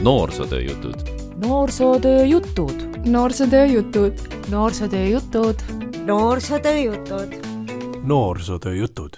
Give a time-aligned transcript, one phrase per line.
[0.00, 0.94] noorsootöö jutud.
[1.46, 3.06] noorsootöö jutud.
[3.06, 4.12] noorsootöö jutud.
[4.50, 5.54] noorsootöö jutud.
[6.06, 7.32] noorsootöö jutud.
[8.02, 9.10] noorsootöö jutud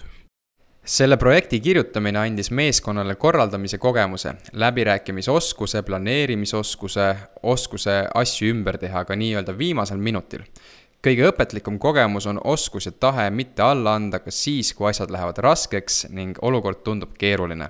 [0.89, 9.59] selle projekti kirjutamine andis meeskonnale korraldamise kogemuse, läbirääkimisoskuse, planeerimisoskuse, oskuse asju ümber teha ka nii-öelda
[9.59, 10.43] viimasel minutil.
[11.07, 15.39] kõige õpetlikum kogemus on oskus ja tahe mitte alla anda ka siis, kui asjad lähevad
[15.39, 17.69] raskeks ning olukord tundub keeruline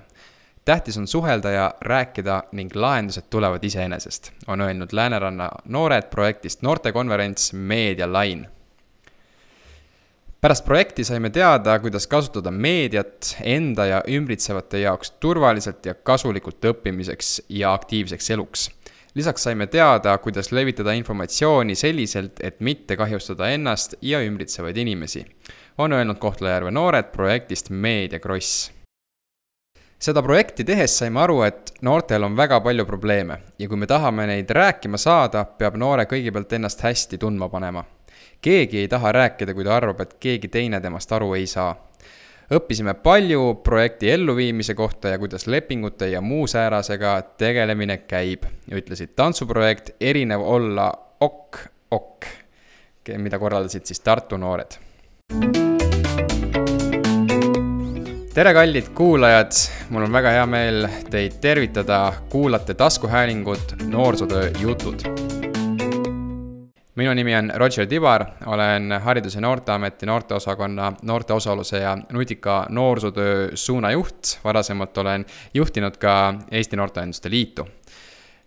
[0.69, 7.53] tähtis on suhelda ja rääkida ning lahendused tulevad iseenesest, on öelnud Lääneranna noored projektist noortekonverents
[7.53, 8.49] Meedia Line
[10.41, 17.41] pärast projekti saime teada, kuidas kasutada meediat enda ja ümbritsevate jaoks turvaliselt ja kasulikult õppimiseks
[17.49, 18.69] ja aktiivseks eluks.
[19.15, 25.25] lisaks saime teada, kuidas levitada informatsiooni selliselt, et mitte kahjustada ennast ja ümbritsevaid inimesi,
[25.77, 28.78] on öelnud Kohtla-Järve noored projektist Meedia Kross
[29.99, 34.27] seda projekti tehes saime aru, et noortel on väga palju probleeme ja kui me tahame
[34.27, 37.83] neid rääkima saada, peab noore kõigepealt ennast hästi tundma panema
[38.41, 41.75] keegi ei taha rääkida, kui ta arvab, et keegi teine temast aru ei saa.
[42.49, 49.91] õppisime palju projekti elluviimise kohta ja kuidas lepingute ja muu säärasega tegelemine käib, ütlesid tantsuprojekt
[50.01, 51.59] Erinev olla ok,
[51.91, 52.25] ok,
[53.17, 54.79] mida korraldasid siis Tartu noored
[58.39, 59.51] tere, kallid kuulajad,
[59.91, 65.03] mul on väga hea meel teid tervitada, kuulate taskuhäälingut Noorsootöö jutud
[66.95, 73.51] minu nimi on Roger Tibar, olen Haridus- ja Noorteameti noorteosakonna noorte osaluse ja nutika noorsootöö
[73.55, 74.39] suunajuht.
[74.43, 77.67] varasemalt olen juhtinud ka Eesti Noorteühenduste Liitu.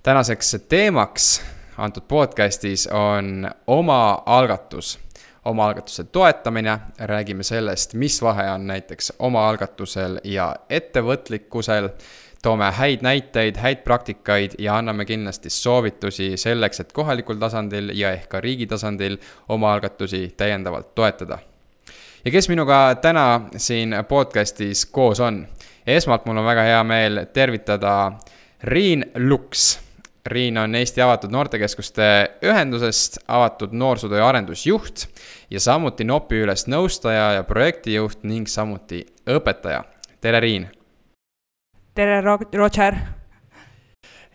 [0.02, 1.42] tänaseks teemaks
[1.78, 4.98] antud podcastis on omaalgatus,
[5.44, 11.88] omaalgatuse toetamine, räägime sellest, mis vahe on näiteks omaalgatusel ja ettevõtlikkusel
[12.42, 18.28] toome häid näiteid, häid praktikaid ja anname kindlasti soovitusi selleks, et kohalikul tasandil ja ehk
[18.28, 19.16] ka riigi tasandil
[19.48, 21.38] omaalgatusi täiendavalt toetada.
[22.24, 25.46] ja kes minuga täna siin podcast'is koos on?
[25.86, 28.12] esmalt mul on väga hea meel tervitada
[28.62, 29.80] Riin Luks.
[30.26, 35.06] Riin on Eesti Avatud Noortekeskuste Ühendusest avatud noorsootöö arendusjuht
[35.50, 39.82] ja samuti NOP-i üles nõustaja ja projektijuht ning samuti õpetaja.
[40.20, 40.68] tere, Riin
[41.94, 42.20] tere,
[42.54, 42.94] Roger!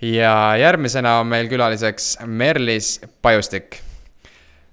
[0.01, 3.79] ja järgmisena on meil külaliseks Merlis Pajustik,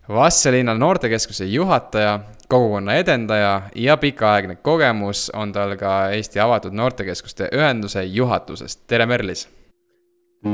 [0.09, 8.05] Vastseliina noortekeskuse juhataja, kogukonna edendaja ja pikaaegne kogemus on tal ka Eesti Avatud Noortekeskuste Ühenduse
[8.05, 9.49] juhatusest, tere Merlis!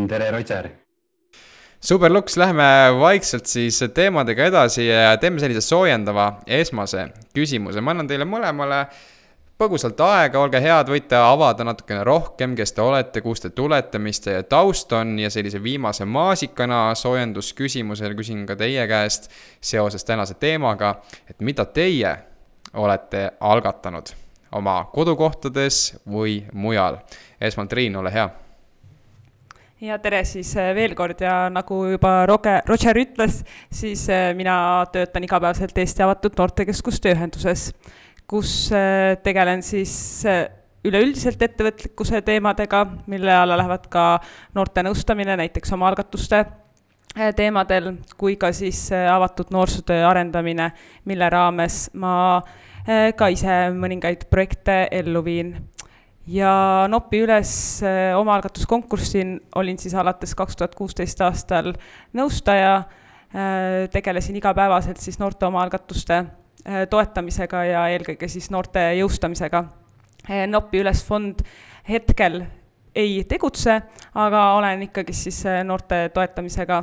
[0.09, 0.71] Tere, Roger!
[1.81, 2.63] super, Luks, lähme
[3.01, 8.85] vaikselt siis teemadega edasi ja teeme sellise soojendava esmase küsimuse, ma annan teile mõlemale
[9.61, 14.23] põgusalt aega, olge head, võite avada natukene rohkem, kes te olete, kust te tulete, mis
[14.23, 15.19] teie taust on.
[15.21, 19.29] Ja sellise viimase maasikana soojendusküsimusel küsin ka teie käest
[19.61, 20.95] seoses tänase teemaga,
[21.29, 22.15] et mida teie
[22.73, 24.15] olete algatanud
[24.57, 27.03] oma kodukohtades või mujal.
[27.41, 28.31] esmalt Triin, ole hea
[29.81, 33.41] ja tere siis äh, veel kord ja nagu juba Roger, Roger ütles,
[33.73, 37.71] siis äh, mina töötan igapäevaselt Eesti Avatud Noortekeskuste Ühenduses
[38.31, 39.93] kus äh, tegelen siis
[40.85, 44.05] üleüldiselt ettevõtlikkuse teemadega, mille alla lähevad ka
[44.57, 46.45] noorte nõustamine näiteks omaalgatuste
[47.37, 50.71] teemadel, kui ka siis avatud noorsootöö arendamine,
[51.11, 52.15] mille raames ma
[52.87, 55.51] ka ise mõningaid projekte ellu viin.
[56.31, 57.53] Ja NOP-i üles
[58.17, 61.73] omaalgatuskonkursil olin siis alates kaks tuhat kuusteist aastal
[62.15, 62.85] nõustaja,
[63.91, 66.25] tegelesin igapäevaselt siis noorte omaalgatuste
[66.69, 69.63] Äh, toetamisega ja eelkõige siis noorte jõustamisega.
[70.51, 71.39] NOP-i ülesfond
[71.89, 72.43] hetkel
[72.95, 73.79] ei tegutse,
[74.21, 76.83] aga olen ikkagi siis noorte toetamisega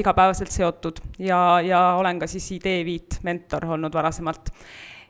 [0.00, 4.48] igapäevaselt seotud ja, ja olen ka siis Ideeviit mentor olnud varasemalt.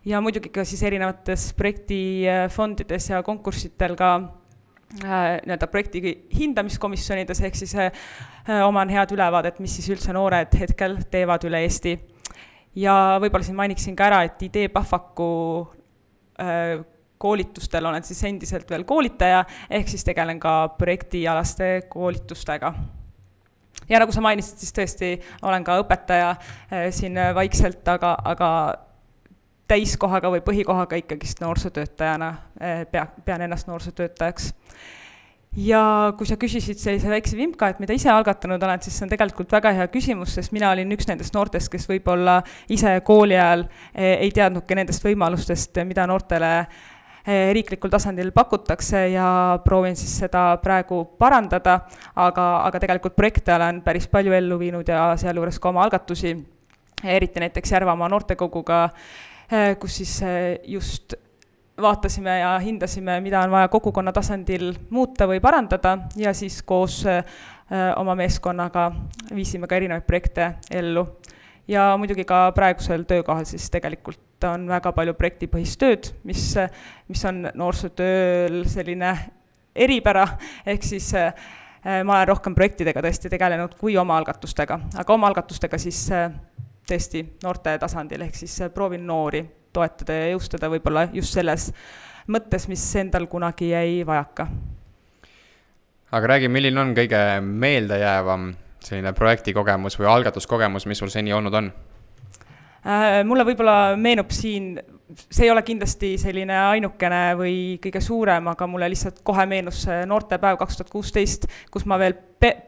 [0.04, 4.12] Ja muidugi ka siis erinevates projektifondides ja konkurssitel ka
[5.00, 6.00] nii-öelda projekti
[6.34, 7.76] hindamiskomisjonides, ehk siis
[8.66, 11.94] oman head ülevaadet, mis siis üldse noored hetkel teevad üle Eesti
[12.78, 15.28] ja võib-olla siin mainiksin ka ära, et idee Pahvaku
[16.40, 16.78] äh,
[17.20, 22.72] koolitustel olen siis endiselt veel koolitaja, ehk siis tegelen ka projektialaste koolitustega.
[23.88, 25.10] ja nagu sa mainisid, siis tõesti
[25.42, 28.50] olen ka õpetaja äh, siin vaikselt, aga, aga
[29.70, 34.50] täiskohaga või põhikohaga ikkagist noorsootöötajana äh, pea, pean ennast noorsootöötajaks.
[35.58, 39.10] Ja kui sa küsisid sellise väikse vimka, et mida ise algatanud olen, siis see on
[39.10, 42.36] tegelikult väga hea küsimus, sest mina olin üks nendest noortest, kes võib-olla
[42.70, 46.52] ise kooli ajal eh, ei teadnudki nendest võimalustest, mida noortele
[47.52, 51.80] riiklikul tasandil pakutakse ja proovin siis seda praegu parandada,
[52.16, 56.32] aga, aga tegelikult projekte olen päris palju ellu viinud ja sealjuures ka oma algatusi,
[57.04, 58.88] eriti näiteks Järvamaa noortekoguga,
[59.80, 60.12] kus siis
[60.70, 61.14] just
[61.80, 67.02] vaatasime ja hindasime, mida on vaja kogukonna tasandil muuta või parandada ja siis koos
[67.96, 68.90] oma meeskonnaga
[69.34, 71.06] viisime ka erinevaid projekte ellu.
[71.68, 76.54] ja muidugi ka praegusel töökohal siis tegelikult on väga palju projektipõhist tööd, mis,
[77.08, 79.14] mis on noorsootööl selline
[79.74, 80.26] eripära,
[80.66, 81.32] ehk siis äh,
[82.04, 86.30] ma olen rohkem projektidega tõesti tegelenud kui omaalgatustega, aga omaalgatustega siis äh,
[86.88, 91.70] tõesti noorte tasandil, ehk siis äh, proovin noori toetada ja jõustada võib-olla just selles
[92.30, 94.48] mõttes, mis endal kunagi jäi vajaka.
[96.10, 98.50] aga räägi, milline on kõige meeldejäävam
[98.80, 101.72] selline projektikogemus või algatuskogemus, mis sul seni olnud on?
[102.80, 104.72] Äh, mulle võib-olla meenub siin,
[105.30, 110.58] see ei ole kindlasti selline ainukene või kõige suurem, aga mulle lihtsalt kohe meenus noortepäev
[110.60, 112.16] kaks tuhat kuusteist, kus ma veel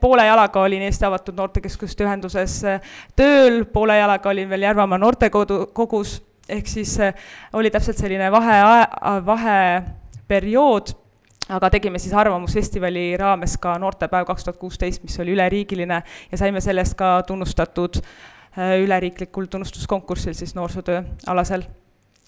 [0.00, 5.60] poole jalaga olin Eesti Avatud Noortekeskuste Ühenduses äh, tööl, poole jalaga olin veel Järvamaa noortekodu,
[5.76, 6.18] kogus,
[6.48, 7.14] ehk siis äh,
[7.58, 8.58] oli täpselt selline vahe,
[9.26, 10.98] vaheperiood
[11.52, 16.62] aga tegime siis Arvamusfestivali raames ka noortepäev kaks tuhat kuusteist, mis oli üleriigiline ja saime
[16.64, 17.98] sellest ka tunnustatud
[18.58, 21.62] Äh, üleriiklikul tunnustuskonkursil siis noorsootöö alasel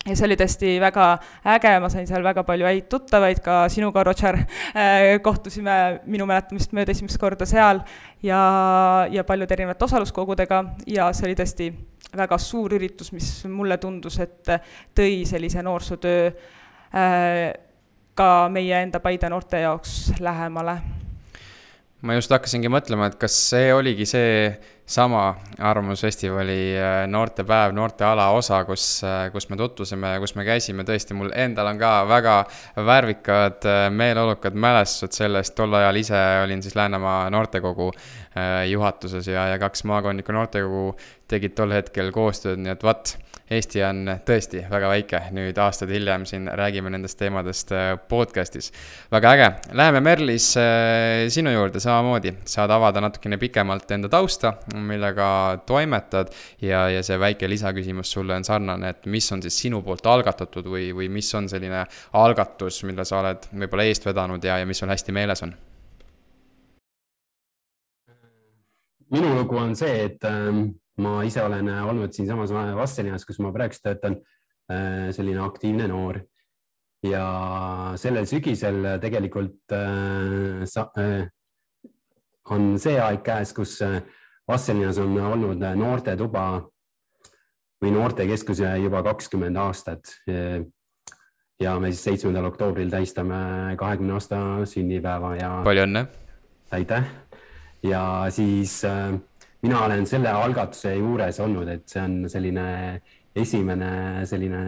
[0.04, 1.06] ja see oli tõesti väga
[1.54, 4.38] äge, ma sain seal väga palju häid tuttavaid, ka sinuga, Roger,
[4.76, 7.80] äh, kohtusime minu mäletamist mööda esimest korda seal
[8.24, 8.40] ja,
[9.10, 10.62] ja paljude erinevate osaluskogudega.
[10.90, 11.70] Ja see oli tõesti
[12.14, 14.52] väga suur üritus, mis mulle tundus, et
[14.96, 17.46] tõi sellise noorsootöö äh,
[18.14, 21.03] ka meie enda Paide noorte jaoks lähemale.
[22.04, 24.48] Ma just hakkasingi mõtlema, et kas see oligi see
[24.86, 25.22] sama
[25.64, 31.16] Arvamusfestivali äh, noortepäev, noorteala osa, kus, äh, kus me tutvusime ja kus me käisime, tõesti,
[31.16, 32.34] mul endal on ka väga
[32.84, 37.92] värvikad, äh, meeleolukad mälestused sellest, tol ajal ise olin siis Läänemaa noortekogu
[38.66, 40.96] juhatuses ja, ja kaks maakondlikku noortekogu
[41.30, 43.14] tegid tol hetkel koostööd, nii et vot
[43.50, 48.70] Eesti on tõesti väga väike, nüüd aastaid hiljem siin räägime nendest teemadest äh, podcast'is.
[49.12, 55.26] väga äge, läheme Merlis äh, sinu juurde samamoodi, saad avada natukene pikemalt enda tausta, millega
[55.66, 56.32] toimetad
[56.64, 60.64] ja, ja see väike lisaküsimus sulle on sarnane, et mis on siis sinu poolt algatatud
[60.64, 61.82] või, või mis on selline
[62.16, 65.52] algatus, mille sa oled võib-olla eest vedanud ja, ja mis sul hästi meeles on?
[69.14, 70.64] minu lugu on see, et ähm
[71.02, 74.18] ma ise olen äh, olnud siinsamas Vastselinas, kus ma praegu töötan,
[74.70, 76.20] äh, selline aktiivne noor
[77.04, 77.24] ja
[78.00, 80.88] sellel sügisel tegelikult äh, sa,
[82.54, 83.80] on see aeg käes, kus
[84.48, 86.46] Vastselinas on olnud noortetuba
[87.82, 90.12] või noortekeskus juba kakskümmend aastat.
[91.60, 94.38] ja me siis seitsmendal oktoobril tähistame kahekümne aasta
[94.68, 95.50] sünnipäeva ja.
[95.64, 96.06] palju õnne.
[96.76, 97.08] aitäh
[97.84, 99.14] ja siis äh,
[99.64, 102.64] mina olen selle algatuse juures olnud, et see on selline
[103.34, 104.60] esimene selline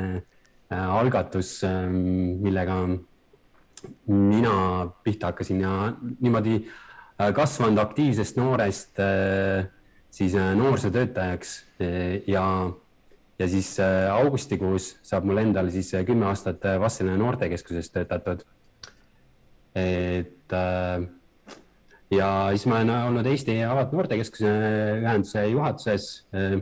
[0.73, 2.81] äh, algatus, ähm, millega
[4.07, 4.57] mina
[5.05, 9.69] pihta hakkasin ja niimoodi äh, kasvanud aktiivsest noorest äh,
[10.11, 11.51] siis noorsootöötajaks
[12.27, 12.45] ja,
[13.39, 13.75] ja siis
[14.13, 18.47] augustikuus saab mul endal siis kümme aastat Vastseliina noortekeskuses töötatud.
[19.77, 20.57] et
[22.11, 24.51] ja siis ma olen olnud Eesti Avatud Noortekeskuse
[25.03, 26.27] ühenduse juhatuses.
[26.35, 26.61] Äh,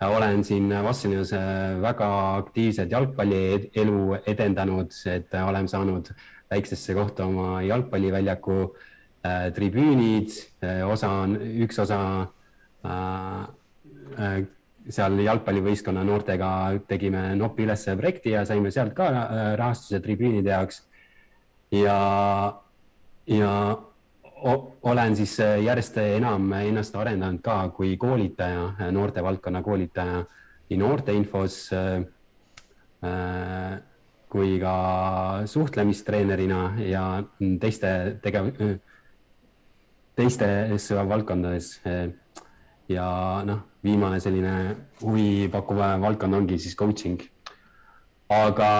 [0.00, 1.34] olen siin Vassilinas
[1.82, 2.06] väga
[2.38, 6.08] aktiivset jalgpallielu edendanud, et oleme saanud
[6.50, 8.56] väiksesse kohta oma jalgpalliväljaku
[9.26, 10.34] äh, tribüünid,
[10.64, 12.00] äh, osa on, üks osa
[12.86, 14.40] äh,
[14.90, 16.50] seal jalgpallivõistkonna noortega
[16.88, 19.06] tegime nopi üles projekti ja saime sealt ka
[19.60, 20.80] rahastuse tribüünide jaoks.
[21.70, 21.98] ja,
[23.28, 23.52] ja
[24.82, 30.24] olen siis äh, järjest enam ennast arendanud ka kui koolitaja, äh, noortevaldkonna koolitaja
[30.70, 32.04] nii noorteinfos äh,
[34.30, 34.74] kui ka
[35.50, 37.04] suhtlemistreenerina ja
[37.60, 38.52] teiste tegev-,
[40.16, 41.80] teistes valdkondades.
[42.88, 43.08] ja
[43.46, 47.20] noh, viimane selline huvipakkuv valdkond ongi siis coaching.
[48.28, 48.70] aga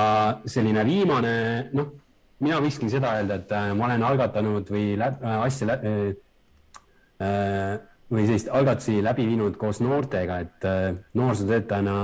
[0.47, 1.93] selline viimane, noh
[2.45, 5.79] mina võikski seda öelda, et äh, ma olen algatanud või läb, äh, asja lä,
[7.21, 7.79] äh,
[8.11, 10.65] või sellist algatusi läbi viinud koos noortega, et
[11.15, 11.97] noorsootöötajana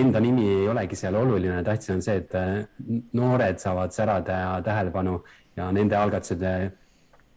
[0.00, 2.34] enda nimi ei olegi seal oluline, tähtis on see, et
[3.16, 5.14] noored saavad särada ja tähelepanu
[5.56, 6.44] ja nende algatused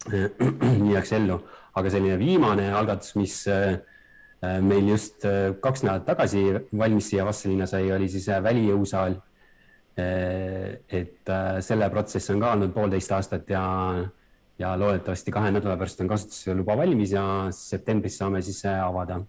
[0.89, 1.39] viiakse ellu.
[1.75, 3.37] aga selline viimane algatus, mis
[4.63, 5.23] meil just
[5.61, 6.43] kaks nädalat tagasi
[6.77, 9.15] valmis siia Vastseliina sai, oli siis välijõusaal
[9.95, 11.31] et
[11.63, 13.63] selle protsess on ka olnud poolteist aastat ja,
[14.59, 17.23] ja loodetavasti kahe nädala pärast on kasutusluba valmis ja
[17.55, 19.21] septembris saame siis avada.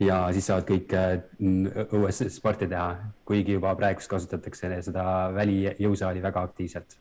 [0.00, 0.94] ja siis saavad kõik
[1.94, 2.88] õues sporti teha,
[3.24, 5.04] kuigi juba praegust kasutatakse seda
[5.34, 6.98] välijõusaali väga aktiivselt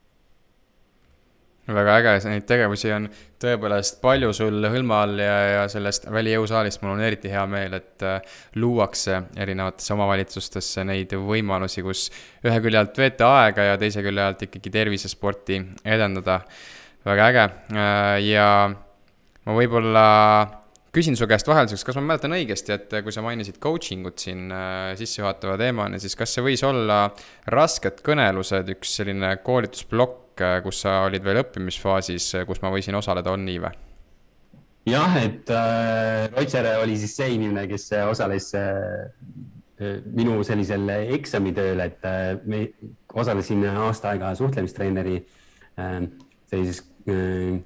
[1.67, 3.07] väga äge, neid tegevusi on
[3.41, 8.05] tõepoolest palju sul hõlma all ja, ja sellest välijõusaalist mul on eriti hea meel, et
[8.07, 12.07] äh, luuakse erinevatesse omavalitsustesse neid võimalusi, kus
[12.47, 16.41] ühe külje alt veeta aega ja teise külje alt ikkagi tervisesporti edendada.
[17.07, 17.43] väga äge
[17.75, 18.47] äh, ja
[19.45, 20.05] ma võib-olla
[20.95, 24.47] küsin su käest vahelduseks, kas ma mäletan õigesti, et kui sa mainisid coaching ut siin
[24.51, 27.09] äh, sissejuhatava teemana, siis kas see võis olla
[27.53, 30.26] rasked kõnelused, üks selline koolitusplokk,
[30.63, 33.75] kus sa olid veel õppimisfaasis, äh, kus ma võisin osaleda, on nii või?
[34.87, 39.07] jah, et äh, Roger oli siis see inimene, kes osales äh,
[40.15, 42.63] minu sellisel eksamitööl, et äh, me
[43.13, 46.05] osalesin aasta aega suhtlemistreeneri äh,
[46.47, 47.59] sellises äh,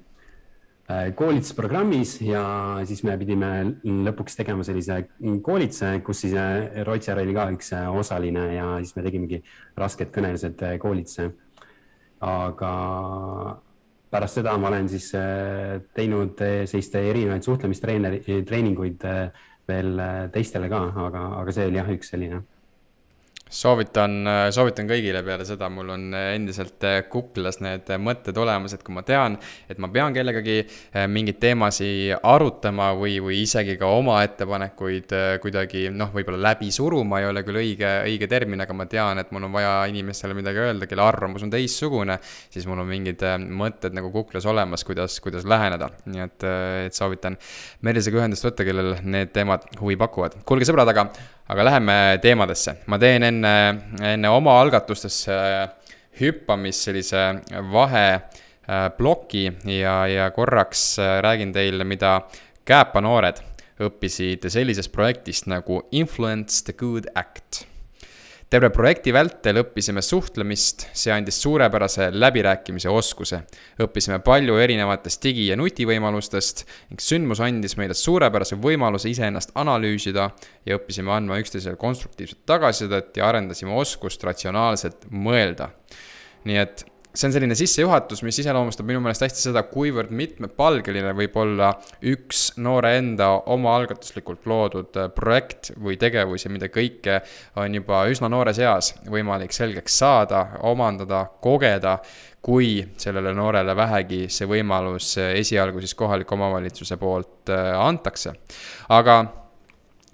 [0.92, 2.42] Äh, koolitusprogrammis ja
[2.88, 3.48] siis me pidime
[3.86, 4.96] lõpuks tegema sellise
[5.44, 9.38] koolituse, kus siis äh, Rootser oli ka üks äh, osaline ja siis me tegimegi
[9.78, 11.28] rasked kõnelused koolituse.
[12.22, 12.72] Aga
[14.12, 15.08] pärast seda ma olen siis
[15.96, 19.06] teinud selliste erinevaid suhtlemistreeneri, treeninguid
[19.68, 20.02] veel
[20.34, 22.42] teistele ka, aga, aga see oli jah, üks selline
[23.52, 24.16] soovitan,
[24.54, 26.82] soovitan kõigile peale seda, mul on endiselt
[27.12, 29.36] kuklas need mõtted olemas, et kui ma tean,
[29.70, 30.62] et ma pean kellegagi
[31.12, 37.28] mingeid teemasid arutama või, või isegi ka oma ettepanekuid kuidagi noh, võib-olla läbi suruma ei
[37.28, 40.88] ole küll õige, õige termin, aga ma tean, et mul on vaja inimestele midagi öelda,
[40.90, 42.18] kelle arvamus on teistsugune,
[42.52, 45.90] siis mul on mingid mõtted nagu kuklas olemas, kuidas, kuidas läheneda.
[46.08, 46.48] nii et,
[46.88, 47.38] et soovitan
[47.82, 50.40] Meelisega ühendust võtta, kellel need teemad huvi pakuvad.
[50.48, 51.08] kuulge, sõbrad, aga
[51.52, 53.54] aga läheme teemadesse, ma teen enne,
[54.08, 55.34] enne oma algatustesse
[56.20, 57.24] hüppamist sellise
[57.72, 59.44] vaheploki
[59.76, 62.20] ja, ja korraks räägin teile, mida
[62.64, 63.40] Kääpa noored
[63.82, 67.64] õppisid sellisest projektist nagu Influence the Good Act
[68.52, 73.38] terve projekti vältel õppisime suhtlemist, see andis suurepärase läbirääkimise oskuse.
[73.80, 80.28] õppisime palju erinevatest digi- ja nutivõimalustest ning sündmus andis meile suurepärase võimaluse iseennast analüüsida
[80.66, 85.70] ja õppisime andma üksteisele konstruktiivset tagasisidet ja arendasime oskust ratsionaalselt mõelda.
[86.44, 91.36] nii et see on selline sissejuhatus, mis iseloomustab minu meelest hästi seda, kuivõrd mitmepalgeline võib
[91.42, 91.72] olla
[92.08, 97.20] üks noore enda omaalgatuslikult loodud äh, projekt või tegevus ja mida kõike
[97.60, 101.98] on juba üsna noores eas võimalik selgeks saada, omandada, kogeda,
[102.42, 108.32] kui sellele noorele vähegi see võimalus äh, esialgu siis kohaliku omavalitsuse poolt äh, antakse.
[108.88, 109.20] aga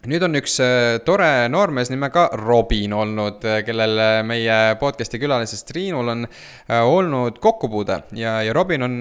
[0.07, 5.67] nüüd on üks äh, tore noormees nimega Robin olnud, äh, kellel äh, meie podcast'i külalisest
[5.73, 6.27] Triinul on
[6.79, 9.01] olnud kokkupuude ja, ja Robin on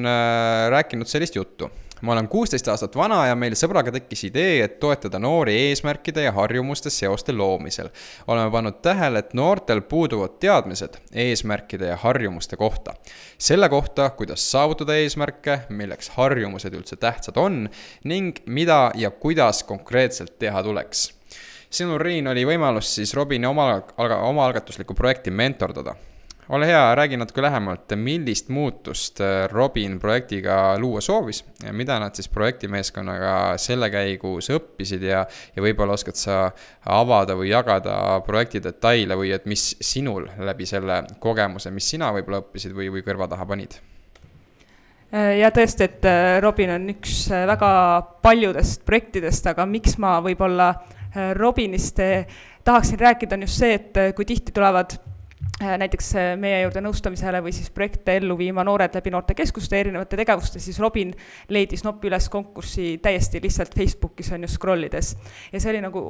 [0.73, 1.69] rääkinud sellist juttu
[2.01, 6.31] ma olen kuusteist aastat vana ja meil sõbraga tekkis idee, et toetada noori eesmärkide ja
[6.31, 7.89] harjumuste seoste loomisel.
[8.27, 12.93] oleme pannud tähele, et noortel puuduvad teadmised eesmärkide ja harjumuste kohta.
[13.37, 17.69] selle kohta, kuidas saavutada eesmärke, milleks harjumused üldse tähtsad on
[18.03, 21.13] ning mida ja kuidas konkreetselt teha tuleks
[21.69, 25.95] sinul, Riin, oli võimalus siis Robini oma, omaalgatuslikku projekti mentordada
[26.49, 32.29] ole hea, räägi natuke lähemalt, millist muutust äh, Robin projektiga luua soovis mida nad siis
[32.31, 35.25] projektimeeskonnaga selle käigus õppisid ja,
[35.55, 36.37] ja võib-olla oskad sa
[36.85, 42.41] avada või jagada projekti detaile või et mis sinul läbi selle kogemuse, mis sina võib-olla
[42.45, 43.79] õppisid või, või kõrva taha panid?
[45.11, 47.71] Äh, ja tõesti, et äh, Robin on üks väga
[48.23, 50.73] paljudest projektidest, aga miks ma võib-olla
[51.33, 51.97] Robinist
[52.67, 54.91] tahaksin rääkida, on just see, et kui tihti tulevad
[55.59, 60.61] näiteks äh, meie juurde nõustamisele või siis projekte ellu viima noored läbi noortekeskuste erinevate tegevuste,
[60.61, 61.13] siis Robin
[61.49, 65.15] leidis noppi üles konkurssi täiesti lihtsalt Facebookis on ju scroll ides.
[65.51, 66.03] ja see oli nagu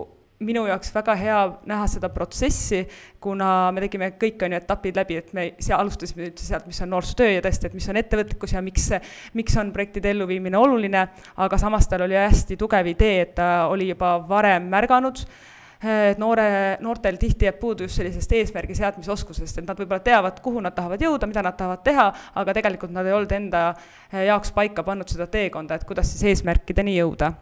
[0.44, 2.84] minu jaoks väga hea näha seda protsessi,
[3.24, 6.82] kuna me tegime kõik, on ju, etapid läbi, et me seal alustasime üldse sealt, mis
[6.86, 8.92] on noorsootöö ja tõesti, et mis on ettevõtlikkus ja miks,
[9.34, 11.08] miks on projektide elluviimine oluline,
[11.42, 16.18] aga samas tal oli hästi tugev idee, et ta oli juba varem märganud äh, et
[16.18, 20.62] noore, noortel tihti jääb puudu just sellisest eesmärgi seadmise oskusest, et nad võib-olla teavad, kuhu
[20.64, 22.08] nad tahavad jõuda, mida nad tahavad teha,
[22.42, 26.26] aga tegelikult nad ei olnud enda eh, jaoks paika pannud seda teekonda, et kuidas siis
[26.32, 27.34] eesmärkideni jõuda.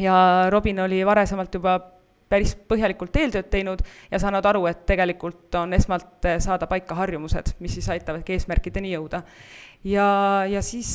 [0.00, 0.16] ja
[0.50, 1.78] Robin oli varasemalt juba
[2.28, 7.54] päris põhjalikult eeltööd teinud ja saanud aru, et tegelikult on esmalt eh, saada paika harjumused,
[7.60, 9.22] mis siis aitavadki eesmärkideni jõuda
[9.84, 10.90] ja, ja siis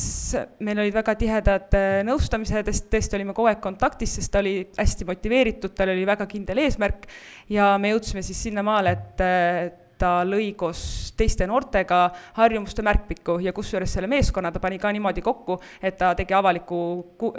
[0.63, 5.07] meil olid väga tihedad äh, nõustamised, tõesti olime kogu aeg kontaktis, sest ta oli hästi
[5.09, 7.07] motiveeritud, tal oli väga kindel eesmärk
[7.51, 11.99] ja me jõudsime siis sinnamaale, et ta lõi koos teiste noortega
[12.39, 16.81] harjumuste märkpikku ja kusjuures selle meeskonna ta pani ka niimoodi kokku, et ta tegi avaliku,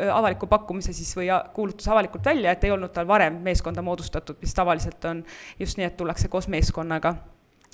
[0.07, 4.55] avaliku pakkumise siis või kuulutas avalikult välja, et ei olnud tal varem meeskonda moodustatud, mis
[4.55, 5.25] tavaliselt on
[5.59, 7.17] just nii, et tullakse koos meeskonnaga.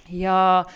[0.08, 0.74] ja Äh,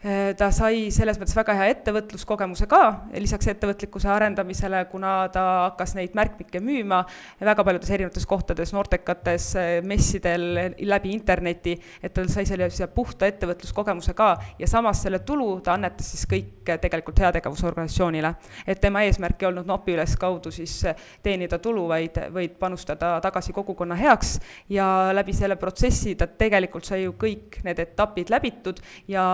[0.00, 2.80] ta sai selles mõttes väga hea ettevõtluskogemuse ka,
[3.20, 7.02] lisaks ettevõtlikkuse arendamisele, kuna ta hakkas neid märkmikke müüma
[7.44, 10.46] väga paljudes erinevates kohtades, noortekates, äh, messidel,
[10.88, 16.08] läbi interneti, et tal sai sellise puhta ettevõtluskogemuse ka ja samas selle tulu ta annetas
[16.14, 18.32] siis kõik tegelikult heategevusorganisatsioonile.
[18.66, 20.78] et tema eesmärk ei olnud nopi üles kaudu siis
[21.22, 24.38] teenida tulu, vaid, vaid panustada tagasi kogukonna heaks
[24.68, 29.28] ja läbi selle protsessi ta tegelikult sai ju kõik need etapid läbitud ja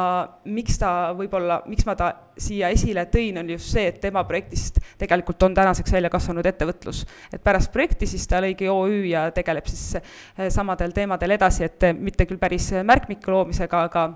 [0.57, 2.11] miks ta võib-olla, miks ma ta
[2.41, 7.05] siia esile tõin, on just see, et tema projektist tegelikult on tänaseks välja kasvanud ettevõtlus.
[7.33, 11.91] et pärast projekti siis ta lõigi OÜ ja tegeleb siis eh, samadel teemadel edasi, et
[11.99, 14.07] mitte küll päris märkmiku loomisega, aga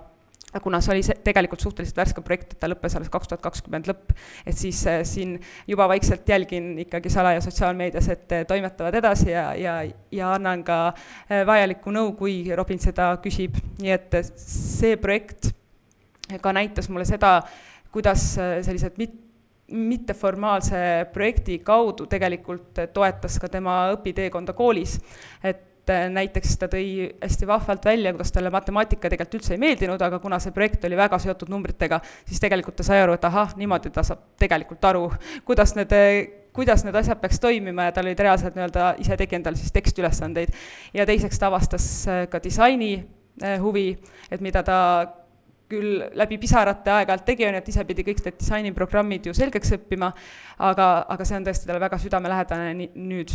[0.63, 3.87] kuna see oli see tegelikult suhteliselt värske projekt, et ta lõppes alles kaks tuhat kakskümmend
[3.87, 4.11] lõpp,
[4.43, 5.37] et siis äh, siin
[5.69, 9.77] juba vaikselt jälgin ikkagi salaja sotsiaalmeedias, et toimetavad edasi ja, ja,
[10.11, 10.81] ja annan ka
[11.47, 15.53] vajalikku nõu, kui Robin seda küsib, nii et see projekt
[16.39, 17.41] ka näitas mulle seda,
[17.91, 19.19] kuidas äh, sellised mit-,
[19.71, 24.99] mitteformaalse projekti kaudu tegelikult toetas ka tema õpiteekonda koolis.
[25.43, 30.01] et äh, näiteks ta tõi hästi vahvalt välja, kuidas talle matemaatika tegelikult üldse ei meeldinud,
[30.01, 33.55] aga kuna see projekt oli väga seotud numbritega, siis tegelikult ta sai aru, et ahah,
[33.57, 35.07] niimoodi ta saab tegelikult aru,
[35.47, 35.95] kuidas need
[36.51, 40.51] kuidas need asjad peaks toimima ja tal olid reaalselt nii-öelda, ise tegi endale siis tekstiülesandeid.
[40.93, 42.93] ja teiseks ta avastas äh, ka disaini
[43.61, 43.95] huvi,
[44.29, 44.77] et mida ta
[45.71, 49.75] küll läbi pisarate aeg-ajalt tegi, on ju, et ise pidi kõik need disainiprogrammid ju selgeks
[49.77, 50.11] õppima,
[50.67, 53.33] aga, aga see on tõesti talle väga südamelähedane nüüd.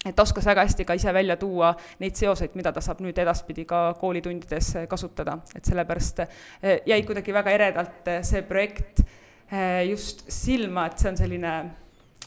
[0.00, 3.18] et ta oskas väga hästi ka ise välja tuua neid seoseid, mida ta saab nüüd
[3.18, 9.84] edaspidi ka koolitundides kasutada, et sellepärast eh, jäi kuidagi väga eredalt eh, see projekt eh,
[9.90, 11.54] just silma, et see on selline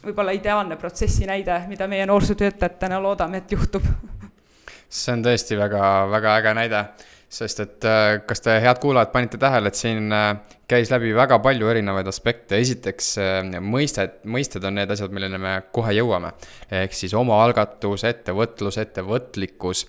[0.03, 3.87] võib-olla ideaalne protsessi näide, mida meie noorsootöötajatena loodame, et juhtub.
[4.89, 6.85] see on tõesti väga, väga äge näide
[7.33, 10.35] sest et äh, kas te, head kuulajad, panite tähele, et siin äh,
[10.69, 15.55] käis läbi väga palju erinevaid aspekte, esiteks äh, mõisted, mõisted on need asjad, milleni me
[15.75, 16.33] kohe jõuame.
[16.71, 19.85] ehk siis omaalgatus, ettevõtlus, ettevõtlikkus,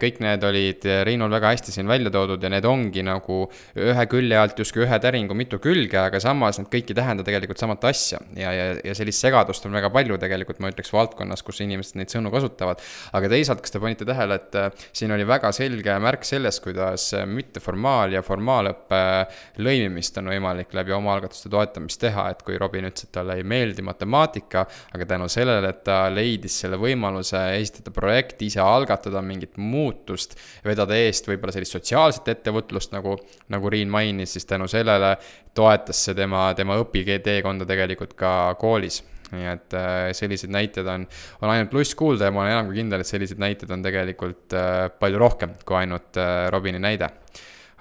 [0.00, 3.42] kõik need olid Riinul väga hästi siin välja toodud ja need ongi nagu
[3.76, 7.60] ühe külje alt justkui ühe täringu mitu külge, aga samas need kõik ei tähenda tegelikult
[7.60, 8.20] samat asja.
[8.36, 12.14] ja, ja, ja sellist segadust on väga palju tegelikult, ma ütleks, valdkonnas, kus inimesed neid
[12.14, 12.82] sõnu kasutavad.
[13.12, 17.14] aga teisalt, kas te panite tähele, et siin oli väga selge märk sellest, kui kuidas
[17.26, 19.26] mitteformaal- ja formaalõppe
[19.58, 23.84] lõimimist on võimalik läbi omaalgatuste toetamist teha, et kui Robin ütles, et talle ei meeldi
[23.86, 30.38] matemaatika, aga tänu sellele, et ta leidis selle võimaluse esitada projekt, ise algatada mingit muutust,
[30.64, 33.16] vedada eest võib-olla sellist sotsiaalset ettevõtlust, nagu,
[33.52, 35.16] nagu Riin mainis, siis tänu sellele
[35.56, 39.02] toetas see tema, tema õpiteekonda tegelikult ka koolis
[39.34, 41.06] nii et äh, selliseid näiteid on,
[41.42, 44.56] on ainult pluss kuulda ja ma olen enam kui kindel, et selliseid näiteid on tegelikult
[44.56, 47.10] äh, palju rohkem kui ainult äh, Robini näide.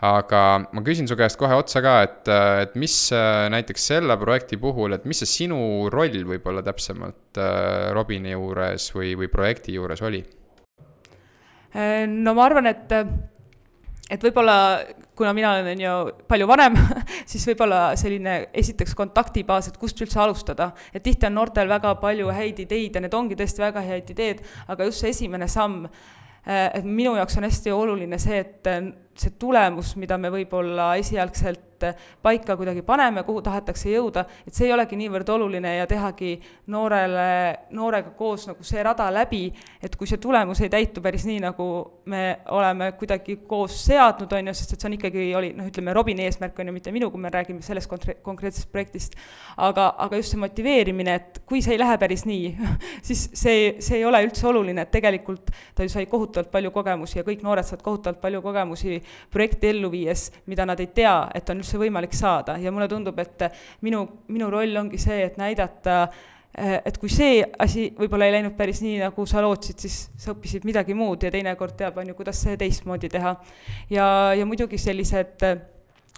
[0.03, 0.41] Aga
[0.75, 2.31] ma küsin su käest kohe otsa ka, et,
[2.65, 2.95] et mis
[3.53, 5.59] näiteks selle projekti puhul, et mis see sinu
[5.93, 7.39] roll võib-olla täpsemalt
[7.95, 10.23] Robini juures või, või projekti juures oli?
[11.75, 12.93] no ma arvan, et
[14.11, 14.55] et võib-olla,
[15.17, 15.93] kuna mina olen, on ju,
[16.29, 16.75] palju vanem
[17.31, 20.71] siis võib-olla selline esiteks kontaktibaas, et kust üldse alustada.
[20.93, 24.43] et tihti on noortel väga palju häid ideid ja need ongi tõesti väga head ideed,
[24.67, 25.87] aga just see esimene samm,
[26.45, 28.73] eh, et minu jaoks on hästi oluline see, et
[29.19, 31.75] see tulemus, mida me võib-olla esialgselt
[32.21, 36.35] paika kuidagi paneme, kuhu tahetakse jõuda, et see ei olegi niivõrd oluline ja tehagi
[36.71, 37.27] noorele,
[37.75, 39.47] noorega koos nagu see rada läbi,
[39.83, 41.67] et kui see tulemus ei täitu päris nii, nagu
[42.11, 42.23] me
[42.55, 46.25] oleme kuidagi koos seadnud, on ju, sest et see on ikkagi, oli noh, ütleme, Robini
[46.25, 49.17] eesmärk on ju, mitte minu, kui me räägime sellest konkre-, konkreetsest projektist,
[49.57, 52.53] aga, aga just see motiveerimine, et kui see ei lähe päris nii
[53.07, 57.19] siis see, see ei ole üldse oluline, et tegelikult ta ju sai kohutavalt palju kogemusi
[57.19, 58.99] ja kõik noored saavad kohutavalt palju kogemusi
[59.33, 63.19] projekti ellu viies, mida nad ei tea, et on üldse võimalik saada ja mulle tundub,
[63.21, 63.47] et
[63.85, 66.07] minu, minu roll ongi see, et näidata,
[66.55, 70.67] et kui see asi võib-olla ei läinud päris nii, nagu sa lootsid, siis sa õppisid
[70.67, 73.35] midagi muud ja teinekord teab, on ju, kuidas see teistmoodi teha.
[73.91, 75.47] ja, ja muidugi sellised,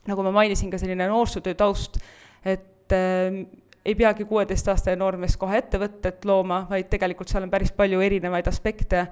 [0.08, 1.97] nagu ma mainisin, ka selline noorsootöö taust,
[2.45, 3.41] et äh,
[3.88, 9.06] ei peagi kuueteistaastane noormees kohe ettevõtet looma, vaid tegelikult seal on päris palju erinevaid aspekte,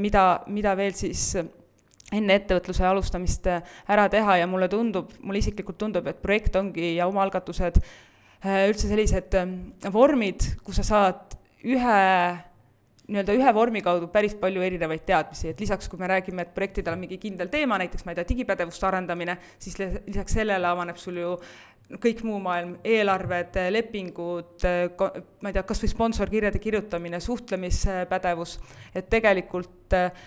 [0.00, 1.26] mida, mida veel siis
[2.12, 6.94] enne ettevõtluse alustamist äh, ära teha ja mulle tundub, mulle isiklikult tundub, et projekt ongi
[6.98, 9.54] ja omaalgatused äh, üldse sellised ähm,
[9.92, 12.00] vormid, kus sa saad ühe
[13.04, 16.94] nii-öelda ühe vormi kaudu päris palju erinevaid teadmisi, et lisaks, kui me räägime, et projektidel
[16.96, 21.20] on mingi kindel teema, näiteks ma ei tea, digipädevuste arendamine, siis lisaks sellele avaneb sul
[21.20, 21.34] ju
[22.00, 28.56] kõik muu maailm, eelarved, lepingud, ma ei tea, kas või sponsorkirjade kirjutamine, suhtlemispädevus,
[28.96, 30.24] et tegelikult äh,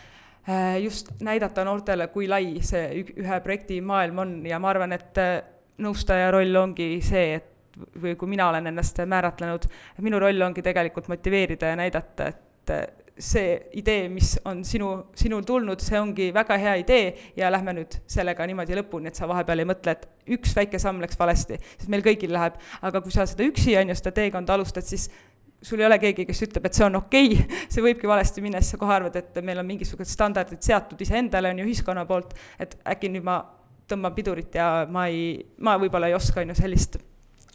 [0.82, 5.38] just näidata noortele, kui lai see ühe projekti maailm on ja ma arvan, et äh,
[5.84, 7.54] nõustaja roll ongi see, et
[8.02, 9.68] või kui mina olen ennast määratlenud,
[10.02, 12.88] minu roll ongi tegelikult motiveerida ja näidata, et äh,
[13.20, 17.06] see idee, mis on sinu, sinul tulnud, see ongi väga hea idee
[17.38, 21.02] ja lähme nüüd sellega niimoodi lõpuni, et sa vahepeal ei mõtle, et üks väike samm
[21.04, 24.58] läks valesti, sest meil kõigil läheb, aga kui sa seda üksi, on ju, seda teekonda
[24.58, 25.10] alustad, siis
[25.62, 27.62] sul ei ole keegi, kes ütleb, et see on okei okay.
[27.74, 31.52] see võibki valesti minna, siis sa kohe arvad, et meil on mingisugused standardid seatud iseendale,
[31.54, 33.42] on ju, ühiskonna poolt, et äkki nüüd ma
[33.88, 37.00] tõmban pidurit ja ma ei, ma võib-olla ei oska, on ju, sellist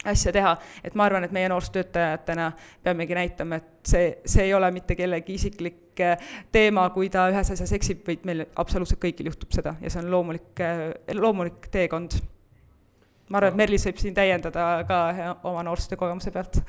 [0.09, 0.51] asja teha,
[0.83, 2.49] et ma arvan, et meie noorsootöötajatena
[2.83, 7.53] peamegi näitama, et see, see ei ole mitte kellegi isiklik äh, teema, kui ta ühes
[7.55, 12.19] asjas eksib, vaid meil absoluutselt kõigil juhtub seda ja see on loomulik, äh, loomulik teekond.
[13.29, 14.97] ma arvan, et Merlis võib siin täiendada ka
[15.47, 16.59] oma noorsootöö kogemuse pealt.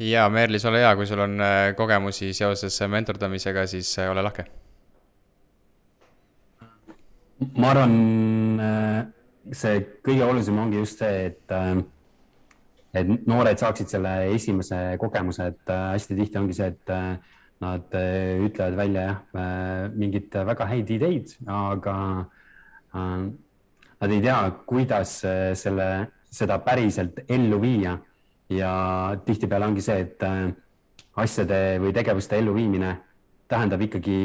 [0.00, 4.48] Jaa, Merlis, ole hea, kui sul on äh, kogemusi seoses mentordamisega, siis ole lahke.
[7.56, 7.94] ma arvan,
[9.56, 11.54] see kõige olulisem ongi just see, et
[12.96, 17.94] et noored saaksid selle esimese kogemuse, et äh, hästi tihti ongi see, et äh, nad
[17.96, 19.20] äh, ütlevad välja jah,
[19.94, 21.96] mingeid väga häid ideid, aga
[22.90, 25.12] nad ei tea, kuidas
[25.60, 25.88] selle,
[26.32, 27.98] seda päriselt ellu viia.
[28.50, 28.72] Ja
[29.24, 30.24] tihtipeale ongi see, et
[31.20, 32.94] asjade või tegevuste elluviimine
[33.50, 34.20] tähendab ikkagi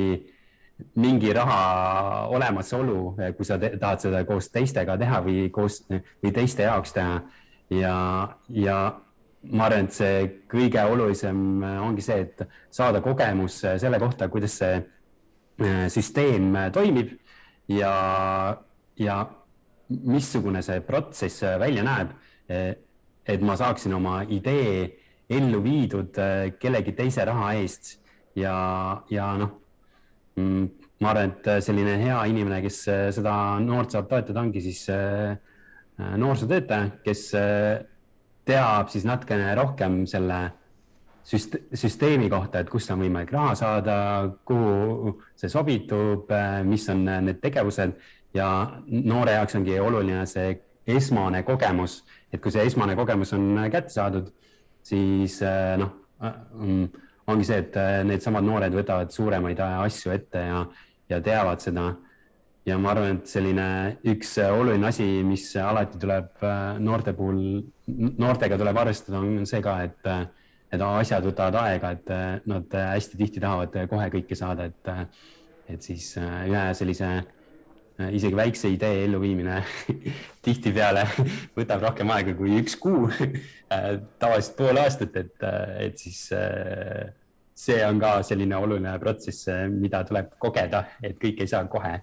[1.00, 6.94] mingi raha olemasolu, kui sa tahad seda koos teistega teha või koos või teiste jaoks
[6.98, 7.22] teha
[7.70, 7.96] ja,
[8.50, 8.80] ja
[9.52, 14.30] ma arvan, et see kõige olulisem äh, ongi see, et saada kogemus äh, selle kohta,
[14.32, 17.16] kuidas see äh, süsteem toimib
[17.72, 17.94] ja,
[19.00, 19.20] ja
[19.90, 22.16] missugune see protsess välja näeb.
[23.28, 24.86] Et ma saaksin oma idee
[25.30, 26.18] ellu viidud
[26.60, 27.96] kellegi teise raha eest.
[28.36, 28.56] Ja,
[29.10, 29.52] ja noh,
[30.38, 30.66] mm,
[31.02, 32.82] ma arvan, et selline hea inimene, kes
[33.16, 34.84] seda noort saab toetada, ongi siis
[36.00, 37.86] Äh, noorsootöötaja, kes äh,
[38.46, 40.40] teab siis natukene rohkem selle
[41.24, 43.96] süst süsteemi kohta, et kust on võimalik raha saada,
[44.44, 47.96] kuhu see sobitub, äh, mis on need tegevused.
[48.36, 48.50] Ja
[48.92, 54.32] noore jaoks ongi oluline see esmane kogemus, et kui see esmane kogemus on kätte saadud,
[54.86, 55.40] siis
[55.82, 56.84] noh, mm,
[57.32, 60.66] ongi see, et needsamad noored võtavad suuremaid asju ette ja,
[61.10, 61.94] ja teavad seda.
[62.66, 63.66] Ja ma arvan, et selline
[64.10, 67.60] üks oluline asi, mis alati tuleb äh, noorte puhul,
[68.18, 70.10] noortega tuleb arvestada, on see ka, et,
[70.74, 75.14] et asjad võtavad aega, et äh, nad hästi tihti tahavad kohe kõike saada, et,
[75.76, 77.12] et siis äh, ühe sellise
[78.12, 79.62] isegi väikse idee elluviimine
[80.46, 81.06] tihtipeale
[81.56, 83.08] võtab rohkem aega kui üks kuu.
[84.22, 85.46] Tavaliselt pool aastat, et,
[85.88, 86.26] et siis
[87.56, 91.96] see on ka selline oluline protsess, mida tuleb kogeda, et kõik ei saa kohe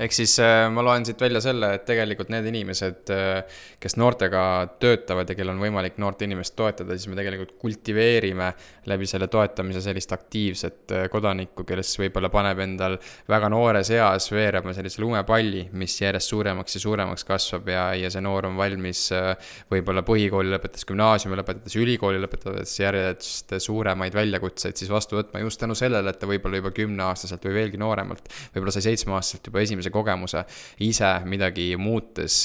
[0.00, 4.42] ehk siis äh, ma loen siit välja selle, et tegelikult need inimesed, äh, kes noortega
[4.80, 8.50] töötavad ja kellel on võimalik noort inimest toetada, siis me tegelikult kultiveerime
[8.90, 12.96] läbi selle toetamise sellist aktiivset äh, kodanikku, kes võib-olla paneb endal
[13.30, 18.24] väga noores eas veerema sellise lumepalli, mis järjest suuremaks ja suuremaks kasvab ja, ja see
[18.24, 19.06] noor on valmis
[19.70, 25.76] võib-olla põhikooli lõpetades, gümnaasiumi lõpetades, ülikooli lõpetades järjest suuremaid väljakutseid siis vastu võtma just tänu
[25.78, 30.44] sellele, et ta võib-olla juba kümneaastaselt või veelgi nooremalt, võib-olla sai seitsmeaastaselt juba esimese kogemuse
[30.86, 32.44] ise midagi muutes.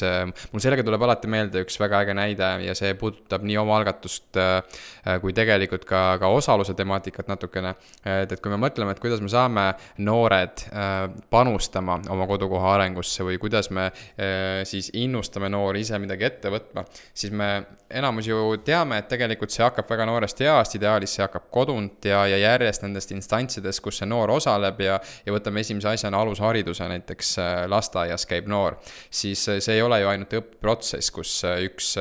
[0.51, 5.19] mul sellega tuleb alati meelde üks väga äge näide ja see puudutab nii omaalgatust äh,
[5.21, 7.75] kui tegelikult ka, ka osaluse temaatikat natukene.
[8.05, 9.67] et, et kui me mõtleme, et kuidas me saame
[10.05, 16.29] noored äh, panustama oma kodukoha arengusse või kuidas me äh, siis innustame noori ise midagi
[16.29, 17.49] ette võtma, siis me
[17.89, 22.23] enamus ju teame, et tegelikult see hakkab väga noorest east, ideaalis see hakkab kodunt ja,
[22.29, 27.24] ja järjest nendest instantsidest, kus see noor osaleb ja, ja võtame esimese asjana alushariduse näiteks
[27.41, 28.77] Äh, lasteaias käib noor,
[29.13, 31.93] siis äh, see ei ole ju ainult õppeprotsess, kus äh, üks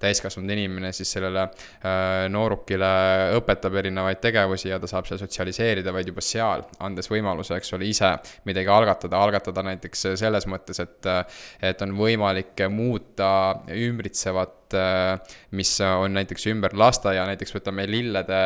[0.00, 1.46] täiskasvanud inimene siis sellele
[2.32, 2.90] noorukile
[3.38, 7.88] õpetab erinevaid tegevusi ja ta saab seal sotsialiseerida, vaid juba seal, andes võimaluse, eks ole,
[7.90, 8.12] ise
[8.48, 11.10] midagi algatada, algatada näiteks selles mõttes, et,
[11.72, 13.30] et on võimalik muuta
[13.74, 18.40] ümbritsevat Äh, mis on näiteks ümber lasteaia, näiteks võtame lillede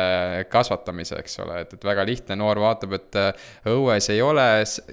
[0.51, 4.45] kasvatamise, eks ole, et, et väga lihtne, noor vaatab, et äh, õues ei ole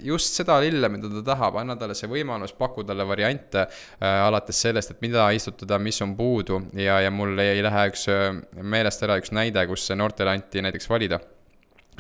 [0.05, 4.61] just seda lille, mida ta tahab, anna talle see võimalus, paku talle variante äh, alates
[4.67, 8.09] sellest, et mida istutada, mis on puudu ja, ja mul ei lähe üks
[8.61, 11.21] meelest ära üks näide, kus noortele anti näiteks valida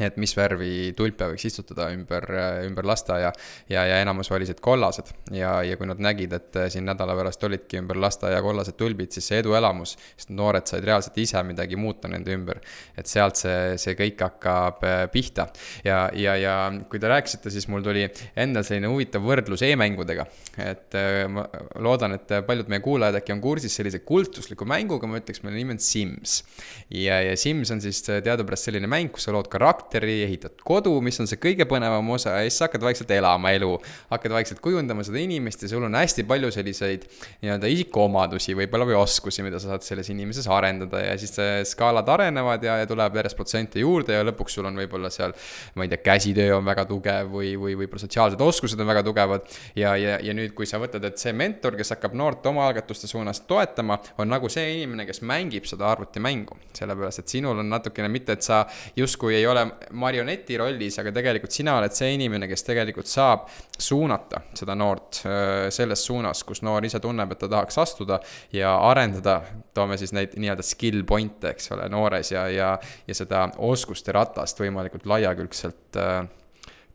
[0.00, 2.24] et mis värvi tulpe võiks istutada ümber,
[2.64, 3.28] ümber lasteaia
[3.68, 5.11] ja, ja enamus valisid kollased.
[5.37, 9.28] ja, ja kui nad nägid, et siin nädala pärast olidki ümber lasteaia kollased tulbid, siis
[9.28, 12.62] see eduelamus, sest noored said reaalselt ise midagi muuta nende ümber.
[12.96, 15.46] et sealt see, see kõik hakkab äh, pihta.
[15.85, 16.57] ja, ja, ja
[16.88, 20.26] kui te rääkisite, siis mul tuli endal selline huvitav võrdlus e-mängudega.
[20.57, 21.44] et äh, ma
[21.85, 25.76] loodan, et paljud meie kuulajad äkki on kursis sellise kultusliku mänguga, ma ütleks, mille nimi
[25.76, 26.40] on Sims.
[26.88, 30.92] ja, ja Sims on siis teadupärast selline mäng, kus sa lood karakteri karakteri, ehitad kodu,
[31.04, 33.70] mis on see kõige põnevam osa ja siis hakkad vaikselt elama elu.
[34.10, 37.04] hakkad vaikselt kujundama seda inimest ja sul on hästi palju selliseid
[37.42, 41.34] nii-öelda isikuomadusi võib-olla või oskusi, mida sa saad selles inimeses arendada ja siis
[41.72, 45.34] skaalad arenevad ja, ja tuleb järjest protsente juurde ja lõpuks sul on võib-olla seal,
[45.76, 49.48] ma ei tea, käsitöö on väga tugev või, või võib-olla sotsiaalsed oskused on väga tugevad.
[49.76, 53.42] ja, ja, ja nüüd, kui sa võtad, et see mentor, kes hakkab noort omaalgatuste suunas
[53.48, 56.56] toetama, on nagu see inimene, kes mängib seda arvutimängu.
[56.76, 58.64] sellepärast, et sinul on natukene mitte, et sa
[58.96, 59.66] justkui ei ole
[59.98, 63.46] marioneti rollis, aga tegelikult sina oled see inimene, kes tegelikult saab
[63.78, 68.20] suunata seda noort äh, selles suunas, kus noor ise tunneb, et ta tahaks astuda
[68.54, 69.40] ja arendada,
[69.74, 72.70] toome siis neid nii-öelda skill point'e, eks ole, noores ja, ja,
[73.08, 76.22] ja seda oskuste ratast võimalikult laiakülgselt äh,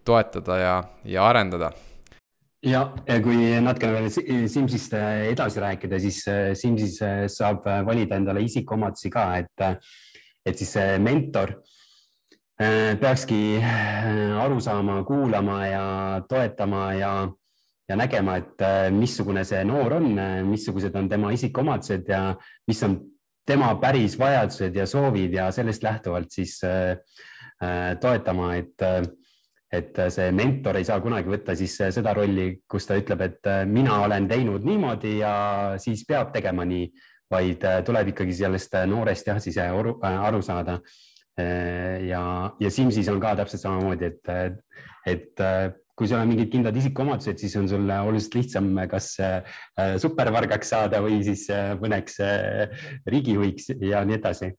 [0.08, 1.72] toetada ja, ja arendada.
[2.66, 7.00] Ja, ja kui natukene veel Simsist edasi rääkida, siis äh, Simsis
[7.34, 9.68] saab valida endale isikuomadusi ka, et,
[10.48, 11.77] et siis mentor Äh,
[12.58, 17.12] peakski äh, aru saama, kuulama ja toetama ja,
[17.90, 20.16] ja nägema, et äh, missugune see noor on,
[20.50, 22.36] missugused on tema isikuomadused ja
[22.68, 22.98] mis on
[23.46, 26.60] tema päris vajadused ja soovid ja sellest lähtuvalt siis
[28.02, 28.84] toetama, et,
[29.72, 34.02] et see mentor ei saa kunagi võtta siis seda rolli, kus ta ütleb, et mina
[34.04, 35.34] olen teinud niimoodi ja
[35.82, 36.90] siis peab tegema nii,
[37.32, 40.82] vaid tuleb ikkagi sellest noorest jah, siis aru, aru saada.
[40.82, 41.07] Äh,
[41.38, 42.22] ja,
[42.60, 44.32] ja Simsis on ka täpselt samamoodi, et,
[45.06, 49.58] et äh, kui sul on mingid kindlad isikuomadused, siis on sul oluliselt lihtsam, kas äh,
[50.02, 51.48] supervargaks saada või siis
[51.82, 52.22] mõneks
[53.10, 54.54] riigijuhiks ja nii edasi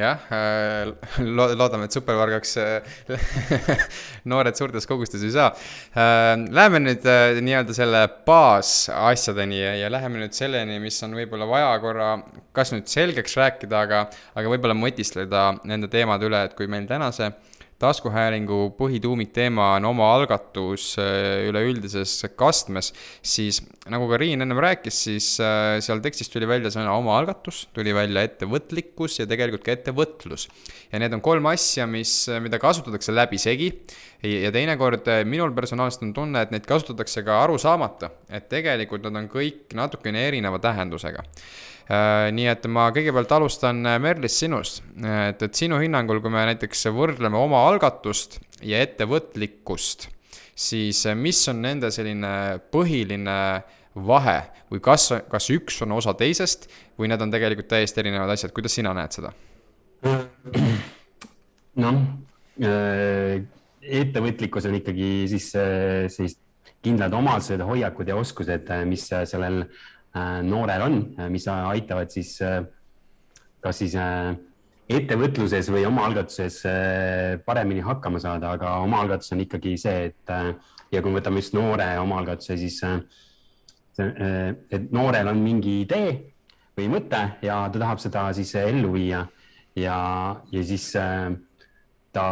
[0.00, 0.90] jah, äh,
[1.24, 3.18] loodame, et supervargaks äh,
[4.30, 5.50] noored suurtes kogustes ei saa.
[5.92, 7.06] Äh, läheme nüüd
[7.44, 12.10] nii-öelda selle baasasjadeni ja, ja läheme nüüd selleni, mis on võib-olla vaja korra
[12.56, 14.02] kas nüüd selgeks rääkida, aga,
[14.38, 17.32] aga võib-olla mõtiskleda nende teemade üle, et kui meil tänase
[17.78, 22.90] taskuhäälingu põhituumikteema on omaalgatus äh, üleüldises kastmes,
[23.22, 23.60] siis
[23.90, 28.24] nagu ka Riin ennem rääkis, siis äh, seal tekstis tuli välja sõna omaalgatus, tuli välja
[28.26, 30.48] ettevõtlikkus ja tegelikult ka ettevõtlus.
[30.92, 33.70] ja need on kolm asja, mis, mida kasutatakse läbisegi
[34.26, 39.06] ja teinekord äh, minul personaalselt on tunne, et neid kasutatakse ka aru saamata, et tegelikult
[39.06, 44.82] nad on kõik natukene erineva tähendusega Äh, nii et ma kõigepealt alustan äh, Merlis sinust,
[45.00, 50.10] et, et sinu hinnangul, kui me näiteks võrdleme oma algatust ja ettevõtlikkust,
[50.52, 53.38] siis äh, mis on nende selline põhiline
[53.98, 56.68] vahe või kas, kas üks on osa teisest
[57.00, 59.32] või need on tegelikult täiesti erinevad asjad, kuidas sina näed seda?
[61.82, 61.96] noh,
[63.82, 66.44] ettevõtlikkus on ikkagi siis sellised
[66.84, 69.97] kindlad omadused, hoiakud ja oskused, mis sellel Äh,
[70.42, 72.62] noorel on, äh, mis aitavad siis äh,
[73.60, 73.94] kas siis
[74.88, 76.62] ettevõtluses või omaalgatuses
[77.44, 80.30] paremini hakkama saada, aga omaalgatus on ikkagi see, et
[80.94, 82.78] ja kui me võtame just noore omaalgatuse, siis
[83.98, 86.14] et noorel on mingi idee
[86.78, 89.26] või mõte ja ta tahab seda siis ellu viia.
[89.76, 89.98] Ja,
[90.54, 90.86] ja siis
[92.14, 92.28] ta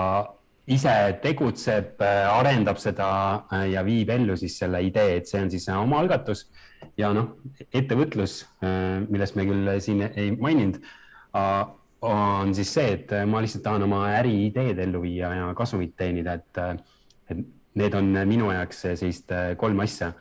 [0.66, 3.10] ise tegutseb, arendab seda
[3.70, 6.46] ja viib ellu siis selle idee, et see on siis omaalgatus
[6.96, 7.36] ja noh,
[7.72, 10.80] ettevõtlus, äh, millest me küll siin ei maininud,
[12.06, 16.60] on siis see, et ma lihtsalt tahan oma äriideed ellu viia ja kasumit teenida, et,
[17.32, 17.42] et
[17.76, 20.12] need on minu jaoks sellist äh, kolm asja.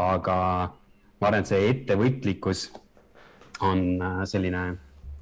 [0.00, 0.36] aga
[1.20, 2.70] ma arvan, et see ettevõtlikkus
[3.68, 4.62] on äh, selline,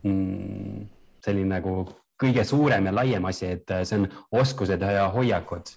[0.07, 0.85] mm,
[1.25, 1.75] selline nagu
[2.21, 4.07] kõige suurem ja laiem asi, et see on
[4.43, 5.75] oskused ja hoiakud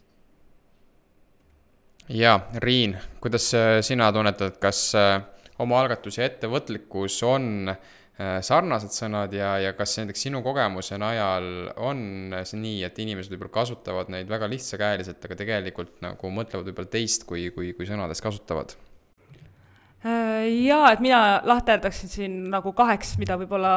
[2.10, 5.22] ja Riin, kuidas sina tunnetad, kas äh,
[5.64, 12.34] omaalgatus ja ettevõtlikkus on äh, sarnased sõnad ja, ja kas näiteks sinu kogemuse najal on
[12.44, 17.28] see nii, et inimesed võib-olla kasutavad neid väga lihtsakäeliselt, aga tegelikult nagu mõtlevad võib-olla teist,
[17.30, 18.76] kui, kui, kui sõnades kasutavad?
[20.04, 23.74] Äh, jaa, et mina lahterdaksin siin nagu kaheks, mida võib-olla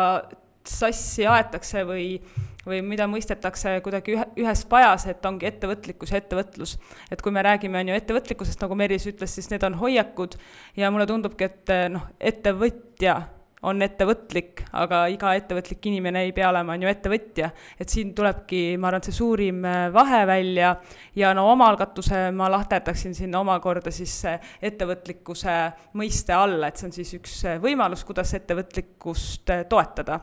[0.66, 2.16] sassi aetakse või
[2.66, 6.76] või mida mõistetakse kuidagi ühe, ühes pajas, et ongi ettevõtlikkus ja ettevõtlus.
[7.10, 10.36] et kui me räägime, on ju, ettevõtlikkusest, nagu Meelis ütles, siis need on hoiakud
[10.76, 13.22] ja mulle tundubki, et noh, ettevõtja
[13.66, 17.50] on ettevõtlik, aga iga ettevõtlik inimene ei pea olema, on ju, ettevõtja.
[17.80, 20.74] et siin tulebki, ma arvan, see suurim äh, vahe välja
[21.16, 24.14] ja no omaalgatuse ma lahterdaksin sinna omakorda siis
[24.62, 25.56] ettevõtlikkuse
[25.98, 30.20] mõiste alla, et see on siis üks võimalus, kuidas ettevõtlikkust toetada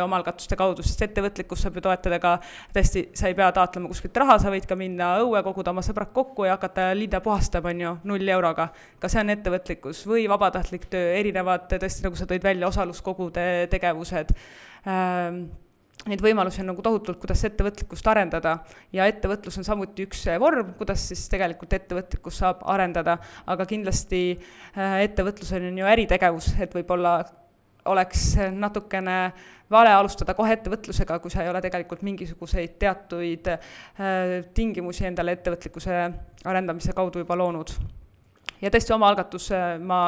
[0.00, 2.34] omalgatuste kaudu, sest ettevõtlikkust saab ju toetada ka
[2.74, 6.12] tõesti, sa ei pea taotlema kuskilt raha, sa võid ka minna õue, koguda oma sõbrad
[6.16, 8.70] kokku ja hakata linde puhastama, on ju, null euroga.
[9.00, 14.32] ka see on ettevõtlikkus või vabatahtlik töö, erinevad tõesti, nagu sa tõid välja, osaluskogude tegevused.
[14.88, 15.44] Ähm,
[16.10, 18.56] neid võimalusi on nagu tohutult, kuidas ettevõtlikkust arendada.
[18.94, 25.02] Ja ettevõtlus on samuti üks vorm, kuidas siis tegelikult ettevõtlikkust saab arendada, aga kindlasti äh,
[25.06, 27.20] ettevõtlusel on ju äritegevus, et võib-olla
[27.84, 29.16] oleks natukene
[29.72, 33.60] vale alustada kohe ettevõtlusega, kui sa ei ole tegelikult mingisuguseid teatuid äh,
[34.54, 35.98] tingimusi endale ettevõtlikkuse
[36.44, 37.72] arendamise kaudu juba loonud.
[38.62, 40.04] ja tõesti, omaalgatus äh, ma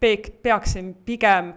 [0.00, 1.54] peek-, peaksin pigem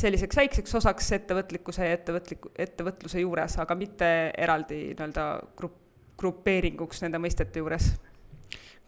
[0.00, 5.26] selliseks väikseks osaks ettevõtlikkuse ja ettevõtliku, ettevõtluse juures, aga mitte eraldi nii-öelda
[5.56, 5.76] grupp,
[6.20, 7.92] grupeeringuks nende mõistete juures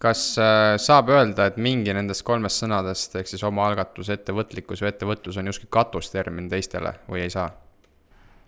[0.02, 5.38] kas äh, saab öelda, et mingi nendest kolmest sõnadest, ehk siis omaalgatus, ettevõtlikkus või ettevõtlus
[5.38, 7.50] on justkui katustermin teistele või ei saa?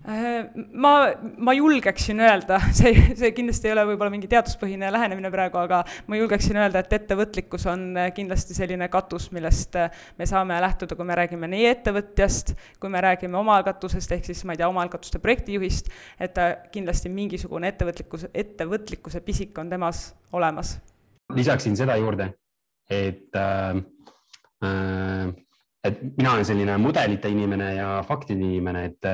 [0.04, 0.90] Äh, ma,
[1.38, 5.78] ma julgeksin öelda, see, see kindlasti ei ole võib-olla mingi teaduspõhine lähenemine praegu, aga
[6.10, 7.84] ma julgeksin öelda, et ettevõtlikkus on
[8.16, 9.78] kindlasti selline katus, millest
[10.18, 12.50] me saame lähtuda, kui me räägime nii ettevõtjast,
[12.82, 16.42] kui me räägime omaalgatusest, ehk siis ma ei tea, omaalgatuste projektijuhist, et
[16.74, 20.74] kindlasti mingisugune ettevõtlikkus, ettevõtlikkuse pisik on temas olemas.
[21.32, 22.32] Lisaksin seda juurde,
[22.90, 23.80] et äh,
[24.64, 25.32] äh,
[25.84, 29.10] et mina olen selline mudelite inimene ja faktide inimene, et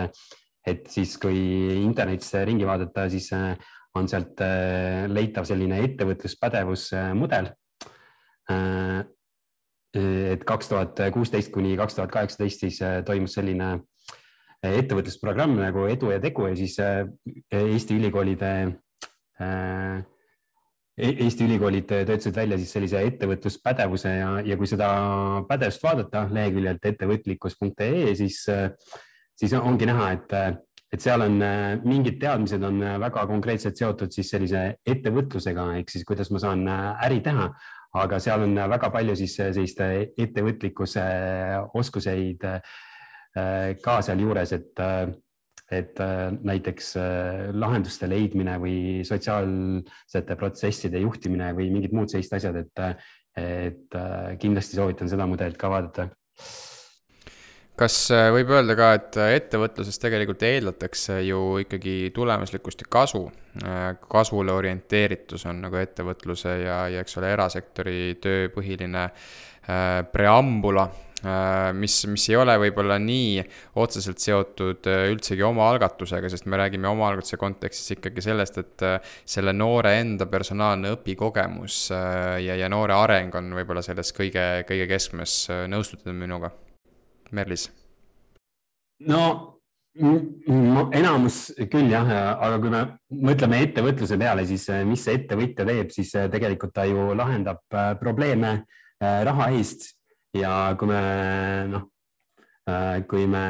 [0.68, 1.38] et siis, kui
[1.80, 3.54] internetis ringi vaadata, siis äh,
[3.96, 7.48] on sealt äh, leitav selline ettevõtluspädevusmudel.
[9.94, 13.68] Et kaks tuhat kuusteist kuni kaks tuhat kaheksateist siis toimus selline
[14.66, 18.50] ettevõtlusprogramm nagu Edu ja Tegu ja siis Eesti ülikoolide
[20.98, 24.88] Eesti ülikoolid töötasid välja siis sellise ettevõtluspädevuse ja, ja kui seda
[25.48, 28.42] pädevust vaadata leheküljelt ettevõtlikkus.ee, siis
[29.40, 30.34] siis ongi näha, et,
[30.92, 31.38] et seal on
[31.86, 37.22] mingid teadmised on väga konkreetselt seotud siis sellise ettevõtlusega ehk siis kuidas ma saan äri
[37.24, 37.48] teha,
[38.02, 41.06] aga seal on väga palju siis sellist ettevõtlikkuse
[41.80, 42.44] oskuseid
[43.80, 44.84] ka sealjuures, et,
[45.70, 46.00] et
[46.42, 46.94] näiteks
[47.54, 52.82] lahenduste leidmine või sotsiaalsete protsesside juhtimine või mingid muud sellised asjad, et,
[53.38, 54.00] et
[54.42, 56.10] kindlasti soovitan seda mudelit ka vaadata
[57.80, 63.24] kas äh, võib öelda ka, et äh, ettevõtluses tegelikult eeldatakse ju ikkagi tulemuslikkust ja kasu?
[63.64, 70.88] Äh, kasvule orienteeritus on nagu ettevõtluse ja, ja eks ole, erasektori töö põhiline äh, preambula
[70.90, 71.09] äh,,
[71.76, 73.42] mis, mis ei ole võib-olla nii
[73.82, 78.86] otseselt seotud üldsegi omaalgatusega, sest me räägime omaalgatuse kontekstis ikkagi sellest, et
[79.28, 85.42] selle noore enda personaalne õpikogemus ja, ja noore areng on võib-olla selles kõige, kõige keskmes,
[85.70, 86.52] nõustute minuga?
[87.36, 87.68] Merlis?
[89.08, 89.24] no
[90.94, 92.82] enamus küll jah, aga kui me
[93.30, 97.62] mõtleme ettevõtluse peale, siis mis see ettevõtja teeb, siis tegelikult ta ju lahendab
[98.00, 98.60] probleeme
[99.00, 99.90] raha eest
[100.36, 101.00] ja kui me
[101.70, 101.86] noh,
[103.10, 103.44] kui me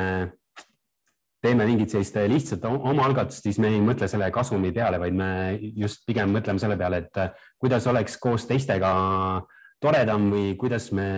[1.41, 5.31] teeme mingit sellist lihtsat omaalgatust, siis me ei mõtle selle kasumi peale, vaid me
[5.77, 8.91] just pigem mõtleme selle peale, et kuidas oleks koos teistega
[9.81, 11.09] toredam või kuidas me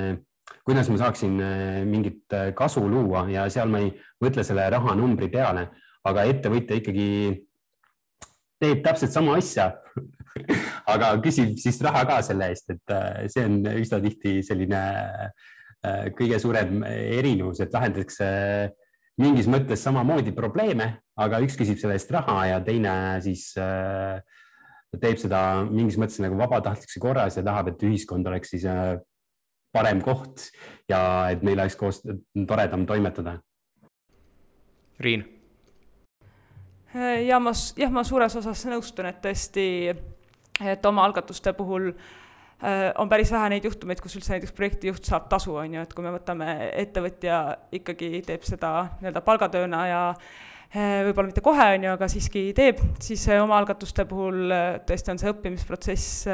[0.65, 3.27] kuidas ma saaksin äh, mingit äh, kasu luua.
[3.31, 5.69] Ja seal ma ei mõtle selle rahanumbri peale,
[6.07, 7.09] aga ettevõtja ikkagi
[8.63, 9.73] teeb täpselt sama asja
[10.95, 14.85] aga küsib siis raha ka selle eest, et äh, see on üsna tihti selline
[16.15, 18.27] kõige suurem erinevus, et lahendatakse
[19.19, 20.87] mingis mõttes samamoodi probleeme,
[21.19, 22.93] aga üks küsib selle eest raha ja teine
[23.25, 23.49] siis
[25.03, 28.67] teeb seda mingis mõttes nagu vabatahtlikkuse korras ja tahab, et ühiskond oleks siis
[29.73, 30.51] parem koht
[30.91, 31.01] ja
[31.33, 32.03] et meil oleks koos
[32.49, 33.39] toredam toimetada.
[35.03, 35.25] Riin.
[37.27, 39.65] ja ma, jah, ma suures osas nõustun, et tõesti,
[40.71, 45.55] et omaalgatuste puhul äh, on päris vähe neid juhtumeid, kus üldse näiteks projektijuht saab tasu,
[45.59, 46.49] on ju, et kui me võtame,
[46.85, 47.43] ettevõtja
[47.79, 52.83] ikkagi teeb seda nii-öelda palgatööna ja äh, võib-olla mitte kohe, on ju, aga siiski teeb,
[53.03, 56.27] siis omaalgatuste puhul äh, tõesti on see õppimisprotsess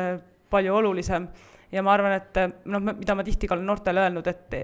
[0.49, 1.29] palju olulisem.
[1.69, 4.55] Ja ma arvan, et noh, mida ma tihti ka olen noortele öelnud, et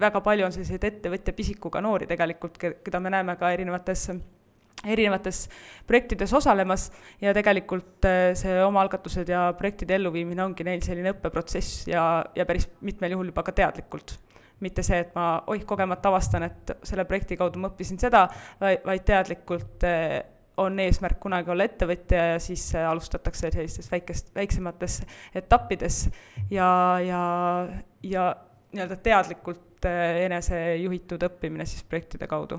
[0.00, 4.08] väga palju on selliseid ettevõtja pisikuga noori tegelikult, keda me näeme ka erinevates
[4.86, 5.48] erinevates
[5.86, 6.88] projektides osalemas
[7.20, 12.04] ja tegelikult eh, see omaalgatused ja projektide elluviimine ongi neil selline õppeprotsess ja,
[12.36, 14.18] ja päris mitmel juhul juba ka teadlikult.
[14.60, 18.24] mitte see, et ma oih, kogemata avastan, et selle projekti kaudu ma õppisin seda,
[18.60, 20.18] vaid, teadlikult eh,
[20.58, 25.00] on eesmärk kunagi olla ettevõtja ja siis alustatakse sellistes väikest, väiksemates
[25.38, 26.08] etappides
[26.50, 26.70] ja,
[27.06, 27.20] ja,
[28.02, 28.24] ja
[28.72, 29.86] nii-öelda teadlikult
[30.24, 32.58] enesejuhitud õppimine siis projektide kaudu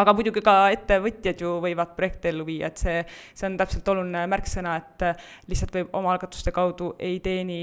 [0.00, 3.00] aga muidugi ka ettevõtjad ju võivad projekte ellu viia, et see,
[3.34, 5.06] see on täpselt oluline märksõna, et
[5.50, 7.60] lihtsalt võib omaalgatuste kaudu ei teeni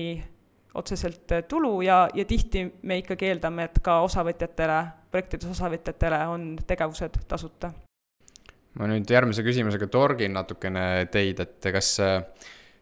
[0.77, 4.79] otseselt tulu ja, ja tihti me ikkagi eeldame, et ka osavõtjatele,
[5.11, 7.73] projektides osavõtjatele on tegevused tasuta.
[8.79, 11.97] ma nüüd järgmise küsimusega torgin natukene teid, et kas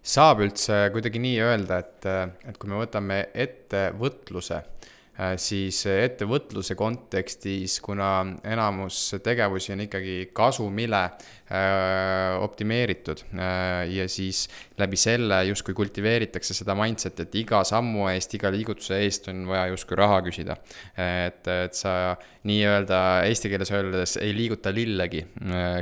[0.10, 2.06] saab üldse kuidagi nii öelda, et,
[2.45, 4.99] et kui me võtame ettevõtluse, Äh,
[5.41, 14.45] siis ettevõtluse kontekstis, kuna enamus tegevusi on ikkagi kasumile äh, optimeeritud äh, ja siis
[14.80, 19.67] läbi selle justkui kultiveeritakse seda mindset'i, et iga sammu eest, iga liigutuse eest on vaja
[19.74, 20.55] justkui raha küsida.
[20.95, 22.15] et, et sa
[22.47, 25.26] nii-öelda eesti keeles öeldes ei liiguta lillegi,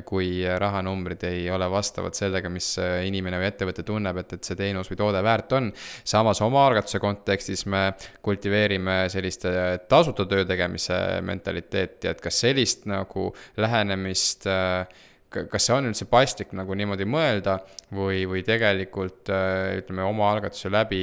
[0.08, 2.72] kui rahanumbrid ei ole vastavad sellega, mis
[3.06, 5.70] inimene või ettevõte tunneb, et, et see teenus või toode väärt on.
[6.04, 7.92] samas omaalgatuse kontekstis me
[8.26, 14.88] kultiveerime sellist sellist äh, tasuta töö tegemise mentaliteeti, et kas sellist nagu lähenemist äh,
[15.28, 17.58] kas see on üldse paslik nagu niimoodi mõelda
[17.92, 21.02] või, või tegelikult ütleme, omaalgatuse läbi,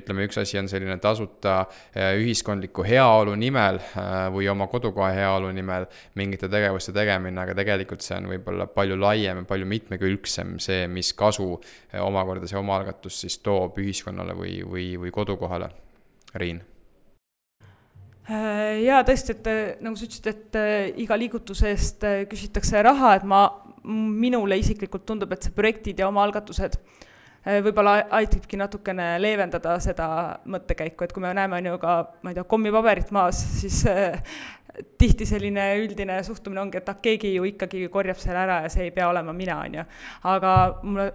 [0.00, 1.58] ütleme, üks asi on selline tasuta
[1.92, 3.76] ühiskondliku heaolu nimel
[4.32, 5.84] või oma kodukoha heaolu nimel
[6.16, 11.12] mingite tegevuste tegemine, aga tegelikult see on võib-olla palju laiem ja palju mitmekülgsem see, mis
[11.12, 11.50] kasu
[12.00, 15.68] omakorda see omaalgatus siis toob ühiskonnale või, või, või kodukohale.
[16.40, 16.64] Riin
[18.28, 20.74] jaa, tõesti, et äh, nagu sa ütlesid, et äh,
[21.04, 23.46] iga liigutuse eest küsitakse raha, et ma,
[23.86, 26.80] minule isiklikult tundub, et see projektid ja omaalgatused
[27.46, 30.06] võib-olla aitabki natukene leevendada seda
[30.50, 31.92] mõttekäiku, et kui me näeme, on ju ka,
[32.26, 33.84] ma ei tea, kommipaberit maas, siis
[34.98, 38.88] tihti selline üldine suhtumine ongi, et ah, keegi ju ikkagi korjab selle ära ja see
[38.88, 39.84] ei pea olema mina, on ju.
[40.32, 40.52] aga
[40.82, 41.06] mulle,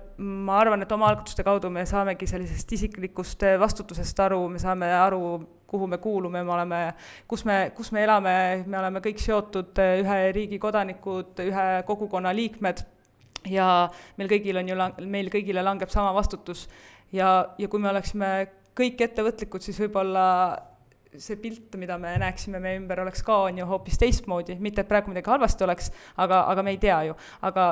[0.47, 5.21] ma arvan, et omaalgatuste kaudu me saamegi sellisest isiklikust vastutusest aru, me saame aru,
[5.71, 6.79] kuhu me kuulume, me oleme,
[7.27, 8.33] kus me, kus me elame,
[8.67, 12.83] me oleme kõik seotud eh, ühe riigi kodanikud, ühe kogukonna liikmed.
[13.49, 13.67] Ja
[14.19, 14.75] meil kõigil on ju,
[15.09, 16.67] meil kõigile langeb sama vastutus.
[17.11, 18.27] ja, ja kui me oleksime
[18.77, 20.25] kõik ettevõtlikud, siis võib-olla
[21.19, 24.87] see pilt, mida me näeksime meie ümber, oleks ka, on ju, hoopis teistmoodi, mitte et
[24.87, 25.91] praegu midagi halvasti oleks,
[26.23, 27.17] aga, aga me ei tea ju,
[27.47, 27.65] aga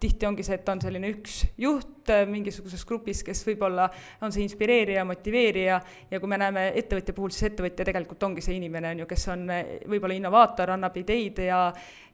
[0.00, 3.88] tihti ongi see, et on selline üks juht äh, mingisuguses grupis, kes võib-olla
[4.24, 5.80] on see inspireerija, motiveerija
[6.10, 9.28] ja kui me näeme ettevõtja puhul, siis ettevõtja tegelikult ongi see inimene, on ju, kes
[9.32, 11.60] on äh, võib-olla innovaator, annab ideid ja,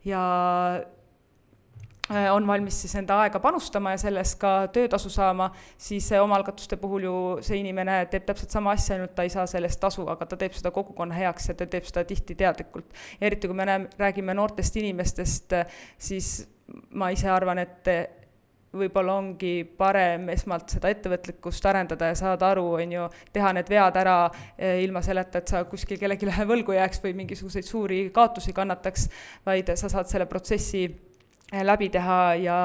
[0.07, 0.23] ja
[0.79, 7.09] äh, on valmis siis enda aega panustama ja selles ka töötasu saama, siis omaalgatuste puhul
[7.09, 10.31] ju see inimene teeb täpselt sama asja, ainult ta ei saa selle eest tasu, aga
[10.31, 12.95] ta teeb seda kogukonna heaks ja ta teeb seda tihti teadlikult.
[13.19, 15.59] eriti, kui me näeme, räägime noortest inimestest,
[15.99, 16.35] siis
[16.97, 17.89] ma ise arvan, et
[18.73, 23.99] võib-olla ongi parem esmalt seda ettevõtlikkust arendada ja saada aru, on ju, teha need vead
[24.01, 24.17] ära
[24.57, 29.09] eh, ilma selleta, et sa kuskil kellelegi võlgu jääks või mingisuguseid suuri kaotusi kannataks,
[29.47, 32.59] vaid sa saad selle protsessi eh, läbi teha ja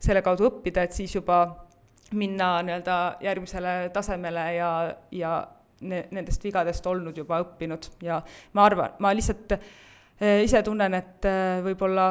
[0.00, 1.42] selle kaudu õppida, et siis juba
[2.16, 4.70] minna nii-öelda järgmisele tasemele ja,
[5.12, 5.34] ja
[5.86, 7.92] ne-, nendest vigadest olnud juba õppinud.
[8.02, 8.22] Ja
[8.56, 11.28] ma arvan, ma lihtsalt eh, ise tunnen, et
[11.68, 12.08] võib-olla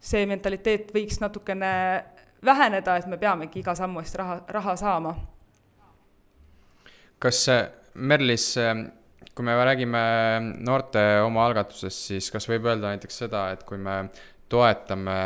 [0.00, 1.72] see mentaliteet võiks natukene
[2.44, 5.16] väheneda, et me peamegi iga sammu eest raha, raha saama.
[7.18, 7.46] kas
[7.96, 8.50] Merlis,
[9.34, 10.00] kui me räägime
[10.64, 14.02] noorte omaalgatusest, siis kas võib öelda näiteks seda, et kui me
[14.52, 15.16] toetame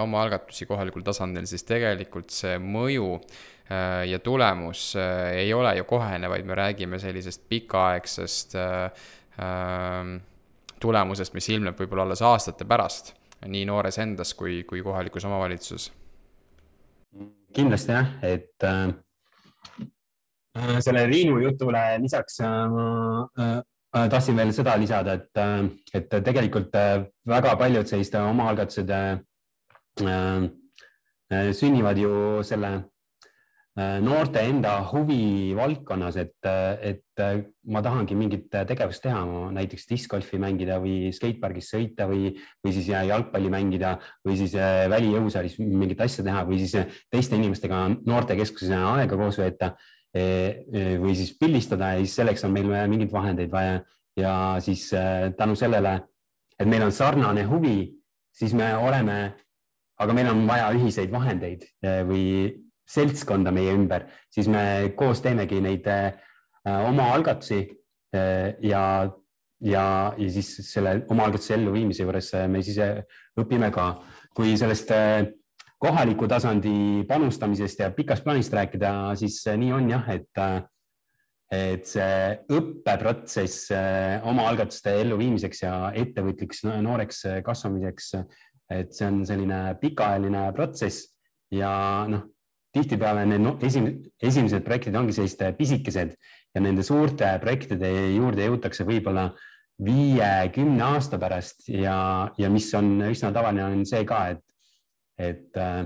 [0.00, 6.30] omaalgatusi kohalikul tasandil, siis tegelikult see mõju äh, ja tulemus äh, ei ole ju kohene,
[6.32, 9.08] vaid me räägime sellisest pikaaegsest äh,
[10.80, 13.14] tulemusest, mis ilmneb võib-olla alles aastate pärast
[13.46, 15.92] nii noores endas kui, kui kohalikus omavalitsuses?
[17.52, 18.92] kindlasti jah, et äh,
[20.58, 22.46] äh selle Riinu jutule lisaks äh,
[23.40, 26.72] äh, tahtsin veel seda lisada, et, äh, et tegelikult
[27.26, 29.18] väga paljud sellised omaalgatused äh,
[31.52, 32.90] sünnivad ju selle
[33.78, 36.34] Äh, noorte enda huvi valdkonnas, et,
[36.82, 37.09] et
[37.70, 39.20] ma tahangi mingit tegevust teha,
[39.54, 42.32] näiteks discgolfi mängida või skatepargis sõita või,
[42.64, 43.94] või siis jalgpalli mängida
[44.26, 49.40] või siis äh, välijõusaalis mingit asja teha või siis äh, teiste inimestega noortekeskuses aega koos
[49.40, 49.74] veeta
[50.10, 53.76] või siis pildistada ja siis selleks on meil mingeid vahendeid vaja.
[54.18, 54.88] Ja siis
[55.38, 55.92] tänu sellele,
[56.58, 57.92] et meil on sarnane huvi,
[58.34, 59.20] siis me oleme,
[60.02, 61.62] aga meil on vaja ühiseid vahendeid
[62.10, 62.24] või
[62.90, 66.10] seltskonda meie ümber, siis me koos teemegi neid äh,
[66.68, 67.62] oma algatusi
[68.14, 68.84] äh, ja
[69.60, 72.78] ja, ja siis selle omaalgatuse elluviimise juures me siis
[73.40, 73.90] õpime ka,
[74.32, 74.92] kui sellest
[75.80, 80.44] kohaliku tasandi panustamisest ja pikast plaanist rääkida, siis nii on jah, et
[81.50, 82.18] et see
[82.54, 83.72] õppeprotsess
[84.30, 88.12] omaalgatuste elluviimiseks ja ettevõtliks nooreks kasvamiseks,
[88.70, 91.08] et see on selline pikaajaline protsess
[91.50, 91.72] ja
[92.08, 92.28] noh,
[92.70, 93.88] tihtipeale need no, esim,
[94.22, 96.14] esimesed projektid ongi sellised pisikesed
[96.54, 99.30] ja nende suurte projektide juurde jõutakse võib-olla
[99.80, 101.96] viie-kümne aasta pärast ja,
[102.38, 104.44] ja mis on üsna tavaline, on see ka, et,
[105.20, 105.84] et äh,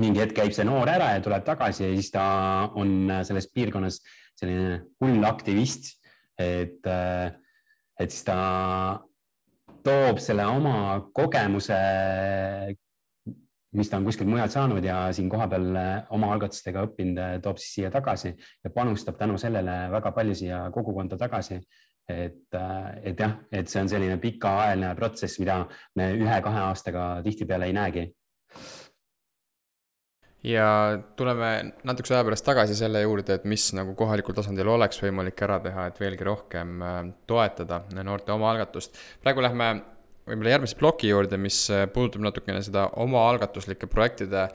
[0.00, 2.26] mingi hetk käib see noor ära ja tuleb tagasi ja siis ta
[2.80, 4.00] on selles piirkonnas
[4.38, 5.92] selline hull aktivist,
[6.40, 7.32] et, äh,
[8.00, 8.38] et siis ta
[9.82, 11.76] toob selle oma kogemuse
[13.72, 17.60] mis ta on kuskilt mujalt saanud ja siin kohapeal eh, oma algatustega õppinud, eh, toob
[17.60, 21.60] siis siia tagasi ja panustab tänu sellele väga palju siia kogukonda tagasi.
[22.08, 25.60] et, eh, et jah, et see on selline pikaajaline protsess, mida
[25.96, 28.02] me ühe-kahe aastaga tihtipeale ei näegi
[30.42, 31.52] ja tuleme
[31.86, 35.86] natukese aja pärast tagasi selle juurde, et mis nagu kohalikul tasandil oleks võimalik ära teha,
[35.86, 36.82] et veelgi rohkem
[37.30, 38.98] toetada noorte omaalgatust.
[39.22, 39.70] praegu lähme
[40.28, 44.48] võib-olla järgmise ploki juurde, mis äh, puudutab natukene seda omaalgatuslike projektide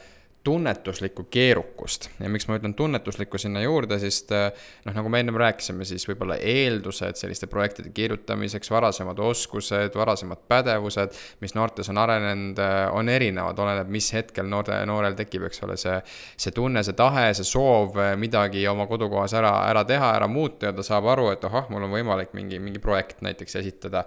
[0.47, 4.45] tunnetuslikku keerukust ja miks ma ütlen tunnetuslikku sinna juurde, sest äh,
[4.87, 11.17] noh, nagu me ennem rääkisime, siis võib-olla eeldused selliste projektide kirjutamiseks, varasemad oskused, varasemad pädevused,
[11.43, 15.75] mis noortes on arenenud, äh, on erinevad, oleneb, mis hetkel noore, noorel tekib, eks ole,
[15.81, 15.97] see,
[16.39, 20.75] see tunne, see tahe, see soov midagi oma kodukohas ära, ära teha, ära muuta ja
[20.79, 24.05] ta saab aru, et ahah, mul on võimalik mingi, mingi projekt näiteks esitada.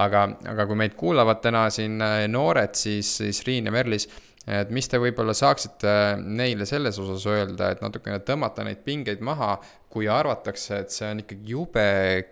[0.00, 4.08] aga, aga kui meid kuulavad täna siin äh, noored, siis, siis Riin ja Merlis
[4.46, 9.54] et mis te võib-olla saaksite neile selles osas öelda, et natukene tõmmata neid pingeid maha,
[9.92, 11.82] kui arvatakse, et see on ikkagi jube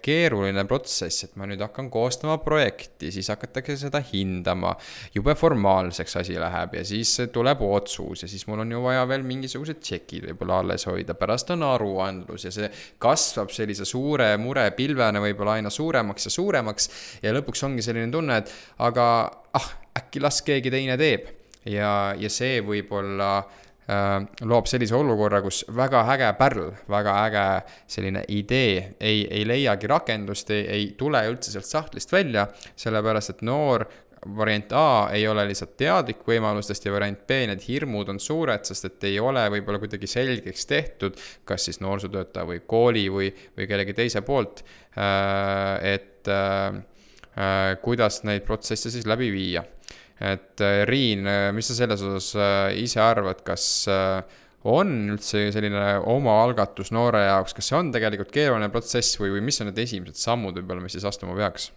[0.01, 4.73] keeruline protsess, et ma nüüd hakkan koostama projekti, siis hakatakse seda hindama.
[5.15, 9.27] jube formaalseks asi läheb ja siis tuleb otsus ja siis mul on ju vaja veel
[9.29, 15.59] mingisugused tšekid võib-olla alles hoida, pärast on aruandlus ja see kasvab sellise suure murepilvena võib-olla
[15.61, 16.91] aina suuremaks ja suuremaks.
[17.23, 18.57] ja lõpuks ongi selline tunne, et
[18.89, 19.05] aga
[19.53, 19.69] ah,
[20.01, 26.05] äkki las keegi teine teeb ja, ja see võib-olla äh, loob sellise olukorra, kus väga
[26.15, 27.47] äge pärl, väga äge
[27.91, 32.47] selline idee ei, ei leiagi rakendust, ei tule üldse sealt sahtlist välja,
[32.81, 33.87] sellepärast et noor
[34.37, 38.89] variant A ei ole lihtsalt teadlik võimalustest ja variant B, need hirmud on suured, sest
[38.91, 41.17] et ei ole võib-olla kuidagi selgeks tehtud,
[41.49, 44.61] kas siis noorsootöötaja või kooli või, või kellegi teise poolt,
[45.01, 46.83] äh, et äh,
[47.81, 49.65] kuidas neid protsesse siis läbi viia
[50.21, 53.89] et äh, Riin, äh, mis sa selles osas äh, ise arvad, kas
[54.69, 59.61] on üldse selline omaalgatus noore jaoks, kas see on tegelikult keeruline protsess või, või mis
[59.63, 61.71] on need esimesed sammud võib-olla, mis siis astuma peaks?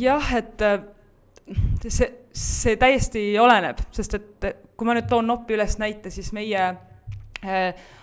[0.00, 0.64] jah, et
[1.84, 6.64] see, see täiesti oleneb, sest et kui ma nüüd toon Noppi üles näite, siis meie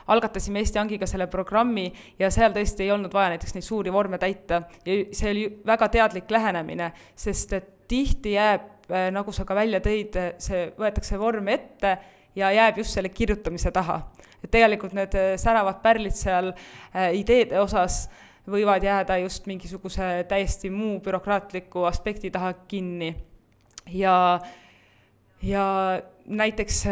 [0.07, 1.85] algatasime Eesti Hangiga selle programmi
[2.19, 5.89] ja seal tõesti ei olnud vaja näiteks neid suuri vorme täita ja see oli väga
[5.91, 11.49] teadlik lähenemine, sest et tihti jääb, äh, nagu sa ka välja tõid, see, võetakse vorm
[11.53, 11.97] ette
[12.35, 14.01] ja jääb just selle kirjutamise taha.
[14.43, 16.53] et tegelikult need äh, säravad pärlid seal
[17.13, 18.05] ideede osas
[18.47, 23.15] võivad jääda just mingisuguse täiesti muu bürokraatliku aspekti taha kinni.
[23.91, 24.39] ja,
[25.41, 25.65] ja
[26.25, 26.85] näiteks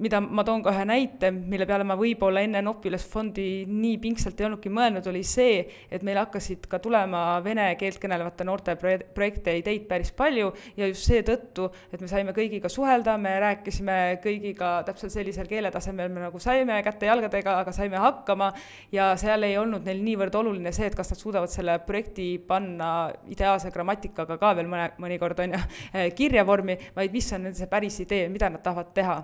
[0.00, 4.38] mida ma toon ka ühe näite, mille peale ma võib-olla enne Nopilas fondi nii pingsalt
[4.40, 5.58] ei olnudki mõelnud, oli see,
[5.92, 11.04] et meil hakkasid ka tulema vene keelt kõnelevate noorte projekte ideid päris palju ja just
[11.10, 16.80] seetõttu, et me saime kõigiga suhelda, me rääkisime kõigiga täpselt sellisel keeletasemel, me nagu saime
[16.86, 18.48] käte-jalgadega, aga saime hakkama
[18.96, 23.10] ja seal ei olnud neil niivõrd oluline see, et kas nad suudavad selle projekti panna
[23.28, 25.62] ideaalse grammatikaga ka veel mõne, mõnikord on ju,
[26.18, 29.20] kirja vormi, vaid mis on nende see päris idee, mida nad tahavad teha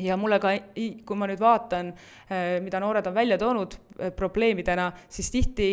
[0.00, 0.52] ja mulle ka,
[1.06, 1.92] kui ma nüüd vaatan,
[2.30, 5.68] äh, mida noored on välja toonud äh, probleemidena, siis tihti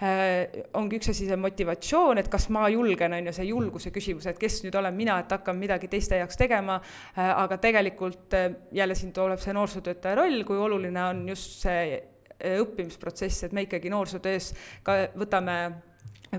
[0.00, 4.28] äh, ongi üks asi see motivatsioon, et kas ma julgen, on ju, see julguse küsimus,
[4.30, 6.78] et kes nüüd olen mina, et hakkan midagi teiste jaoks tegema,
[7.16, 8.38] aga tegelikult
[8.72, 11.98] jälle siin tuleb see noorsootöötaja roll, kui oluline on just see
[12.38, 14.52] õppimisprotsess, et me ikkagi noorsootöös
[14.86, 15.58] ka võtame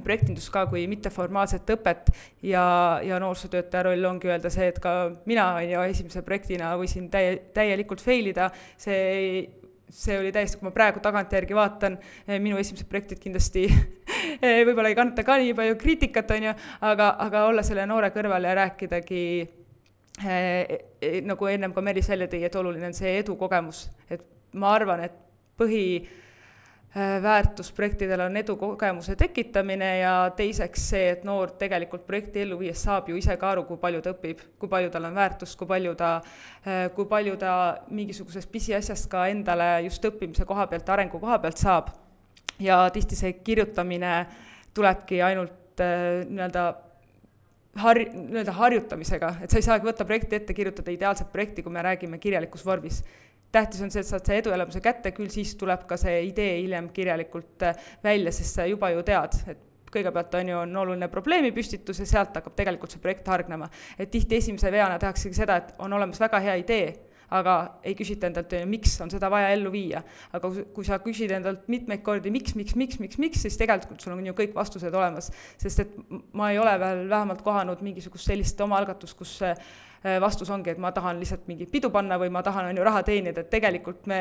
[0.05, 2.11] projektindust ka kui mitteformaalset õpet
[2.45, 2.63] ja,
[3.05, 4.93] ja noorsootöötaja roll ongi öelda see, et ka
[5.29, 9.47] mina, on ju, esimese projektina võisin täie, täielikult fail ida, see
[9.89, 11.95] see oli täiesti, kui ma praegu tagantjärgi vaatan,
[12.43, 13.65] minu esimesed projektid kindlasti
[14.67, 16.53] võib-olla ei kannata ka nii palju kriitikat, on ju,
[16.91, 19.23] aga, aga olla selle noore kõrval ja rääkidagi
[20.29, 20.75] eh,
[21.25, 25.17] nagu ennem ka Meelis välja tõi, et oluline on see edukogemus, et ma arvan, et
[25.59, 25.83] põhi
[26.95, 33.11] väärtus projektidel on edukogemuse tekitamine ja teiseks see, et noor tegelikult projekti ellu viies saab
[33.11, 35.93] ju ise ka aru, kui palju ta õpib, kui palju tal on väärtust, kui palju
[35.99, 36.15] ta,
[36.95, 37.53] kui palju ta
[37.93, 41.93] mingisugusest pisiasjast ka endale just õppimise koha pealt, arengu koha pealt saab.
[42.59, 44.25] ja tihti see kirjutamine
[44.73, 46.63] tulebki ainult nii-öelda
[47.79, 51.85] har-, nii-öelda harjutamisega, et sa ei saagi võtta projekti ette, kirjutada ideaalset projekti, kui me
[51.85, 53.03] räägime kirjalikus vormis
[53.51, 56.91] tähtis on see, et saad see eduelamuse kätte, küll siis tuleb ka see idee hiljem
[56.93, 62.03] kirjalikult äh, välja, sest sa juba ju tead, et kõigepealt on ju, on oluline probleemipüstitus
[62.03, 63.69] ja sealt hakkab tegelikult see projekt hargnema.
[63.97, 66.89] et tihti esimese veana tehaksegi seda, et on olemas väga hea idee,
[67.33, 70.01] aga ei küsita endalt, miks on seda vaja ellu viia.
[70.33, 74.15] aga kui sa küsid endalt mitmeid kordi, miks, miks, miks, miks, miks, siis tegelikult sul
[74.15, 75.31] on ju kõik vastused olemas.
[75.57, 75.99] sest et
[76.33, 79.39] ma ei ole veel vähemalt kohanud mingisugust sellist omaalgatust, kus
[80.21, 83.01] vastus ongi, et ma tahan lihtsalt mingit pidu panna või ma tahan, on ju, raha
[83.03, 84.19] teenida, et tegelikult me,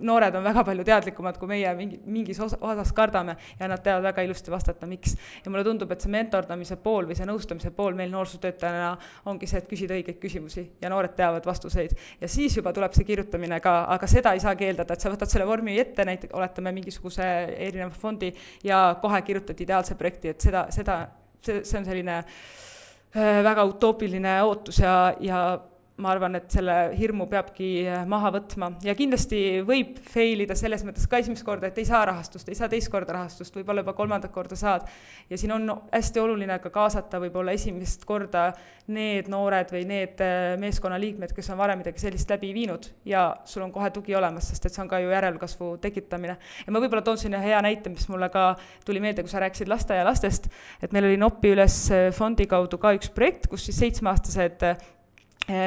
[0.00, 4.06] noored on väga palju teadlikumad, kui meie mingi, mingis osa, osas kardame ja nad teavad
[4.08, 5.16] väga ilusti vastata, miks.
[5.44, 8.94] ja mulle tundub, et see mentordamise pool või see nõustamise pool meil noorsootöötajana
[9.28, 11.92] ongi see, et küsida õigeid küsimusi ja noored teavad vastuseid.
[12.20, 15.28] ja siis juba tuleb see kirjutamine ka, aga seda ei saagi eeldada, et sa võtad
[15.28, 18.32] selle vormi ette, näiteks oletame mingisuguse erineva fondi
[18.64, 21.02] ja kohe kirjutad ideaalse projekti, et seda, seda,
[21.44, 22.81] see, see on selline äh, Äh,
[23.14, 25.60] väga utoopiline ootus ja, ja
[26.02, 30.84] ma arvan, et selle hirmu peabki äh, maha võtma ja kindlasti võib fail ida selles
[30.86, 33.94] mõttes ka esimest korda, et ei saa rahastust, ei saa teist korda rahastust, võib-olla juba
[33.98, 34.88] kolmandat korda saad.
[35.30, 38.50] ja siin on hästi oluline ka kaasata võib-olla esimest korda
[38.92, 43.62] need noored või need äh, meeskonnaliikmed, kes on varem midagi sellist läbi viinud ja sul
[43.66, 46.38] on kohe tugi olemas, sest et see on ka ju järelkasvu tekitamine.
[46.66, 48.52] ja ma võib-olla toon siin ühe hea näite, mis mulle ka
[48.86, 50.50] tuli meelde, kui sa rääkisid lasteaialastest,
[50.82, 51.76] et meil oli Nopi üles
[52.16, 54.66] fondi kaudu ka üks projekt, kus siis seitsmeaastased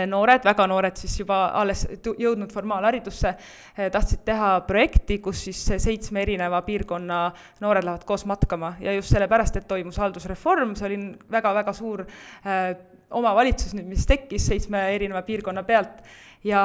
[0.07, 3.33] noored, väga noored siis juba alles jõudnud formaalharidusse,
[3.77, 7.19] eh, tahtsid teha projekti, kus siis seitsme erineva piirkonna
[7.61, 8.75] noored lähevad koos matkama.
[8.79, 10.99] Ja just sellepärast, et toimus haldusreform, see oli
[11.31, 12.75] väga-väga suur äh,
[13.11, 16.01] omavalitsus nüüd, mis tekkis seitsme erineva piirkonna pealt.
[16.43, 16.63] Ja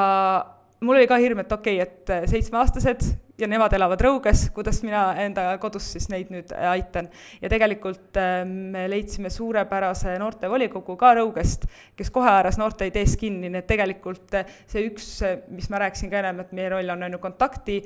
[0.80, 3.10] mul oli ka hirm, et okei okay,, et seitsmeaastased
[3.40, 7.08] ja nemad elavad Rõuges, kuidas mina enda kodus siis neid nüüd äh, aitan.
[7.40, 11.66] ja tegelikult äh, me leidsime suurepärase noortevolikogu ka Rõugest,
[11.96, 15.10] kes kohe haaras noorte ideest kinni, nii et tegelikult äh, see üks,
[15.52, 17.80] mis ma rääkisin ka ennem, et meie roll on, on ju kontakti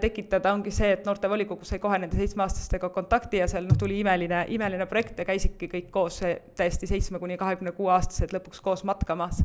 [0.00, 4.44] tekitada, ongi see, et noortevolikogu sai kohe nende seitsmeaastastega kontakti ja seal noh, tuli imeline,
[4.54, 6.20] imeline projekt ja käisidki kõik koos,
[6.58, 9.42] täiesti seitsme kuni kahekümne kuue aastased lõpuks koos matkamas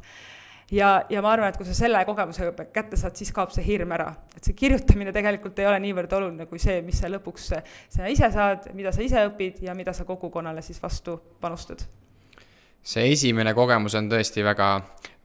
[0.72, 3.93] ja, ja ma arvan, et kui sa selle kogemuse kätte saad, siis kaob see hirm
[3.95, 4.09] ära.
[4.36, 7.47] et see kirjutamine tegelikult ei ole niivõrd oluline kui see, mis sa lõpuks,
[7.95, 11.86] sa ise saad, mida sa ise õpid ja mida sa kogukonnale siis vastu panustad.
[12.84, 14.70] see esimene kogemus on tõesti väga,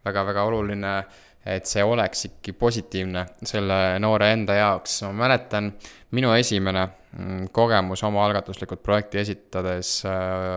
[0.04, 0.96] väga, väga oluline
[1.46, 5.02] et see oleks ikkagi positiivne selle noore enda jaoks.
[5.08, 5.72] ma mäletan,
[6.10, 6.88] minu esimene
[7.52, 10.12] kogemus omaalgatuslikult projekti esitades äh,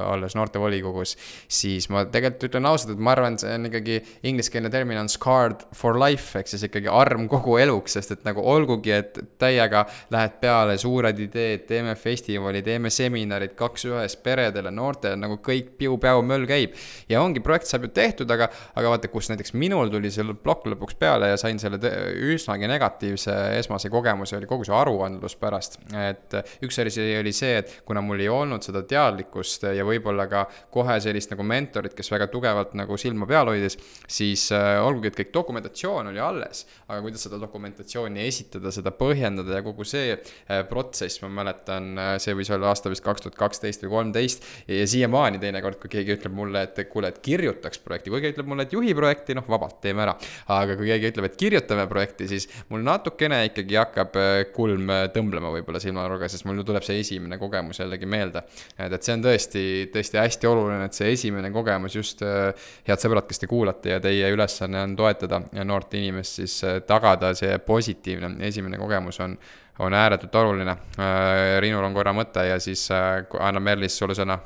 [0.08, 1.16] olles noortevolikogus,
[1.51, 3.97] siis ma tegelikult ütlen ausalt, et ma arvan, et see on ikkagi
[4.30, 8.43] ingliskeelne termin on scarred for life ehk siis ikkagi arm kogu eluks, sest et nagu
[8.53, 9.84] olgugi, et täiega
[10.16, 16.24] lähed peale suured ideed, teeme festivali, teeme seminarid kaks ühes peredele, noortele nagu kõik piu-päu
[16.24, 16.80] möll käib.
[17.12, 18.47] ja ongi, projekt saab ju tehtud, aga,
[18.80, 21.84] aga vaata, kus näiteks minul tuli see plokk lõpuks peale ja sain selle
[22.32, 25.82] üsnagi negatiivse esmase kogemuse, oli kogu see aruandlus pärast.
[25.99, 30.46] et üks asi oli see, et kuna mul ei olnud seda teadlikkust ja võib-olla ka
[30.74, 33.78] kohe sellist nagu mentorit, kes väga tugevalt nagu silma peal hoidis,
[34.08, 39.60] siis äh, olgugi, et kõik dokumentatsioon oli alles, aga kuidas seda dokumentatsiooni esitada, seda põhjendada
[39.60, 43.39] ja kogu see äh, protsess, ma mäletan, äh, see võis olla aasta vist kaks tuhat
[43.39, 48.14] kaksteist või kolmteist ja siiamaani teinekord, kui keegi ütleb mulle, et kuule, et kirjutaks projekti,
[48.14, 50.16] kui keegi ütleb mulle, et juhi projekti, noh, vabalt teeme ära.
[50.56, 54.18] aga kui keegi ütleb, et kirjutame projekti, siis mul natukene ikkagi hakkab
[54.56, 58.44] kulm tõmblema võib-olla silmanurgas, sest mul tuleb see esimene kogemus jällegi meelde.
[58.78, 63.02] et, et see on tõesti, tõesti hästi oluline, et see esimene kogemus just, äh, head
[63.02, 67.58] sõbrad, kes te kuulate ja teie ülesanne on toetada noort inimest, siis äh, tagada see
[67.66, 69.38] positiivne esimene kogemus on,
[69.80, 70.78] on ääretult oluline.
[71.00, 74.38] Äh, Riinul on korra mõte ja siis annan Merlis sulle sõna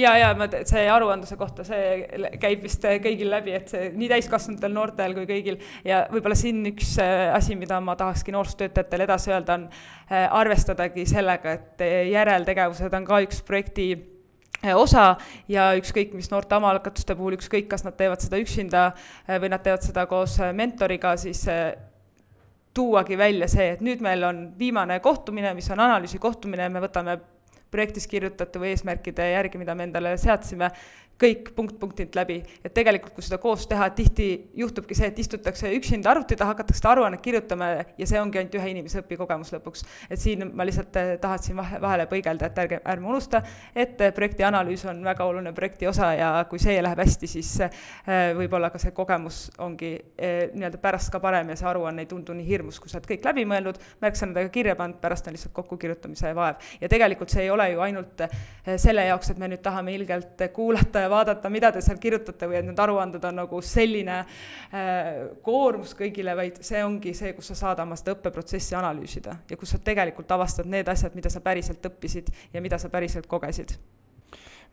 [0.00, 4.72] ja, ja ma, see aruandluse kohta, see käib vist kõigil läbi, et see nii täiskasvanutel,
[4.74, 5.58] noortel kui kõigil.
[5.86, 11.06] Ja võib-olla siin üks äh, asi, mida ma tahakski noorsootöötajatele edasi öelda, on äh, arvestadagi
[11.10, 15.12] sellega, et järeltegevused on ka üks projekti äh, osa
[15.50, 18.90] ja ükskõik mis noorte omaalgatuste puhul, ükskõik, kas nad teevad seda üksinda
[19.30, 21.46] või nad teevad seda koos mentoriga, siis
[22.74, 27.18] tuuagi välja see, et nüüd meil on viimane kohtumine, mis on analüüsi kohtumine, me võtame
[27.70, 30.70] projektis kirjutatu eesmärkide järgi, mida me endale seadsime,
[31.20, 35.68] kõik punkt punktilt läbi, et tegelikult, kui seda koos teha, tihti juhtubki see, et istutakse
[35.76, 37.68] üksinda arvuti taha, hakatakse aruannet kirjutama
[37.98, 39.84] ja see ongi ainult ühe inimese õpikogemus lõpuks.
[40.10, 43.42] et siin ma lihtsalt eh, tahtsin vahe, vahele põigelda, et ärge, ärme unusta,
[43.74, 47.52] et eh, projekti analüüs on väga oluline projekti osa ja kui see läheb hästi, siis
[47.66, 52.34] eh, võib-olla ka see kogemus ongi nii-öelda pärast ka parem ja see aruanne ei tundu
[52.36, 56.32] nii hirmus, kui sa oled kõik läbi mõelnud, märksõnadega kirja pannud, pärast on lihtsalt kokkukirjutamise
[56.36, 56.60] vaev.
[56.80, 58.24] ja tegelikult see ei ole ju ainult
[58.80, 62.60] selle jaoks, et me nüüd tahame ilgelt kuulata ja vaadata, mida te seal kirjutate või
[62.60, 65.10] et need aruanded on nagu selline äh,
[65.44, 69.76] koormus kõigile, vaid see ongi see, kus sa saad oma seda õppeprotsessi analüüsida ja kus
[69.76, 73.76] sa tegelikult avastad need asjad, mida sa päriselt õppisid ja mida sa päriselt kogesid.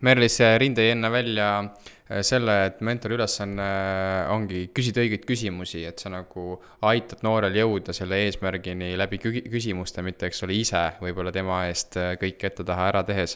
[0.05, 5.81] Merlis Rind tõi enne välja äh, selle, et mentori ülesanne äh, ongi küsida õigeid küsimusi,
[5.87, 6.55] et sa nagu
[6.87, 12.13] aitad noorel jõuda selle eesmärgini läbi küsimuste, mitte eks ole, ise võib-olla tema eest äh,
[12.21, 13.35] kõike ette-taha ära tehes.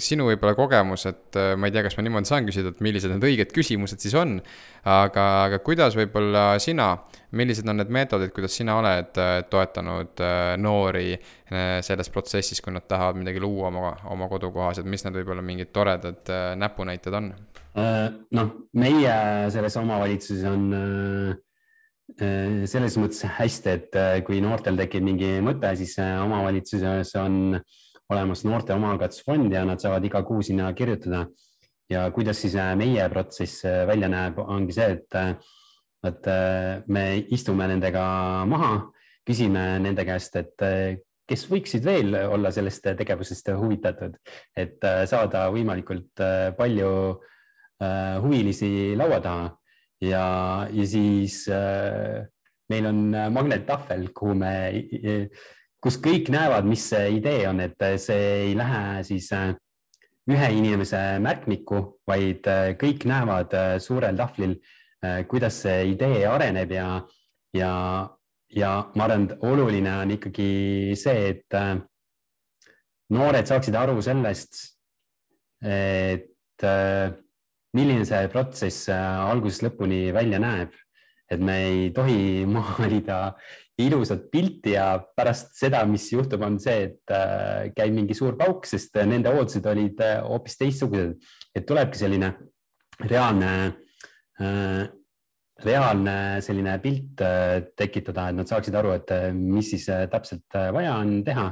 [0.00, 3.26] sinu võib-olla kogemus, et ma ei tea, kas ma niimoodi saan küsida, et millised need
[3.26, 4.38] õiged küsimused siis on,
[4.88, 6.94] aga, aga kuidas võib-olla sina,
[7.36, 9.20] millised on need meetodid, kuidas sina oled
[9.52, 10.24] toetanud
[10.62, 11.12] noori
[11.84, 15.74] selles protsessis, kui nad tahavad midagi luua oma, oma kodukohas, et mis need võib-olla mingid
[15.76, 17.32] toredad näpunäited on?
[17.78, 19.12] Äh, noh, meie
[19.54, 21.34] selles omavalitsuses on äh,
[22.18, 27.54] äh, selles mõttes hästi, et kui noortel tekib mingi mõte, siis omavalitsuses on
[28.10, 31.28] olemas noorte omaalgatusfond ja nad saavad iga kuu sinna kirjutada.
[31.90, 35.46] ja kuidas siis meie protsess välja näeb, ongi see, et,
[36.06, 36.28] et
[36.86, 37.02] me
[37.34, 38.02] istume nendega
[38.46, 38.76] maha,
[39.26, 44.14] küsime nende käest, et kes võiksid veel olla sellest tegevusest huvitatud,
[44.54, 46.22] et saada võimalikult
[46.58, 47.30] palju äh,
[47.80, 49.48] huvilisi laua taha.
[50.00, 52.24] Ja, ja siis äh,
[52.70, 53.00] meil on
[53.32, 54.52] magnettahvel, kuhu me,
[55.82, 59.50] kus kõik näevad, mis see idee on, et see ei lähe siis äh,
[60.30, 62.46] ühe inimese märkmikku, vaid
[62.80, 64.56] kõik näevad suurel tahvlil,
[65.28, 66.88] kuidas see idee areneb ja,
[67.56, 67.72] ja,
[68.52, 70.50] ja ma arvan, et oluline on ikkagi
[71.00, 71.56] see, et
[73.16, 74.60] noored saaksid aru sellest,
[75.64, 76.68] et
[77.76, 80.74] milline see protsess äh, algusest lõpuni välja näeb,
[81.30, 83.36] et me ei tohi maalida
[83.80, 88.66] ilusat pilti ja pärast seda, mis juhtub, on see, et äh, käib mingi suur pauk,
[88.68, 92.34] sest nende ootused olid äh, hoopis teistsugused, et tulebki selline
[93.00, 93.52] reaalne,
[95.64, 96.14] reaalne
[96.44, 97.22] selline pilt
[97.76, 101.46] tekitada, et nad saaksid aru, et mis siis täpselt vaja on teha.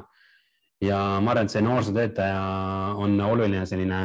[0.84, 2.42] ja ma arvan, et see noorsootöötaja
[3.00, 4.02] on oluline selline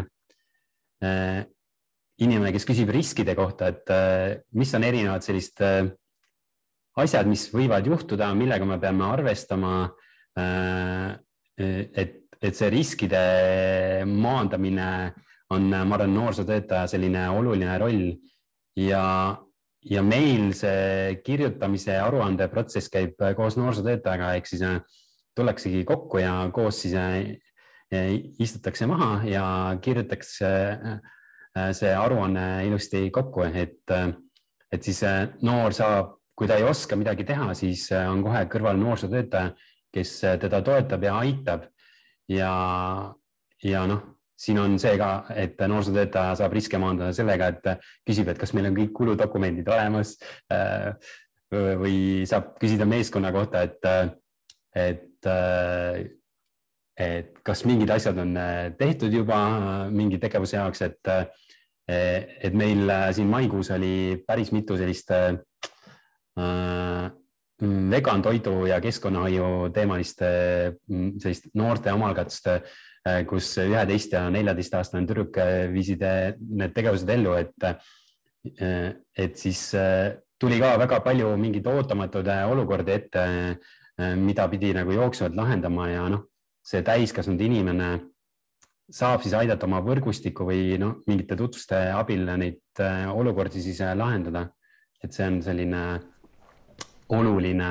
[2.22, 5.88] inimene, kes küsib riskide kohta, et äh, mis on erinevad sellised äh,
[7.02, 9.76] asjad, mis võivad juhtuda, millega me peame arvestama.
[10.38, 11.14] Äh,
[11.58, 13.20] et, et see riskide
[14.10, 14.88] maandamine
[15.54, 18.08] on, ma arvan, noorsootöötaja selline oluline roll
[18.82, 19.04] ja,
[19.86, 24.66] ja meil see kirjutamise aruande protsess käib koos noorsootöötajaga, ehk siis
[25.38, 26.98] tullaksegi kokku ja koos siis
[28.42, 29.46] istutakse maha ja
[29.86, 30.50] kirjutatakse
[31.54, 34.10] see aruanne ilusti kokku, et, äh,
[34.72, 38.80] et siis äh, noor saab, kui ta ei oska midagi teha, siis on kohe kõrval
[38.82, 39.52] noorsootöötaja,
[39.94, 41.68] kes teda toetab ja aitab.
[42.28, 42.54] ja,
[43.64, 44.00] ja noh,
[44.40, 48.72] siin on see ka, et noorsootöötaja saab riske maandada sellega, et küsib, et kas meil
[48.72, 50.16] on kõik kuludokumendid olemas
[51.54, 53.86] või saab küsida meeskonna kohta, et,
[54.74, 55.30] et
[56.98, 58.34] et kas mingid asjad on
[58.80, 59.38] tehtud juba
[59.94, 61.14] mingi tegevuse jaoks, et
[61.88, 65.34] et meil äh, siin maikuus oli päris mitu sellist äh,
[66.40, 72.50] mm, vegan toidu ja keskkonnahoiu teemalist äh, mm, sellist noorte omalgatust,
[73.28, 75.36] kus üheteist ja neljateistaastane tüdruk
[75.74, 76.06] viisid
[76.40, 77.66] need tegevused ellu, et,
[79.20, 79.60] et siis
[80.40, 83.26] tuli ka väga palju mingeid ootamatuid olukordi ette,
[84.24, 86.24] mida pidi nagu jooksvalt lahendama ja noh,
[86.64, 87.90] see täiskasvanud inimene
[88.94, 93.96] saab siis aidata oma võrgustiku või noh, mingite tutvuste abil neid äh, olukordi siis äh,
[93.98, 94.48] lahendada.
[95.04, 95.80] et see on selline
[97.12, 97.70] oluline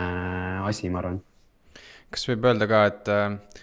[0.68, 1.20] asi, ma arvan.
[2.10, 3.62] kas võib öelda ka, et äh,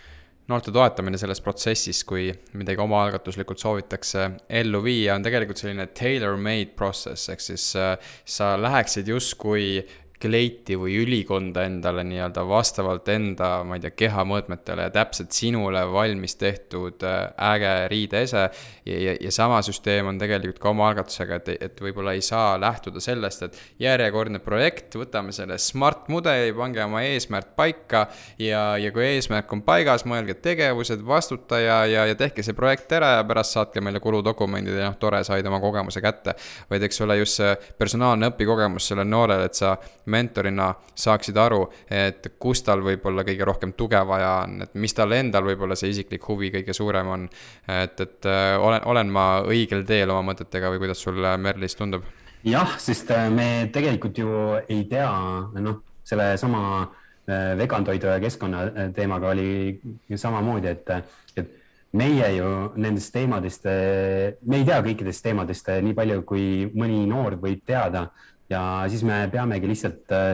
[0.49, 4.29] noorte toetamine selles protsessis, kui midagi omaalgatuslikult soovitakse
[4.61, 9.83] ellu viia, on tegelikult selline tailor-made process, ehk siis sa läheksid justkui
[10.19, 16.35] kleiti või ülikonda endale nii-öelda vastavalt enda, ma ei tea, kehamõõtmetele ja täpselt sinule valmis
[16.39, 17.21] tehtud äh,
[17.53, 18.49] äge riideese.
[18.85, 22.57] ja, ja, ja sama süsteem on tegelikult ka oma algatusega, et, et võib-olla ei saa
[22.59, 28.05] lähtuda sellest, et järjekordne projekt, võtame selle smart mudeli, pange oma eesmärk paika
[28.39, 33.15] ja, ja kui eesmärk on paigas, mõelge tegevused, vastutaja ja, ja tehke see projekt ära
[33.17, 36.35] ja pärast saatke meile kuludokumendid ja noh, tore, said oma kogemuse kätte.
[36.69, 39.77] vaid eks ole just see personaalne õpikogemus sellele noorele, et sa
[40.09, 45.13] mentorina saaksid aru, et kus tal võib-olla kõige rohkem tuge vaja on, et mis tal
[45.17, 47.27] endal võib-olla see isiklik huvi kõige suurem on.
[47.67, 52.07] et, et äh, olen, olen ma õigel teel oma mõtetega või kuidas sulle, Merlis, tundub?
[52.43, 54.33] jah, sest äh, me tegelikult ju
[54.67, 55.11] ei tea,
[55.59, 59.79] noh, sellesama äh, vegantoidu ja keskkonna teemaga oli
[60.15, 60.93] samamoodi, et,
[61.37, 61.55] et
[61.99, 66.43] meie ju nendest teemadest, me ei tea kõikidest teemadest nii palju, kui
[66.77, 68.11] mõni noor võib teada
[68.49, 70.33] ja siis me peamegi lihtsalt äh,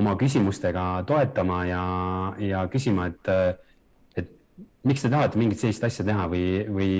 [0.00, 1.84] oma küsimustega toetama ja,
[2.40, 3.54] ja küsima, et, äh,
[4.16, 4.32] et
[4.84, 6.90] miks te tahate mingit sellist asja teha või, või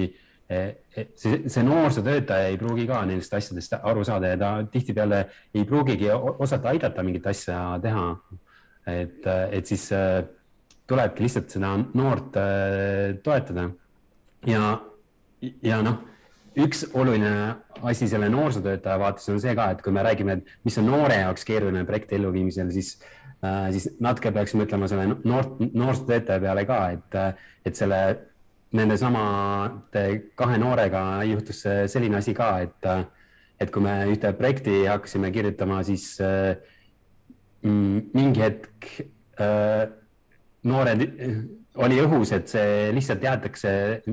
[0.53, 0.74] äh,
[1.14, 5.22] see, see noorsootöötaja ei pruugi ka nendest asjadest aru saada ja ta tihtipeale
[5.55, 8.09] ei pruugigi osata aidata mingit asja teha.
[8.87, 9.89] et, et siis
[10.87, 12.37] tulebki lihtsalt seda noort
[13.26, 13.64] toetada
[14.47, 14.76] ja,
[15.43, 16.05] ja noh
[16.57, 17.33] üks oluline
[17.85, 21.19] asi selle noorsootöötaja vaates on see ka, et kui me räägime, et mis on noore
[21.21, 22.95] jaoks keeruline projekti elluviimisel, siis
[23.45, 27.19] äh,, siis natuke peaks mõtlema selle noort, noorsootöötaja peale ka, et,
[27.69, 28.01] et selle,
[28.77, 32.89] nende samade kahe noorega juhtus selline asi ka, et,
[33.63, 36.57] et kui me ühte projekti hakkasime kirjutama, siis äh,
[37.67, 38.91] mingi hetk
[39.41, 39.87] äh,
[40.67, 41.07] noored
[41.77, 43.71] oli õhus, et see lihtsalt jäetakse,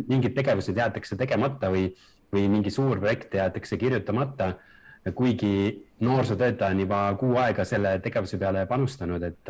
[0.09, 1.87] mingid tegevused jäetakse tegemata või
[2.33, 4.53] või mingi suur projekt jäetakse kirjutamata.
[5.15, 9.49] kuigi noorsootöötaja on juba kuu aega selle tegevuse peale panustanud, et,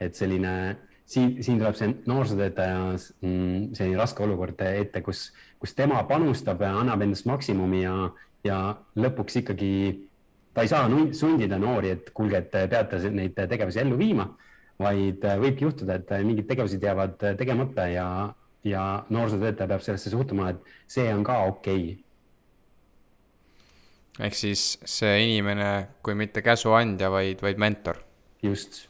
[0.00, 0.76] et selline
[1.06, 2.80] siin, siin tuleb see noorsootöötaja
[3.20, 5.28] mm, selline raske olukord ette, kus,
[5.58, 7.94] kus tema panustab ja annab endast maksimumi ja,
[8.44, 8.58] ja
[8.98, 9.72] lõpuks ikkagi
[10.54, 14.30] ta ei saa sundida noori, et kuulge, et peate neid tegevusi ellu viima,
[14.80, 18.06] vaid võibki juhtuda, et mingid tegevused jäävad tegemata ja,
[18.66, 18.82] ja
[19.14, 22.02] noorsootöötaja peab sellesse suhtuma, et see on ka okei okay.
[24.26, 25.70] ehk siis see inimene,
[26.02, 28.02] kui mitte käsuandja, vaid, vaid mentor.
[28.42, 28.86] just.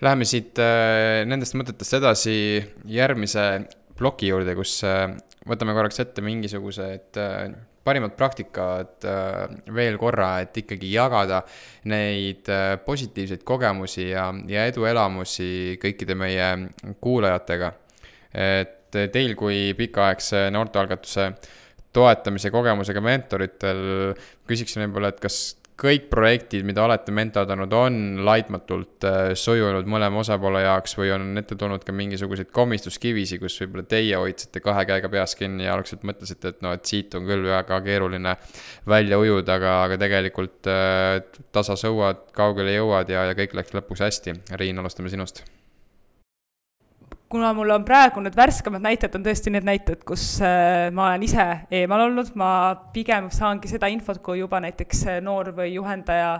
[0.00, 2.36] Läheme siit äh, nendest mõtetest edasi
[2.86, 3.48] järgmise
[3.98, 5.10] ploki juurde, kus äh,
[5.48, 7.48] võtame korraks ette mingisugused äh,
[7.88, 11.42] parimad praktikad äh, veel korra, et ikkagi jagada
[11.88, 16.48] neid äh, positiivseid kogemusi ja, ja eduelamusi kõikide meie
[17.00, 17.72] kuulajatega
[18.34, 21.30] et teil kui pikaaegse noortealgatuse
[21.92, 23.80] toetamise kogemusega mentoritel
[24.48, 25.40] küsiksin võib-olla, et kas
[25.78, 31.54] kõik projektid, mida olete mentordanud, on laitmatult äh, sujunud mõlema osapoole jaoks või on ette
[31.58, 36.54] tulnud ka mingisuguseid komistuskivisi, kus võib-olla teie hoidsite kahe käega peas kinni ja algselt mõtlesite,
[36.54, 38.34] et no, et siit on küll väga keeruline
[38.90, 41.20] välja ujuda, aga, aga tegelikult äh,
[41.54, 44.36] tasa sõuad, kaugele jõuad ja, ja kõik läks lõpuks hästi.
[44.58, 45.44] Riin, alustame sinust
[47.28, 51.26] kuna mul on praegu need värskemad näited, on tõesti need näited, kus äh, ma olen
[51.26, 51.44] ise
[51.80, 52.50] eemal olnud, ma
[52.94, 56.38] pigem saangi seda infot, kui juba näiteks noor või juhendaja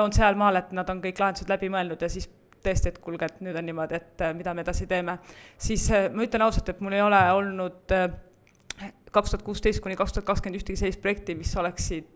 [0.00, 2.30] on sealmaal, et nad on kõik lahendused läbi mõelnud ja siis
[2.64, 5.18] tõesti, et kuulge, et nüüd on niimoodi, et äh, mida me edasi teeme.
[5.58, 7.96] siis äh, ma ütlen ausalt, et mul ei ole olnud
[9.12, 12.08] kaks tuhat kuusteist kuni kaks tuhat kakskümmend ühtegi sellist projekti, mis oleksid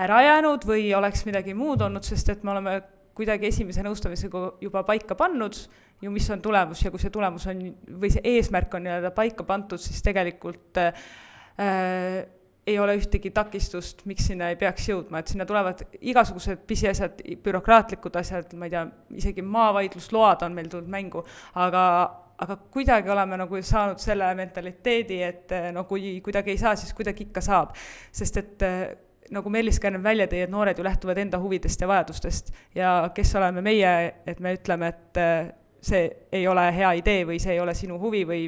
[0.00, 2.78] ära jäänud või oleks midagi muud olnud, sest et me oleme
[3.18, 5.58] kuidagi esimese nõustamisega juba paika pannud
[6.02, 7.62] ju, mis on tulemus ja kui see tulemus on
[8.00, 10.94] või see eesmärk on nii-öelda paika pandud, siis tegelikult äh,
[12.70, 18.16] ei ole ühtegi takistust, miks sinna ei peaks jõudma, et sinna tulevad igasugused pisiasjad, bürokraatlikud
[18.20, 18.86] asjad, ma ei tea,
[19.22, 21.24] isegi maavaidlusload on meil tulnud mängu,
[21.58, 21.84] aga,
[22.44, 27.28] aga kuidagi oleme nagu saanud selle mentaliteedi, et no kui kuidagi ei saa, siis kuidagi
[27.28, 27.74] ikka saab.
[28.12, 28.68] sest et
[29.34, 32.92] nagu Meelis ka enne välja tõi, et noored ju lähtuvad enda huvidest ja vajadustest ja
[33.14, 33.92] kes oleme meie,
[34.26, 35.50] et me ütleme, et äh,
[35.82, 38.42] see ei ole hea idee või see ei ole sinu huvi või,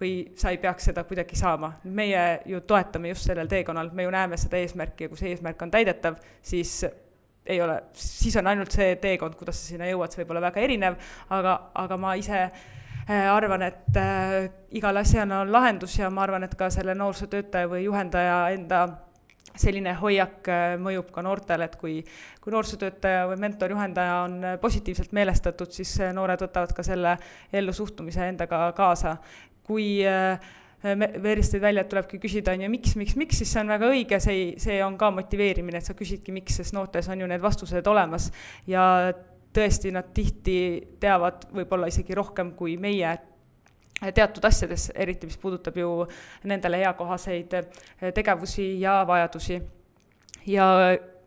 [0.00, 1.72] või sa ei peaks seda kuidagi saama.
[1.84, 5.62] meie ju toetame just sellel teekonnal, me ju näeme seda eesmärki ja kui see eesmärk
[5.62, 6.84] on täidetav, siis
[7.46, 10.62] ei ole, siis on ainult see teekond, kuidas sa sinna jõuad, see võib olla väga
[10.64, 10.96] erinev,
[11.34, 14.38] aga, aga ma ise äh, arvan, et äh,
[14.76, 18.86] igal asjal on lahendus ja ma arvan, et ka selle noorsootöötaja või juhendaja enda
[19.58, 22.00] selline hoiak äh, mõjub ka noortele, et kui,
[22.42, 27.16] kui noorsootöötaja või mentorjuhendaja on äh, positiivselt meelestatud, siis äh, noored võtavad ka selle
[27.52, 29.16] ellusuhtumise endaga kaasa.
[29.64, 30.04] kui
[30.84, 34.18] veeristasid välja, et tulebki küsida, on ju, miks, miks, miks, siis see on väga õige,
[34.20, 37.88] see, see on ka motiveerimine, et sa küsidki, miks, sest noortes on ju need vastused
[37.88, 38.26] olemas
[38.68, 38.82] ja
[39.56, 40.58] tõesti, nad tihti
[41.00, 43.14] teavad võib-olla isegi rohkem kui meie
[44.12, 46.06] teatud asjades, eriti mis puudutab ju
[46.44, 47.56] nendele eakohaseid
[48.14, 49.62] tegevusi ja vajadusi.
[50.46, 50.66] ja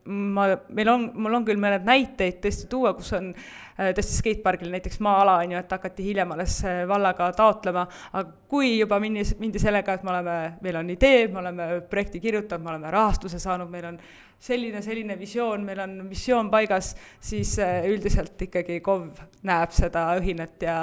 [0.07, 4.71] ma, meil on, mul on küll mõned näiteid tõesti tuua, kus on äh, tõesti skatepargil
[4.73, 9.25] näiteks maa-ala, on ju, et hakati hiljem alles äh, vallaga taotlema, aga kui juba mindi,
[9.41, 13.41] mindi sellega, et me oleme, meil on idee, me oleme projekti kirjutanud, me oleme rahastuse
[13.43, 13.99] saanud, meil on
[14.39, 20.63] selline, selline visioon, meil on missioon paigas, siis äh, üldiselt ikkagi KOV näeb seda õhinet
[20.67, 20.77] ja,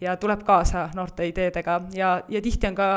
[0.00, 2.90] ja tuleb kaasa noorte ideedega ja, ja tihti on ka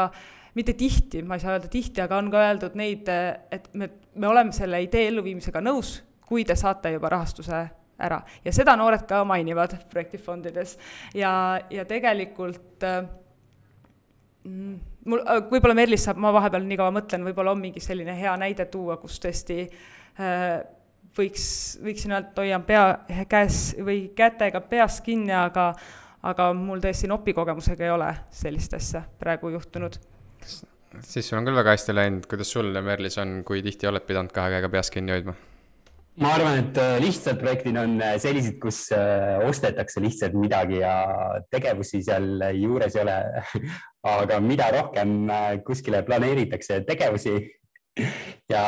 [0.57, 3.09] mitte tihti, ma ei saa öelda tihti, aga on ka öeldud neid,
[3.53, 5.97] et me, me oleme selle idee elluviimisega nõus,
[6.27, 7.61] kui te saate juba rahastuse
[8.03, 8.19] ära.
[8.45, 10.75] Ja seda noored ka mainivad projektifondides
[11.17, 11.31] ja,
[11.73, 12.85] ja tegelikult
[14.43, 14.73] mm,
[15.09, 18.67] mul, võib-olla Merlis saab, ma vahepeal nii kaua mõtlen, võib-olla on mingi selline hea näide
[18.73, 20.59] tuua, kus tõesti äh,
[21.17, 21.47] võiks,
[21.83, 25.71] võiksin öelda, et hoian pea käes või kätega peast kinni, aga
[26.27, 29.99] aga mul tõesti nopi kogemusega ei ole sellist asja praegu juhtunud
[30.45, 34.33] siis sul on küll väga hästi läinud, kuidas sul, Merlis, on, kui tihti oled pidanud
[34.35, 35.35] kahe käega peast kinni hoidma?
[36.17, 40.95] ma arvan, et äh, lihtsad projektid on äh, sellised, kus äh, ostetakse lihtsalt midagi ja
[41.53, 43.19] tegevusi seal juures ei ole.
[44.07, 45.27] aga mida rohkem
[45.67, 47.33] kuskile planeeritakse tegevusi
[48.53, 48.63] ja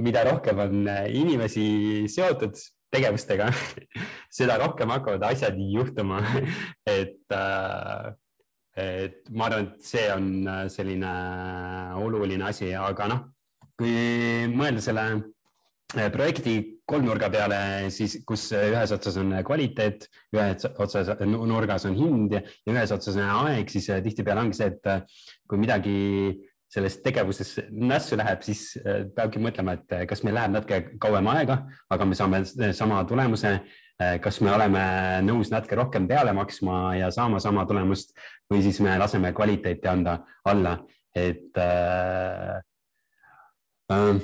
[0.00, 1.66] mida rohkem on inimesi
[2.08, 2.56] seotud
[2.94, 3.50] tegevustega,
[4.38, 6.22] seda rohkem hakkavad asjad juhtuma.
[6.86, 8.14] et äh,
[8.78, 13.24] et ma arvan, et see on äh, selline äh, oluline asi, aga noh,
[13.78, 16.56] kui mõelda selle äh, projekti
[16.88, 17.60] kolmnurga peale,
[17.92, 20.06] siis kus ühes otsas on kvaliteet,
[20.36, 25.10] ühes otsas nurgas on hind ja ühes otsas on aeg, siis tihtipeale ongi see, et
[25.50, 25.98] kui midagi
[26.72, 28.70] selles tegevuses nässu läheb, siis
[29.16, 31.62] peabki mõtlema, et kas meil läheb natuke kauem aega,
[31.92, 32.42] aga me saame
[32.76, 33.54] sama tulemuse
[34.22, 34.82] kas me oleme
[35.26, 38.14] nõus natuke rohkem peale maksma ja saama sama tulemust
[38.50, 40.76] või siis me laseme kvaliteeti anda alla,
[41.16, 42.60] et äh,
[43.90, 44.20] äh,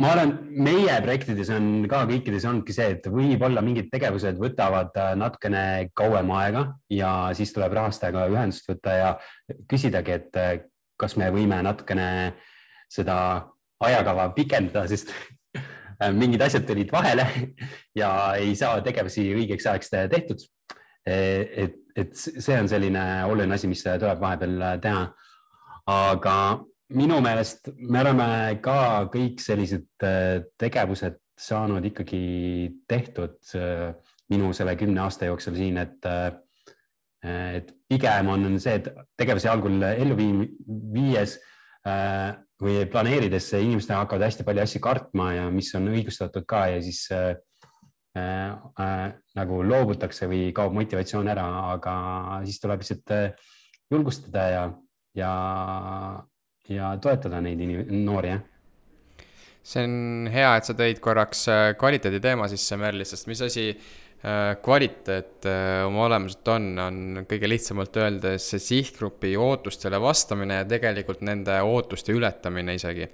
[0.00, 5.90] ma arvan, meie projektides on ka kõikides ongi see, et võib-olla mingid tegevused võtavad natukene
[5.98, 9.10] kauem aega ja siis tuleb rahastajaga ühendust võtta ja
[9.68, 10.68] küsidagi, et
[11.00, 12.08] kas me võime natukene
[12.92, 13.16] seda
[13.82, 15.10] ajakava pikendada, sest
[16.16, 17.26] mingid asjad tulid vahele
[18.00, 20.44] ja ei saa tegevusi õigeks ajaks tehtud.
[21.08, 25.06] Äh, et, et see on selline oluline asi, mis tuleb vahepeal teha.
[25.92, 26.36] aga
[26.94, 28.28] minu meelest me oleme
[28.62, 32.22] ka kõik sellised äh, tegevused saanud ikkagi
[32.86, 33.38] tehtud
[34.30, 36.06] minu selle kümne aasta jooksul siin, et
[37.22, 38.88] et pigem on see, et
[39.18, 40.16] tegevusi algul ellu
[40.94, 41.36] viies
[42.62, 47.04] või planeerides inimesed hakkavad hästi palju asju kartma ja mis on õigustatud ka ja siis
[47.14, 47.32] äh,
[48.18, 49.08] äh,
[49.38, 51.96] nagu loobutakse või kaob motivatsioon ära, aga
[52.46, 53.16] siis tuleb lihtsalt
[53.92, 54.62] julgustada ja,
[55.18, 55.32] ja,
[56.70, 58.48] ja toetada neid noori, jah.
[59.62, 61.44] See on hea, et sa tõid korraks
[61.78, 63.68] kvaliteedi teema sisse, Merli, sest mis asi
[64.62, 71.56] kvaliteet äh, oma olemuselt on, on kõige lihtsamalt öeldes sihtgrupi ootustele vastamine ja tegelikult nende
[71.66, 73.08] ootuste ületamine isegi.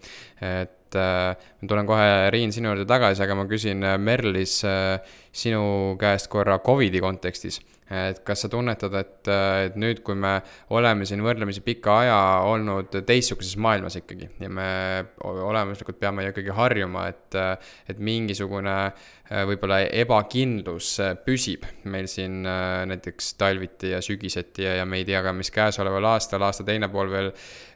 [0.45, 4.61] et äh, ma tulen kohe, Riin, sinu juurde tagasi, aga ma küsin Merlis
[5.33, 5.65] sinu
[6.01, 9.31] käest korra Covidi kontekstis et kas sa tunnetad, et,
[9.69, 10.39] et nüüd, kui me
[10.77, 12.19] oleme siin võrdlemisi pika aja
[12.49, 14.71] olnud teistsuguses maailmas ikkagi ja me
[15.25, 17.39] olemuslikult peame ju ikkagi harjuma, et,
[17.89, 18.77] et mingisugune
[19.49, 25.35] võib-olla ebakindlus püsib meil siin näiteks talviti ja sügiseti ja, ja me ei tea ka,
[25.37, 27.33] mis käesoleval aastal, aasta teine pool veel,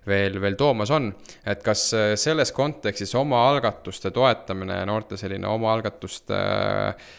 [0.08, 1.10] veel, veel toomas on.
[1.46, 1.88] et kas
[2.20, 7.10] selles kontekstis omaalgatuste toetamine ja noorte selline omaalgatuste äh,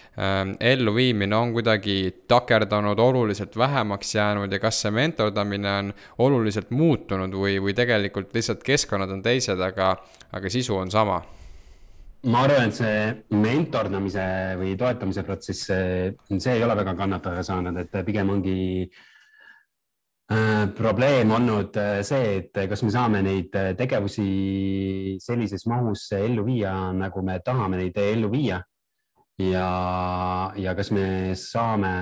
[0.59, 7.57] elluviimine on kuidagi takerdanud, oluliselt vähemaks jäänud ja kas see mentordamine on oluliselt muutunud või,
[7.61, 9.95] või tegelikult lihtsalt keskkonnad on teised, aga,
[10.31, 11.23] aga sisu on sama?
[12.23, 12.99] ma arvan, et see
[13.35, 14.25] mentordamise
[14.59, 18.59] või toetamise protsess, see ei ole väga kannatada saanud, et pigem ongi
[20.31, 26.93] äh, probleem olnud äh, see, et kas me saame neid tegevusi sellises mahus ellu viia,
[26.95, 28.61] nagu me tahame neid ellu viia
[29.41, 29.69] ja,
[30.59, 31.05] ja kas me
[31.39, 31.93] saame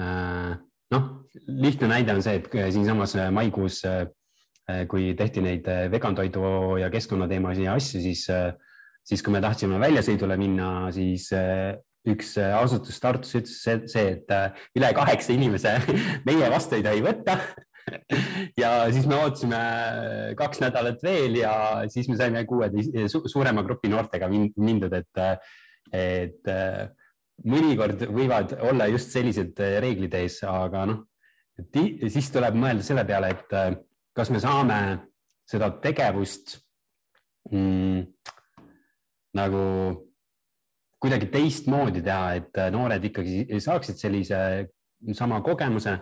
[0.00, 0.52] äh,
[0.94, 1.08] noh,
[1.48, 7.68] lihtne näide on see, et siinsamas maikuus, äh, kui tehti neid vegan toidu ja keskkonnateemalisi
[7.68, 8.54] asju, siis, äh,
[9.04, 11.28] siis kui me tahtsime väljasõidule minna, siis
[12.04, 14.32] üks asutus Tartus ütles see, et
[14.76, 15.78] üle kaheksa inimese
[16.28, 17.38] meie vastu ei tohi võtta
[18.62, 19.60] ja siis me ootasime
[20.38, 21.54] kaks nädalat veel ja
[21.92, 22.70] siis me saime kuue
[23.12, 25.24] su suurema grupi noortega mindud, et,
[25.94, 26.50] et
[27.46, 31.02] mõnikord võivad olla just sellised reeglid ees, aga noh,
[31.70, 33.54] siis tuleb mõelda selle peale, et
[34.14, 34.78] kas me saame
[35.46, 36.56] seda tegevust
[37.52, 38.02] mm,
[39.38, 39.62] nagu
[41.04, 44.38] kuidagi teistmoodi teha, et noored ikkagi saaksid sellise
[45.12, 45.98] sama kogemuse.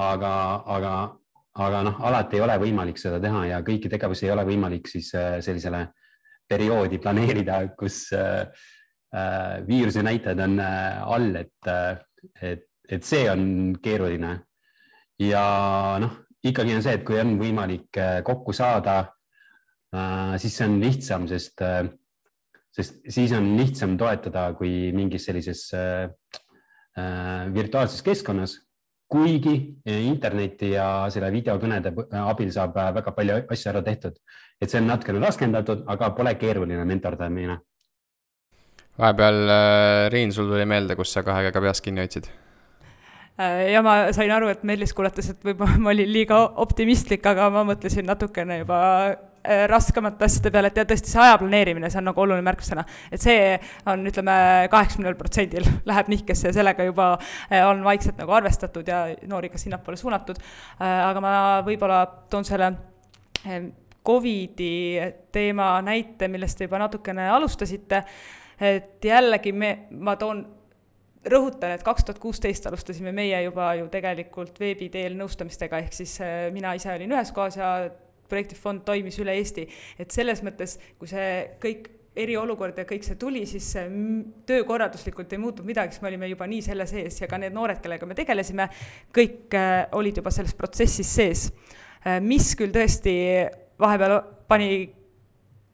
[0.00, 0.28] aga,
[0.72, 0.92] aga,
[1.60, 5.10] aga noh, alati ei ole võimalik seda teha ja kõiki tegevusi ei ole võimalik siis
[5.12, 5.82] äh, sellisele
[6.48, 8.70] perioodi planeerida, kus äh, äh,
[9.66, 11.98] viiruse näitajad on äh, all, et, äh,
[12.40, 14.38] et, et see on keeruline.
[15.20, 15.42] ja
[16.00, 18.96] noh, ikkagi on see, et kui on võimalik äh, kokku saada
[19.94, 21.84] äh,, siis see on lihtsam, sest äh,
[22.72, 26.08] sest siis on lihtsam toetada kui mingis sellises äh,
[26.98, 28.60] äh, virtuaalses keskkonnas.
[29.12, 34.14] kuigi interneti ja selle videokõnede abil saab väga palju asju ära tehtud,
[34.56, 37.58] et see on natukene raskendatud, aga pole keeruline mentordamine.
[38.98, 42.28] Vahepeal, äh, Riin, sul tuli meelde, kus sa kahe käega peast kinni hoidsid?
[43.40, 47.50] Äh, ja ma sain aru, et Meelis kuulates, et võib-olla ma olin liiga optimistlik, aga
[47.54, 48.80] ma mõtlesin natukene juba
[49.42, 52.84] Äh, raskemate asjade peale, et ja tõesti see aja planeerimine, see on nagu oluline märksõna.
[53.10, 53.56] et see
[53.90, 54.34] on, ütleme,
[54.70, 57.08] kaheksakümnel protsendil läheb nihkesse ja sellega juba
[57.66, 60.38] on vaikselt nagu arvestatud ja noori ka sinnapoole suunatud.
[60.78, 61.32] Aga ma
[61.66, 62.70] võib-olla toon selle
[64.06, 65.00] Covidi
[65.34, 68.04] teema näite, millest te juba natukene alustasite.
[68.60, 70.44] Et jällegi me, ma toon
[71.32, 76.18] rõhutan, et kaks tuhat kuusteist alustasime meie juba ju tegelikult veebi teel nõustamistega, ehk siis
[76.54, 77.74] mina ise olin ühes kohas ja
[78.32, 79.68] projektifond toimis üle Eesti.
[79.98, 81.26] et selles mõttes, kui see
[81.62, 83.70] kõik eriolukord ja kõik see tuli, siis
[84.48, 87.80] töökorralduslikult ei muutunud midagi, sest me olime juba nii selle sees ja ka need noored,
[87.84, 88.68] kellega me tegelesime,
[89.16, 91.46] kõik äh, olid juba selles protsessis sees.
[92.04, 93.14] Äh, mis küll tõesti
[93.80, 94.18] vahepeal
[94.50, 94.68] pani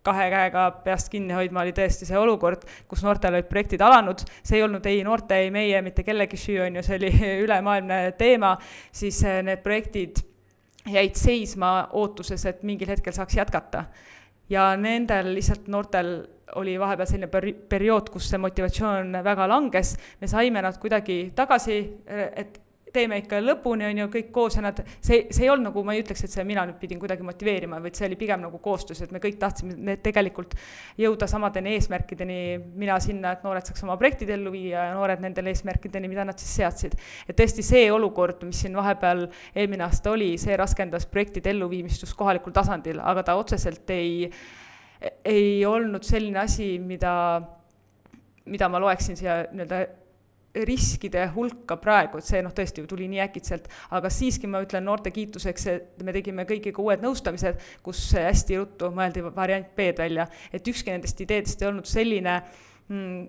[0.07, 4.59] kahe käega peast kinni hoidma, oli tõesti see olukord, kus noortel olid projektid alanud, see
[4.59, 7.13] ei olnud ei noorte, ei meie, mitte kellegi süü, on ju, see oli
[7.47, 8.55] ülemaailmne teema,
[8.93, 10.23] siis äh, need projektid
[10.89, 13.85] jäid seisma ootuses, et mingil hetkel saaks jätkata.
[14.49, 16.15] ja nendel lihtsalt noortel
[16.57, 21.79] oli vahepeal selline peri-, periood, kus see motivatsioon väga langes, me saime nad kuidagi tagasi,
[22.07, 22.61] et
[22.99, 25.95] teeme ikka lõpuni, on ju, kõik koos ja nad, see, see ei olnud nagu, ma
[25.95, 29.01] ei ütleks, et see mina nüüd pidin kuidagi motiveerima, vaid see oli pigem nagu koostöös,
[29.05, 30.57] et me kõik tahtsime tegelikult
[31.01, 32.39] jõuda samadeni eesmärkideni,
[32.79, 36.39] mina sinna, et noored saaks oma projektid ellu viia ja noored nendele eesmärkideni, mida nad
[36.41, 36.97] siis seadsid.
[37.29, 42.17] et tõesti see olukord, mis siin vahepeal eelmine aasta oli, see raskendas projektide elluviimist just
[42.19, 44.29] kohalikul tasandil, aga ta otseselt ei,
[45.25, 47.13] ei olnud selline asi, mida,
[48.49, 49.87] mida ma loeksin siia nii-öelda
[50.55, 54.87] riskide hulka praegu, et see noh, tõesti ju tuli nii äkitselt, aga siiski ma ütlen
[54.89, 60.29] noorte kiituseks, et me tegime kõigiga uued nõustamised, kus hästi ruttu mõeldi variant B-d välja,
[60.53, 62.41] et ükski nendest ideedest ei olnud selline
[62.89, 63.27] mm,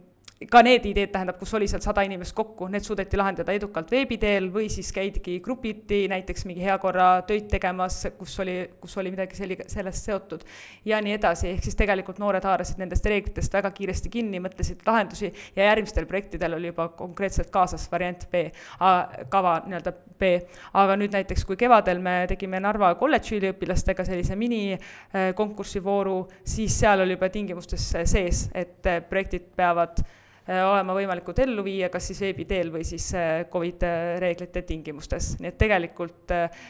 [0.48, 4.16] ka need ideed, tähendab, kus oli seal sada inimest kokku, need suudeti lahendada edukalt veebi
[4.22, 9.58] teel või siis käidki grupiti näiteks mingi heakorratöid tegemas, kus oli, kus oli midagi selli-,
[9.68, 10.46] sellest seotud
[10.88, 15.28] ja nii edasi, ehk siis tegelikult noored haarasid nendest reeglitest väga kiiresti kinni, mõtlesid lahendusi
[15.58, 18.46] ja järgmistel projektidel oli juba konkreetselt kaasas variant B,
[18.80, 20.32] kava nii-öelda B.
[20.80, 26.18] aga nüüd näiteks, kui kevadel me tegime Narva kolledži üliõpilastega sellise minikonkursivooru,
[26.48, 30.16] siis seal oli juba tingimustes sees, et projektid peavad Äh,
[30.50, 33.86] olema võimalikud ellu viia, kas siis veebi teel või siis äh, Covid
[34.24, 36.62] reeglite tingimustes, nii et tegelikult äh,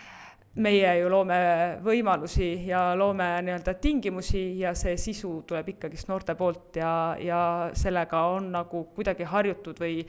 [0.60, 1.38] meie ju loome
[1.86, 7.42] võimalusi ja loome nii-öelda tingimusi ja see sisu tuleb ikkagist noorte poolt ja, ja
[7.78, 10.02] sellega on nagu kuidagi harjutud või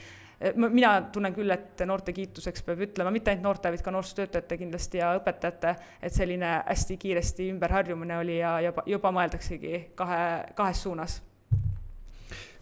[0.56, 5.02] mina tunnen küll, et noorte kiituseks peab ütlema, mitte ainult noorte, vaid ka noorsootöötajate kindlasti
[5.02, 10.22] ja õpetajate, et selline hästi kiiresti ümberharjumine oli ja juba, juba mõeldaksegi kahe,
[10.56, 11.20] kahes suunas.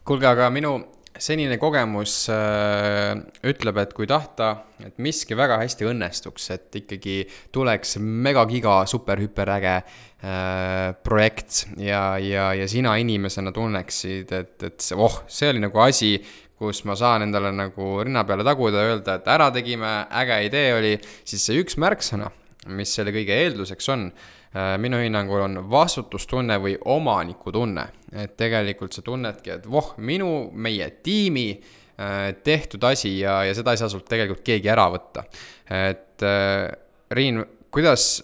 [0.08, 0.70] Kuulge, aga minu
[1.18, 3.18] senine kogemus äh,
[3.50, 7.16] ütleb, et kui tahta, et miski väga hästi õnnestuks, et ikkagi
[7.52, 15.50] tuleks megagiga superhüperäge äh, projekt ja, ja, ja sina inimesena tunneksid, et, et oh, see
[15.52, 16.14] oli nagu asi,
[16.58, 20.72] kus ma saan endale nagu rinna peale taguda ja öelda, et ära tegime, äge idee
[20.78, 20.96] oli,
[21.28, 22.32] siis see üks märksõna,
[22.78, 24.37] mis selle kõige eelduseks on Äh,
[24.78, 27.88] minu hinnangul on vastutustunne või omanikutunne.
[28.12, 33.74] et tegelikult sa tunnedki, et voh, minu, meie tiimi äh, tehtud asi ja, ja seda
[33.74, 35.24] ei saa sult tegelikult keegi ära võtta.
[35.68, 36.70] et äh,
[37.10, 38.22] Riin, kuidas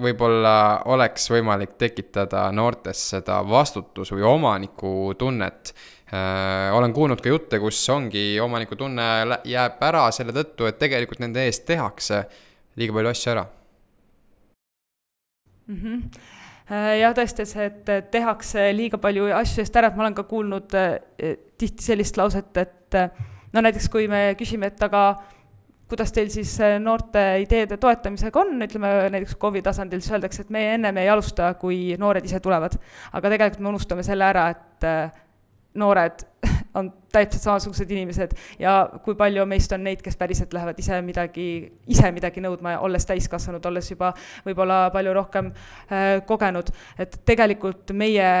[0.00, 6.70] võib-olla oleks võimalik tekitada noortes seda vastutus- või omanikutunnet äh,.
[6.74, 9.10] olen kuulnud ka jutte, kus ongi omanikutunne
[9.44, 12.24] jääb ära selle tõttu, et tegelikult nende eest tehakse
[12.76, 13.46] liiga palju asju ära
[15.66, 15.76] mm.
[15.76, 16.00] -hmm
[16.98, 20.72] jah, tõesti see, et tehakse liiga palju asju eest ära, et ma olen ka kuulnud
[21.60, 22.96] tihti sellist lauset, et
[23.52, 25.02] no näiteks kui me küsime, et aga
[25.90, 30.72] kuidas teil siis noorte ideede toetamisega on, ütleme näiteks KOV-i tasandil, siis öeldakse, et meie
[30.78, 32.78] ennem ei alusta, kui noored ise tulevad.
[33.12, 34.88] aga tegelikult me unustame selle ära, et
[35.74, 36.24] noored
[36.74, 41.48] on täpselt samasugused inimesed ja kui palju meist on neid, kes päriselt lähevad ise midagi,
[41.90, 44.12] ise midagi nõudma, olles täiskasvanud, olles juba
[44.46, 48.32] võib-olla palju rohkem äh, kogenud, et tegelikult meie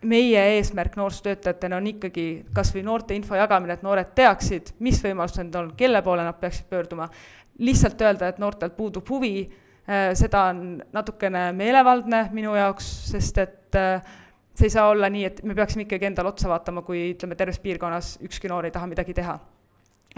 [0.00, 2.26] meie eesmärk noorsootöötajatena on ikkagi
[2.56, 6.38] kas või noorte info jagamine, et noored teaksid, mis võimalused neil on, kelle poole nad
[6.40, 7.08] peaksid pöörduma.
[7.60, 9.50] lihtsalt öelda, et noortel puudub huvi,
[9.84, 14.00] äh, seda on natukene meelevaldne minu jaoks, sest et äh,
[14.54, 17.60] see ei saa olla nii, et me peaksime ikkagi endale otsa vaatama, kui ütleme, terves
[17.62, 19.38] piirkonnas ükski noor ei taha midagi teha.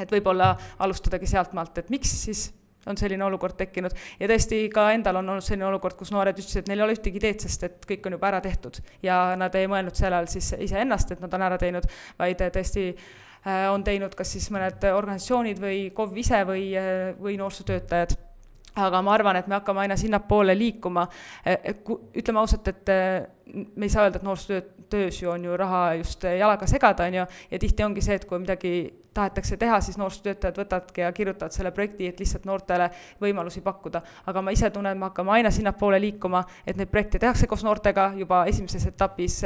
[0.01, 2.47] et võib-olla alustadagi sealtmaalt, et miks siis
[2.87, 3.93] on selline olukord tekkinud.
[4.21, 6.97] Ja tõesti ka endal on olnud selline olukord, kus noored ütlesid, et neil ei ole
[6.97, 8.81] ühtegi ideed, sest et kõik on juba ära tehtud.
[9.05, 11.87] Ja nad ei mõelnud selle all siis iseennast, et nad on ära teinud,
[12.19, 17.37] vaid tõesti äh, on teinud kas siis mõned organisatsioonid või KOV ise või, äh, või
[17.39, 18.17] noorsootöötajad
[18.77, 21.07] aga ma arvan, et me hakkame aina sinnapoole liikuma.
[21.44, 21.74] E, e,
[22.23, 22.99] ütleme ausalt, et e,
[23.53, 27.27] me ei saa öelda, et noorsootöös ju on ju raha just jalaga segada, on ju,
[27.51, 28.74] ja tihti ongi see, et kui midagi
[29.14, 32.90] tahetakse teha, siis noorsootöötajad võtavadki ja kirjutavad selle projekti, et lihtsalt noortele
[33.22, 34.02] võimalusi pakkuda.
[34.26, 38.12] aga ma ise tunnen, me hakkame aina sinnapoole liikuma, et neid projekte tehakse koos noortega
[38.16, 39.43] juba esimeses etapis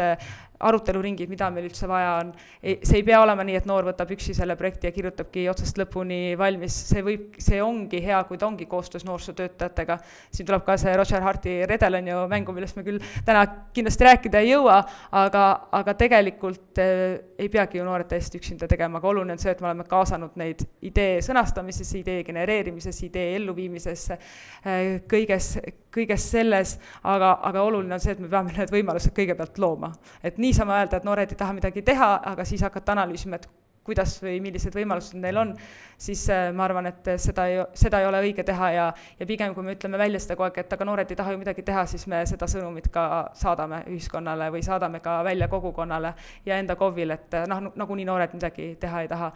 [0.60, 2.32] aruteluringid, mida meil üldse vaja on.
[2.62, 6.36] see ei pea olema nii, et noor võtab üksi selle projekti ja kirjutabki otsast lõpuni
[6.38, 9.98] valmis, see võib, see ongi hea, kui ta ongi koostöös noorsootöötajatega.
[10.30, 13.44] siin tuleb ka see Roger Harti redel on ju mängu, millest me küll täna
[13.76, 14.80] kindlasti rääkida ei jõua,
[15.12, 19.52] aga, aga tegelikult äh, ei peagi ju noored täiesti üksinda tegema, aga oluline on see,
[19.56, 24.80] et me oleme kaasanud neid idee sõnastamisesse, idee genereerimisesse, idee elluviimisesse äh,,
[25.10, 25.56] kõiges,
[25.94, 29.92] kõiges selles, aga, aga oluline on see, et me peame need võimalused kõigepealt looma.
[30.22, 33.48] et niisama öelda, et noored ei taha midagi teha, aga siis hakata analüüsima, et
[33.86, 35.52] kuidas või millised võimalused neil on,
[35.98, 38.86] siis äh, ma arvan, et seda ei, seda ei ole õige teha ja,
[39.20, 41.40] ja pigem, kui me ütleme välja seda kogu aeg, et aga noored ei taha ju
[41.40, 43.06] midagi teha, siis me seda sõnumit ka
[43.38, 46.12] saadame ühiskonnale või saadame ka välja kogukonnale
[46.46, 49.32] ja enda KOV-ile, et noh, nagunii noored midagi teha ei taha.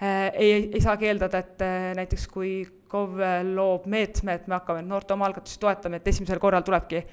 [0.00, 2.52] Äh, ei, ei saagi eeldada, et äh, näiteks kui
[2.90, 3.20] KOV
[3.52, 7.04] loob meetme, et me hakkame noorte omaalgatusi toetama, et esimesel korral tulebki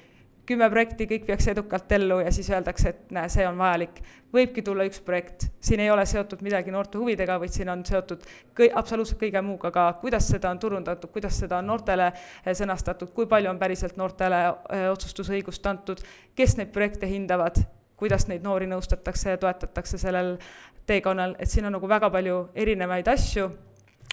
[0.48, 4.00] kümme projekti, kõik viiakse edukalt ellu ja siis öeldakse, et näe, see on vajalik.
[4.32, 8.24] võibki tulla üks projekt, siin ei ole seotud midagi noorte huvidega, vaid siin on seotud
[8.56, 13.12] kõi-, absoluutselt kõige muuga, ka kuidas seda on turundatud, kuidas seda on noortele eh, sõnastatud,
[13.16, 16.02] kui palju on päriselt noortele eh, otsustusõigust antud,
[16.36, 17.60] kes neid projekte hindavad,
[17.96, 20.36] kuidas neid noori nõustatakse ja toetatakse sellel
[20.86, 23.50] teekonnal, et siin on nagu väga palju erinevaid asju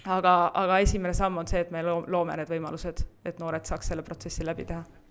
[0.06, 4.04] aga, aga esimene samm on see, et me loome need võimalused, et noored saaks selle
[4.04, 5.05] protsessi läbi teha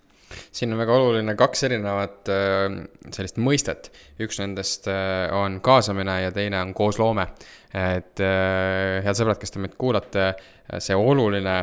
[0.51, 2.65] siin on väga oluline kaks erinevat äh,
[3.11, 3.91] sellist mõistet.
[4.21, 7.27] üks nendest äh, on kaasamine ja teine on koosloome.
[7.73, 10.33] et äh, head sõbrad, kes te meid kuulate,
[10.79, 11.55] see oluline,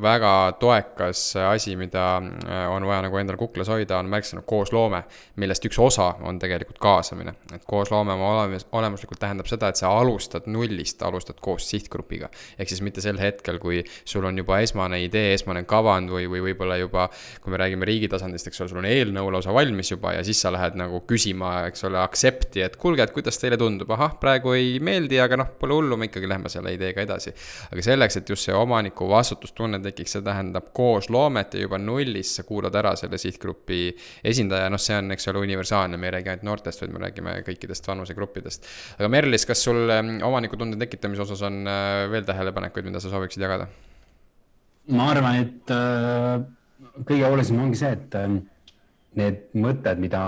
[0.00, 2.04] väga toekas asi, mida
[2.72, 5.02] on vaja nagu endal kuklas hoida, on märksõna koosloome,
[5.36, 7.34] millest üks osa on tegelikult kaasamine.
[7.54, 12.30] et koosloome oma olemus, olemuslikult tähendab seda, et sa alustad nullist, alustad koos sihtgrupiga.
[12.58, 16.40] ehk siis mitte sel hetkel, kui sul on juba esmane idee, esmane kavand või, või
[16.48, 17.08] võib-olla juba,
[17.42, 20.40] kui me räägime riigi tasandist, eks ole, sul on eelnõu lausa valmis juba ja siis
[20.40, 24.56] sa lähed nagu küsima, eks ole, accept'i, et kuulge, et kuidas teile tundub, ahah, praegu
[24.56, 27.34] ei meeldi, aga noh, pole hullu, me ikkagi lähme selle ideega edasi.
[27.72, 32.38] aga selleks, et just kus see omaniku vastutustunne tekiks, see tähendab koosloomet ja juba nullist
[32.38, 33.88] sa kuulad ära selle sihtgrupi
[34.30, 37.34] esindaja, noh, see on, eks ole, universaalne, me ei räägi ainult noortest, vaid me räägime
[37.46, 38.68] kõikidest vanusegruppidest.
[38.98, 43.42] aga Merlis, kas sul ähm, omanikutunde tekitamise osas on äh, veel tähelepanekuid, mida sa sooviksid
[43.42, 43.66] jagada?
[44.94, 46.38] ma arvan, et äh,
[47.02, 48.30] kõige olulisem ongi see, et äh,
[49.18, 50.22] need mõtted, mida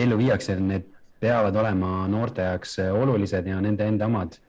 [0.00, 0.88] ellu viiakse, need
[1.22, 4.40] peavad olema noorte jaoks olulised ja nende enda omad.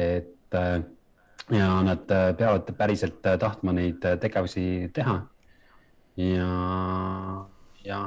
[0.00, 0.82] et äh,
[1.50, 5.20] ja nad äh, peavad päriselt äh, tahtma neid äh, tegevusi teha.
[6.16, 7.46] ja,
[7.84, 8.00] ja,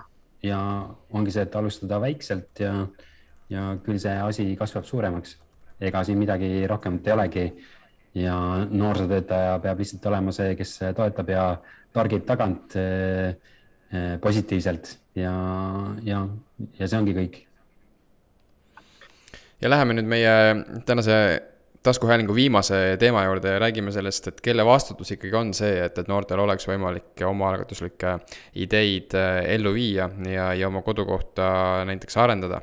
[0.44, 0.60] ja
[1.12, 2.74] ongi see, et alustada väikselt ja,
[3.50, 5.38] ja küll see asi kasvab suuremaks.
[5.82, 7.46] ega siin midagi rohkemat ei olegi.
[8.16, 8.36] ja
[8.70, 11.46] noorsootöötaja peab lihtsalt olema see, kes toetab ja
[11.94, 13.34] torgib tagant eh,
[14.22, 15.34] positiivselt ja,
[16.06, 16.28] ja,
[16.80, 17.40] ja see ongi kõik.
[19.62, 20.36] ja läheme nüüd meie
[20.86, 21.18] tänase
[21.84, 26.08] taskuhäälingu viimase teema juurde ja räägime sellest, et kelle vastutus ikkagi on see, et, et
[26.08, 28.18] noortel oleks võimalik omaalgatuslikke
[28.64, 31.48] ideid äh, ellu viia ja, ja oma kodukohta
[31.90, 32.62] näiteks arendada.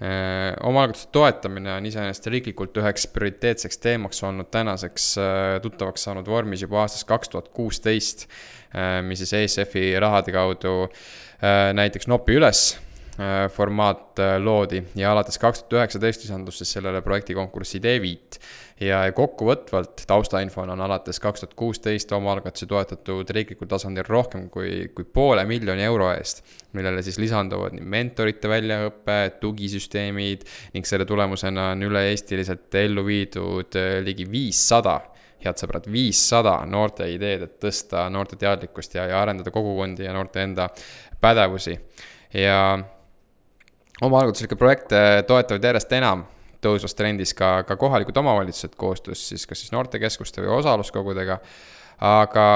[0.00, 6.66] Äh, omaalgatuse toetamine on iseenesest riiklikult üheks prioriteetseks teemaks olnud tänaseks äh, tuttavaks saanud vormis
[6.66, 8.28] juba aastast kaks tuhat kuusteist,
[9.02, 10.84] mis siis ESF-i rahade kaudu
[11.74, 12.60] näiteks nopi üles
[13.52, 18.38] formaat loodi ja alates kaks tuhat üheksateist lisandus siis sellele projektikonkurssi Idee-Viit
[18.80, 25.04] ja kokkuvõtvalt taustainfona on alates kaks tuhat kuusteist omaalgatusi toetatud riiklikul tasandil rohkem kui, kui
[25.04, 26.40] poole miljoni euro eest,
[26.72, 33.98] millele siis lisanduvad nii mentorite väljaõpe, tugisüsteemid ning selle tulemusena on üle-eestiliselt ellu viidud äh,
[34.04, 35.00] ligi viissada
[35.40, 40.42] head sõbrad, viissada noorte ideed, et tõsta noorte teadlikkust ja, ja arendada kogukondi ja noorte
[40.44, 40.68] enda
[41.20, 41.76] pädevusi.
[42.34, 42.56] ja
[44.00, 46.24] omaalgatuslikke projekte toetavad järjest enam
[46.64, 51.38] tõusvas trendis ka, ka kohalikud omavalitsused koostöös siis kas siis noortekeskuste või osaluskogudega.
[52.00, 52.46] aga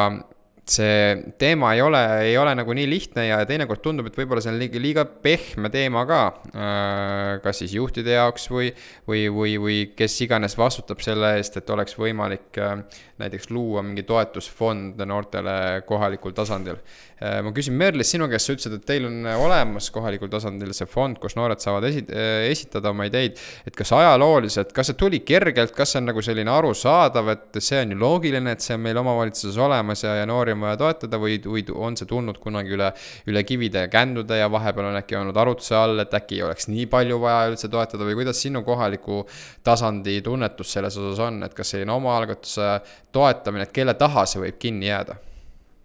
[0.71, 4.53] see teema ei ole, ei ole nagu nii lihtne ja teinekord tundub, et võib-olla see
[4.53, 6.21] on liiga, liiga pehme teema ka.
[6.55, 8.71] Äh, kas siis juhtide jaoks või,
[9.09, 12.79] või, või, või kes iganes vastutab selle eest, et oleks võimalik äh,
[13.21, 16.81] näiteks luua mingi toetusfond noortele kohalikul tasandil.
[17.21, 20.89] Äh, ma küsin, Merlis, sinu käest, sa ütlesid, et teil on olemas kohalikul tasandil see
[20.89, 22.07] fond, kus noored saavad esi-,
[22.49, 23.37] esitada oma ideid.
[23.69, 27.85] et kas ajalooliselt, kas see tuli kergelt, kas see on nagu selline arusaadav, et see
[27.85, 31.21] on ju loogiline, et see on meil omavalitsuses olemas ja, ja noori on vaja toetada
[31.21, 32.91] või, või on see tulnud kunagi üle,
[33.31, 36.69] üle kivide ja kändude ja vahepeal on äkki olnud arutluse all, et äkki ei oleks
[36.71, 39.23] nii palju vaja üldse toetada või kuidas sinu kohaliku
[39.67, 42.71] tasandi tunnetus selles osas on, et kas selline omaalgatuse
[43.13, 45.19] toetamine, et kelle taha see võib kinni jääda?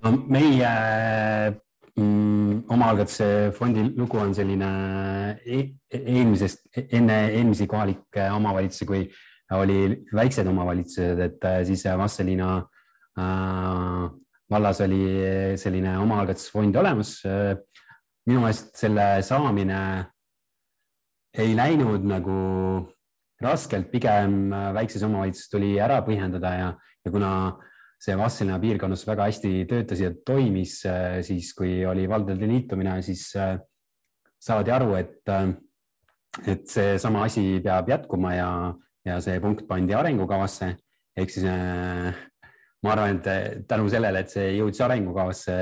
[0.06, 0.70] no meie
[2.00, 4.70] mm, omaalgatuse fondi lugu on selline
[5.46, 5.64] e
[6.00, 9.04] eelmisest, enne eelmisi kohalikke omavalitsusi, kui
[9.58, 12.50] oli väiksed omavalitsused, et äh, siis Vastseliina
[13.18, 14.10] äh,
[14.50, 15.04] vallas oli
[15.58, 17.20] selline omaalgatusfond olemas.
[18.30, 19.80] minu meelest selle saamine
[21.38, 22.36] ei läinud nagu
[23.42, 26.70] raskelt, pigem väikses omavalitsuses tuli ära põhjendada ja,
[27.06, 27.32] ja kuna
[28.00, 30.80] see Vastseliina piirkonnas väga hästi töötas ja toimis,
[31.28, 33.26] siis kui oli valdade liitumine, siis
[34.40, 35.32] saadi aru, et,
[36.48, 38.52] et seesama asi peab jätkuma ja,
[39.08, 40.74] ja see punkt pandi arengukavasse
[41.20, 41.48] ehk siis
[42.84, 45.56] ma arvan, et tänu sellele, et see jõudis arengukavasse,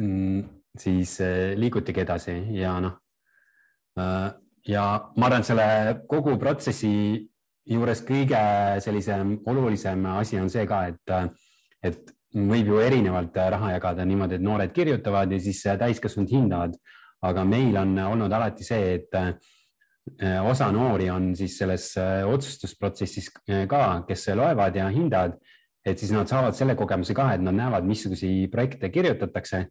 [0.00, 0.38] mm,
[0.78, 1.18] siis
[1.60, 2.96] liigutigi edasi ja noh,
[4.68, 5.68] ja ma arvan, et selle
[6.08, 6.94] kogu protsessi
[7.68, 8.40] juures kõige
[8.82, 11.36] sellisem olulisem asi on see ka, et,
[11.84, 16.76] et võib ju erinevalt raha jagada niimoodi, et noored kirjutavad ja siis täiskasvanud hindavad.
[17.22, 19.28] aga meil on olnud alati see, et äh,
[20.42, 25.38] osa noori on siis selles äh, otsustusprotsessis äh, ka, kes loevad ja hindavad,
[25.86, 29.64] et siis nad saavad selle kogemuse ka, et nad näevad, missuguseid projekte kirjutatakse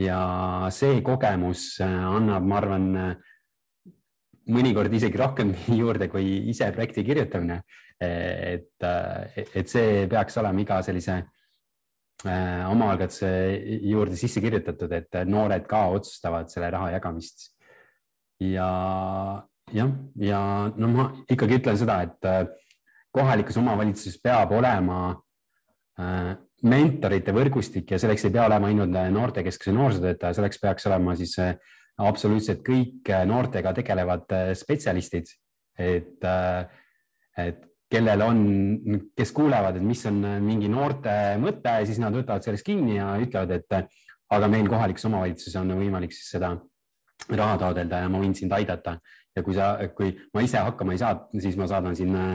[0.00, 0.20] ja
[0.72, 2.86] see kogemus annab, ma arvan,
[4.50, 7.60] mõnikord isegi rohkem juurde kui ise projekti kirjutamine.
[8.00, 8.84] et,
[9.36, 11.18] et see peaks olema iga sellise
[12.24, 13.28] äh, omaalgatuse
[13.84, 17.50] juurde sisse kirjutatud, et noored ka otsustavad selle raha jagamist.
[18.40, 18.70] ja
[19.74, 19.90] jah,
[20.20, 20.42] ja
[20.76, 22.44] no ma ikkagi ütlen seda, et äh,
[23.14, 25.00] kohalikus omavalitsuses peab olema
[26.00, 31.38] äh, mentorite võrgustik ja selleks ei pea olema ainult noortekeskuse noorsootöötaja, selleks peaks olema siis
[32.08, 35.32] absoluutselt kõik äh, noortega tegelevad äh, spetsialistid,
[35.80, 36.64] et, äh,
[37.40, 38.40] et kellel on,
[39.18, 43.56] kes kuulevad, et mis on mingi noorte mõte, siis nad võtavad sellest kinni ja ütlevad,
[43.56, 43.96] et
[44.30, 46.52] aga meil kohalikus omavalitsuses on võimalik siis seda
[47.26, 49.00] raha taotleda ja ma võin sind aidata.
[49.40, 52.26] Ja kui sa, kui ma ise hakkama ei saa, siis ma saadan sinna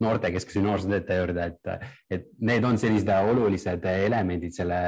[0.00, 4.80] noortekeskuse noorsootöötaja juurde, et, et need on sellised olulised elemendid selle,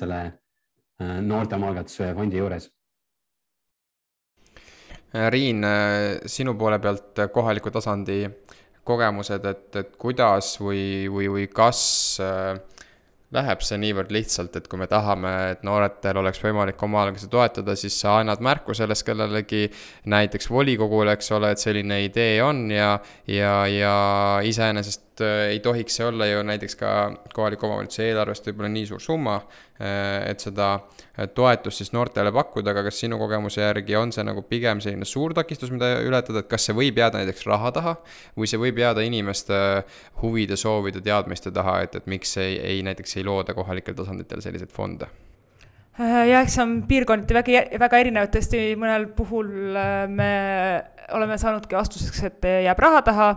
[0.00, 0.24] selle
[0.96, 2.70] Äh, noorteomaalgatuse fondi juures.
[5.12, 8.22] Äh, Riin, äh, sinu poole pealt kohaliku tasandi
[8.86, 11.82] kogemused, et, et kuidas või, või, või kas
[13.36, 17.96] läheb see niivõrd lihtsalt, et kui me tahame, et nooretel oleks võimalik omaalgatusi toetada, siis
[18.00, 19.66] sa annad märku sellest kellelegi,
[20.12, 22.96] näiteks volikogule, eks ole, et selline idee on ja,
[23.30, 23.96] ja, ja
[24.46, 26.90] iseenesest ei tohiks see olla ju näiteks ka
[27.34, 29.40] kohaliku omavalitsuse eelarvest võib-olla nii suur summa,
[29.76, 30.70] Äh, et seda
[31.18, 35.04] äh, toetust siis noortele pakkuda, aga kas sinu kogemuse järgi on see nagu pigem selline
[35.04, 37.92] suur takistus, mida ületada, et kas see võib jääda näiteks raha taha
[38.38, 39.58] või see võib jääda inimeste
[40.22, 44.72] huvide, soovide, teadmiste taha, et, et miks ei, ei näiteks ei looda kohalikel tasanditel selliseid
[44.72, 45.10] fonde?
[46.00, 49.52] Äh, jah, eks see on piirkonniti väga, väga erinev, tõesti mõnel puhul
[50.08, 50.30] me
[51.12, 53.28] oleme saanudki vastuseks, et jääb raha taha,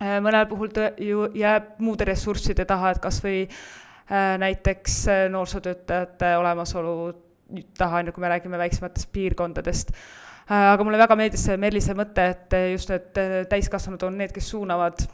[0.00, 3.42] mõnel puhul ju jääb muude ressursside taha, et kas või
[4.10, 7.12] Äh, näiteks äh, noorsootöötajate olemasolu
[7.78, 9.92] taha, on ju, kui me räägime väiksematest piirkondadest.
[10.50, 13.20] Aga mulle väga meeldis see Merlise mõte, et just, et
[13.52, 15.04] täiskasvanud on need, kes suunavad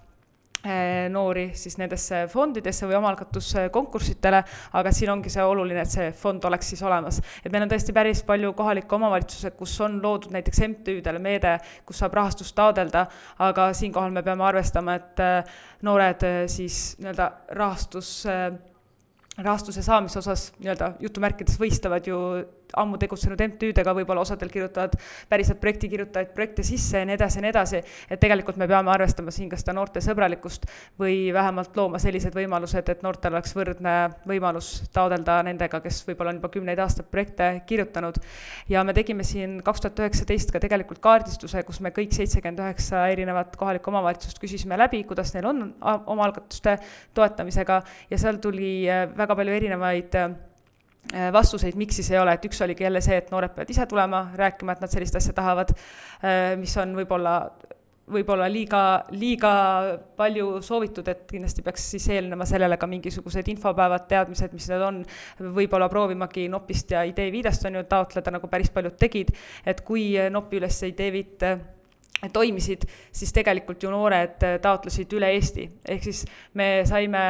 [1.13, 4.43] noori siis nendesse fondidesse või omaalgatuskonkurssidele,
[4.79, 7.21] aga siin ongi see oluline, et see fond oleks siis olemas.
[7.45, 11.57] et meil on tõesti päris palju kohalikke omavalitsusi, kus on loodud näiteks MTÜ-dele meede,
[11.87, 13.07] kus saab rahastust taodelda,
[13.39, 18.27] aga siinkohal me peame arvestama, et eh, noored eh, siis nii-öelda rahastus
[19.37, 22.19] rahastuse saamise osas nii-öelda jutumärkides võistlevad ju
[22.77, 24.97] ammu tegutsenud MTÜ-dega, võib-olla osadel kirjutavad
[25.31, 28.91] päriselt projekti kirjutajaid projekte sisse ja nii edasi ja nii edasi, et tegelikult me peame
[28.93, 30.67] arvestama siin ka seda noorte sõbralikkust
[31.01, 33.97] või vähemalt looma sellised võimalused, et noortel oleks võrdne
[34.29, 38.19] võimalus taodelda nendega, kes võib-olla on juba kümneid aastaid projekte kirjutanud.
[38.69, 43.07] ja me tegime siin kaks tuhat üheksateist ka tegelikult kaardistuse, kus me kõik seitsekümmend üheksa
[43.13, 45.63] erinevat kohalikku omavalitsust küsisime läbi, kuidas neil on
[46.07, 46.79] omaalgatuste
[47.15, 48.87] toetamisega ja seal tuli
[49.17, 50.21] väga palju erinevaid
[51.33, 54.27] vastuseid, miks siis ei ole, et üks oligi jälle see, et noored peavad ise tulema
[54.37, 55.73] rääkima, et nad sellist asja tahavad,
[56.25, 57.37] äh, mis on võib-olla,
[58.13, 58.81] võib-olla liiga,
[59.15, 59.53] liiga
[60.19, 65.01] palju soovitud, et kindlasti peaks siis eelnema sellele ka mingisugused infopäevad, teadmised, mis need on,
[65.59, 69.33] võib-olla proovimagi nopist ja ideeviidest on ju taotleda, nagu päris paljud tegid,
[69.67, 71.49] et kui nopi üles ideeviit
[72.33, 76.23] toimisid, siis tegelikult ju noored taotlesid üle Eesti, ehk siis
[76.57, 77.25] me saime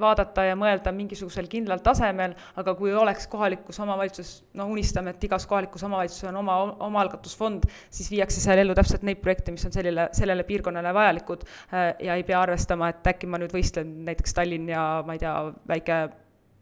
[0.00, 5.46] vaadata ja mõelda mingisugusel kindlal tasemel, aga kui oleks kohalikus omavalitsuses, no unistame, et igas
[5.50, 6.56] kohalikus omavalitsuses on oma
[6.88, 11.92] omaalgatusfond, siis viiakse seal ellu täpselt neid projekte, mis on sellele, sellele piirkonnale vajalikud äh,
[12.06, 15.36] ja ei pea arvestama, et äkki ma nüüd võistlen näiteks Tallinn ja ma ei tea,
[15.70, 16.02] väike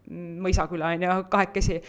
[0.09, 1.81] mõisaküla on ju, kahekesi.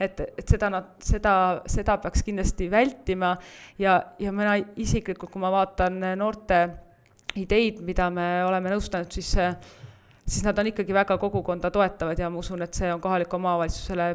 [0.00, 1.34] et, et seda nad, seda,
[1.66, 3.36] seda peaks kindlasti vältima
[3.78, 6.60] ja, ja mina isiklikult, kui ma vaatan noorte
[7.38, 9.34] ideid, mida me oleme nõustanud, siis
[10.28, 14.08] siis nad on ikkagi väga kogukonda toetavad ja ma usun, et see on kohalikule omavalitsusele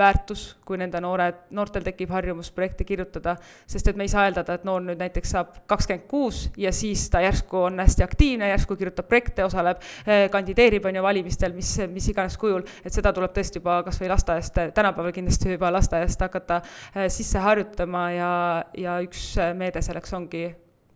[0.00, 3.34] väärtus, kui nende noored, noortel tekib harjumus projekte kirjutada,
[3.68, 7.06] sest et me ei saa eeldada, et noor nüüd näiteks saab kakskümmend kuus ja siis
[7.12, 11.74] ta järsku on hästi aktiivne, järsku kirjutab projekte, osaleb, eh, kandideerib, on ju, valimistel, mis,
[11.92, 16.26] mis iganes kujul, et seda tuleb tõesti juba kas või lasteaiast, tänapäeval kindlasti juba lasteaiast
[16.28, 18.32] hakata eh, sisse harjutama ja,
[18.78, 20.46] ja üks meede selleks ongi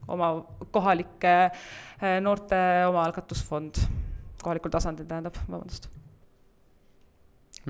[0.08, 0.34] oma
[0.72, 3.84] kohalike eh, noorte omaalgatusfond
[4.44, 5.88] kohalikul tasandil tähendab, vabandust.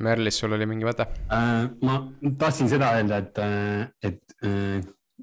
[0.02, 1.68] Merlis, sul oli mingi mõte äh,?
[1.86, 2.00] ma
[2.38, 4.80] tahtsin seda öelda, et, äh, et äh,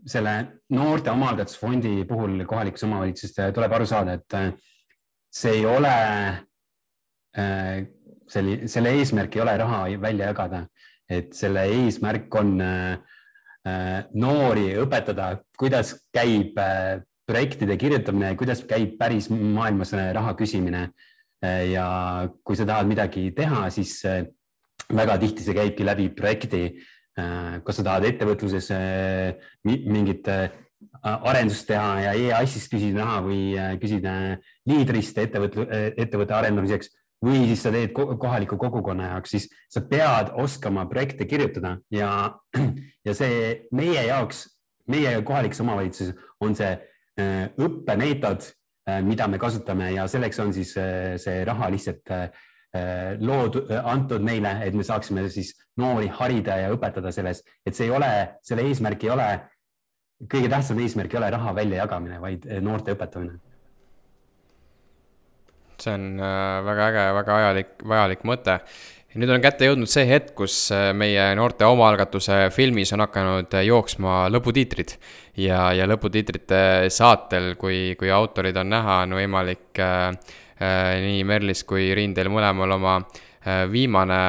[0.07, 0.35] selle
[0.71, 4.53] noorte omaalgatusfondi puhul kohalikes omavalitsustes tuleb aru saada, et äh,
[5.31, 5.91] see ei ole
[7.35, 7.83] äh,,
[8.31, 10.65] selle, selle eesmärk ei ole raha välja jagada,
[11.11, 12.91] et selle eesmärk on äh,
[13.67, 16.55] äh noori õpetada, kuidas käib
[17.27, 20.87] projektide kirjutamine, kuidas käib päris maailmas raha küsimine
[21.41, 24.23] ja kui sa tahad midagi teha, siis äh,
[24.93, 26.63] väga tihti see käibki läbi projekti.
[27.19, 28.69] Äh, kas sa tahad ettevõtluses
[29.67, 30.29] mingit
[31.01, 33.41] arendust teha ja EAS-ist küsida raha või
[33.81, 34.13] küsida
[34.69, 35.65] liidrist ettevõtte,
[35.99, 41.75] ettevõtte arendamiseks või siis sa teed kohaliku kogukonna jaoks, siis sa pead oskama projekte kirjutada
[41.93, 42.31] ja,
[43.07, 44.47] ja see meie jaoks,
[44.89, 46.73] meie kohalikes omavalitsuses on see
[47.61, 48.60] õppemeetod Äh,
[49.05, 52.29] mida me kasutame ja selleks on siis äh, see raha lihtsalt äh,
[53.19, 57.93] loodud, antud meile, et me saaksime siis noori harida ja õpetada selles, et see ei
[57.93, 58.11] ole,
[58.47, 59.29] selle eesmärk ei ole,
[60.31, 63.39] kõige tähtsam eesmärk ei ole raha väljajagamine, vaid noorte õpetamine.
[65.81, 66.19] see on
[66.65, 68.59] väga äge ja väga vajalik, vajalik mõte
[69.11, 73.57] ja nüüd on kätte jõudnud see hetk, kus äh, meie noorte omaalgatuse filmis on hakanud
[73.57, 74.95] äh, jooksma lõputiitrid.
[75.43, 80.07] ja, ja lõputiitrite saatel, kui, kui autorid on näha, on võimalik äh,
[80.61, 84.21] äh, nii Merlis kui Riin teil mõlemal oma äh, viimane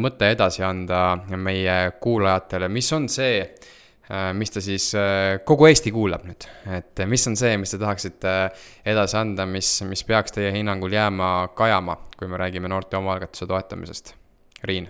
[0.00, 5.94] mõte edasi anda meie kuulajatele, mis on see äh,, mis ta siis äh, kogu Eesti
[5.94, 8.34] kuulab nüüd, et mis on see, mis te tahaksite
[8.82, 14.16] edasi anda, mis, mis peaks teie hinnangul jääma kajama, kui me räägime noorte omaalgatuse toetamisest
[14.64, 14.88] Riin?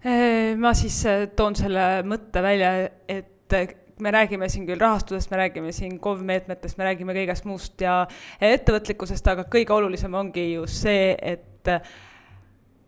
[0.00, 2.72] Äh, ma siis äh, toon selle mõtte välja,
[3.08, 7.44] et äh, me räägime siin küll rahastusest, me räägime siin KOV meetmetest, me räägime kõigest
[7.44, 8.06] muust ja
[8.40, 11.68] ettevõtlikkusest, aga kõige olulisem ongi ju see, et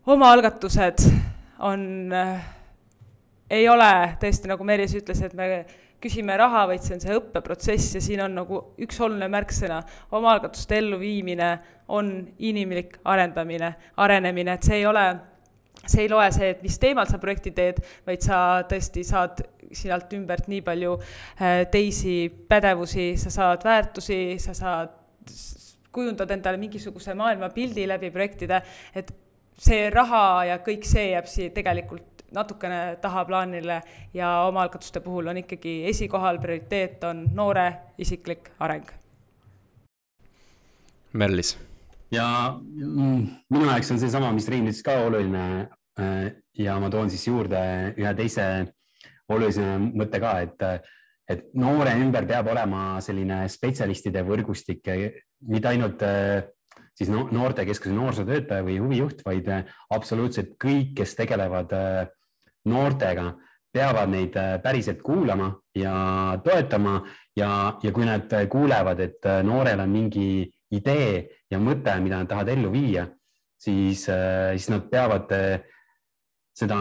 [0.08, 1.04] omaalgatused
[1.68, 1.84] on,
[3.52, 3.90] ei ole
[4.22, 5.50] tõesti, nagu Meelis ütles, et me
[6.02, 9.80] küsime raha, vaid see on see õppeprotsess ja siin on nagu üks oluline märksõna,
[10.18, 11.50] omaalgatuste elluviimine
[11.94, 12.12] on
[12.42, 15.04] inimlik arendamine, arenemine, et see ei ole,
[15.84, 18.38] see ei loe see, et mis teemal sa projekti teed, vaid sa
[18.68, 24.98] tõesti saad sinult ümbert nii palju äh, teisi pädevusi, sa saad väärtusi, sa saad
[25.92, 28.62] kujundad endale mingisuguse maailmapildi läbi projektide,
[28.96, 29.12] et
[29.58, 33.82] see raha ja kõik see jääb siia tegelikult natukene tahaplaanile
[34.14, 37.66] ja omaalgatuste puhul on ikkagi esikohal, prioriteet on noore
[37.98, 38.88] isiklik areng.
[41.12, 41.58] Merlis.
[42.10, 45.44] ja mm, minu jaoks on seesama, mis Riin ütles ka oluline
[46.00, 47.60] äh, ja ma toon siis juurde
[47.96, 48.46] ühe teise
[49.28, 50.64] olulise mõtte ka, et,
[51.28, 54.88] et noore ümber peab olema selline spetsialistide võrgustik,
[55.48, 56.48] mitte ainult äh,
[56.98, 59.48] siis noortekeskuse noorsootöötaja või huvijuht, vaid
[59.90, 62.10] absoluutselt kõik, kes tegelevad äh,
[62.68, 63.32] noortega,
[63.72, 65.94] peavad neid äh, päriselt kuulama ja
[66.44, 67.00] toetama
[67.36, 72.20] ja, ja kui nad äh, kuulevad, et äh, noorel on mingi idee ja mõte, mida
[72.20, 73.06] nad tahavad ellu viia,
[73.60, 75.28] siis, siis nad peavad
[76.56, 76.78] seda,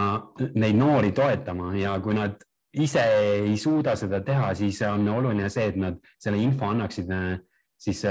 [0.55, 2.39] neid noori toetama ja kui nad
[2.71, 7.11] ise ei suuda seda teha, siis on oluline see, et nad selle info annaksid
[7.75, 8.05] siis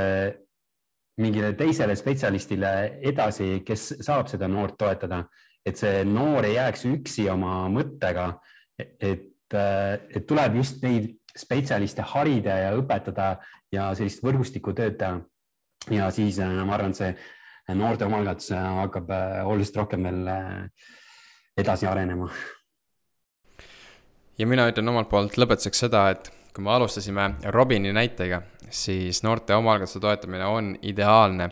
[1.20, 2.72] mingile teisele spetsialistile
[3.12, 5.24] edasi, kes saab seda noort toetada
[5.66, 8.32] et see noor ei jääks üksi oma mõttega,
[8.80, 13.34] et, et tuleb just neid spetsialiste harida ja õpetada
[13.72, 15.20] ja sellist võrgustikutööd teha.
[15.90, 19.12] ja siis ma arvan, et see noorte omaalgatus hakkab
[19.44, 20.32] oluliselt rohkem veel
[21.60, 22.30] edasi arenema.
[24.38, 29.54] ja mina ütlen omalt poolt lõpetuseks seda, et kui me alustasime Robini näitega, siis noorte
[29.54, 31.50] omaalgatuse toetamine on ideaalne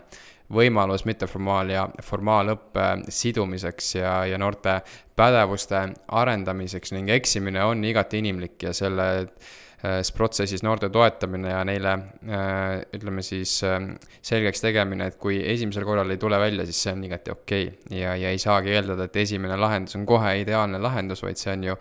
[0.53, 4.81] võimalus mitteformaal- ja formaalõppe sidumiseks ja, ja noorte
[5.15, 9.27] pädevuste arendamiseks ning eksimine on igati inimlik ja selle
[9.79, 11.91] Äh, protsessis noorte toetamine ja neile
[12.27, 13.77] äh, ütleme siis äh,
[14.27, 17.99] selgeks tegemine, et kui esimesel korral ei tule välja, siis see on igati okei okay.
[18.01, 21.63] ja, ja ei saagi eeldada, et esimene lahendus on kohe ideaalne lahendus, vaid see on
[21.63, 21.75] ju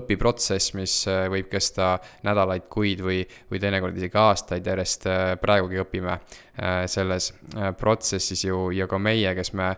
[0.00, 0.96] õpiprotsess, mis
[1.30, 1.92] võib kesta
[2.26, 3.20] nädalaid, kuid või,
[3.52, 5.06] või teinekord isegi aastaid järjest.
[5.38, 6.18] praegugi õpime
[6.90, 7.30] selles
[7.78, 9.70] protsessis ju ja ka meie, kes me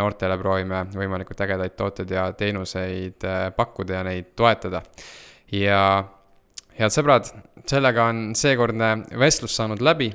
[0.00, 4.80] noortele proovime võimalikult ägedaid tooteid ja teenuseid pakkuda ja neid toetada
[5.52, 5.84] ja
[6.78, 7.30] head sõbrad,
[7.68, 10.12] sellega on seekordne vestlus saanud läbi.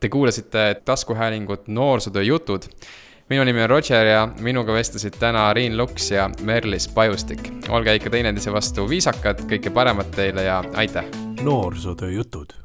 [0.00, 2.62] Te kuulasite taskuhäälingut Noorsootöö jutud.
[3.30, 7.52] minu nimi on Roger ja minuga vestlesid täna Riin Luks ja Merlis Pajustik.
[7.68, 11.04] olge ikka teineteise vastu viisakad, kõike paremat teile ja aitäh!
[11.42, 12.61] noorsootöö jutud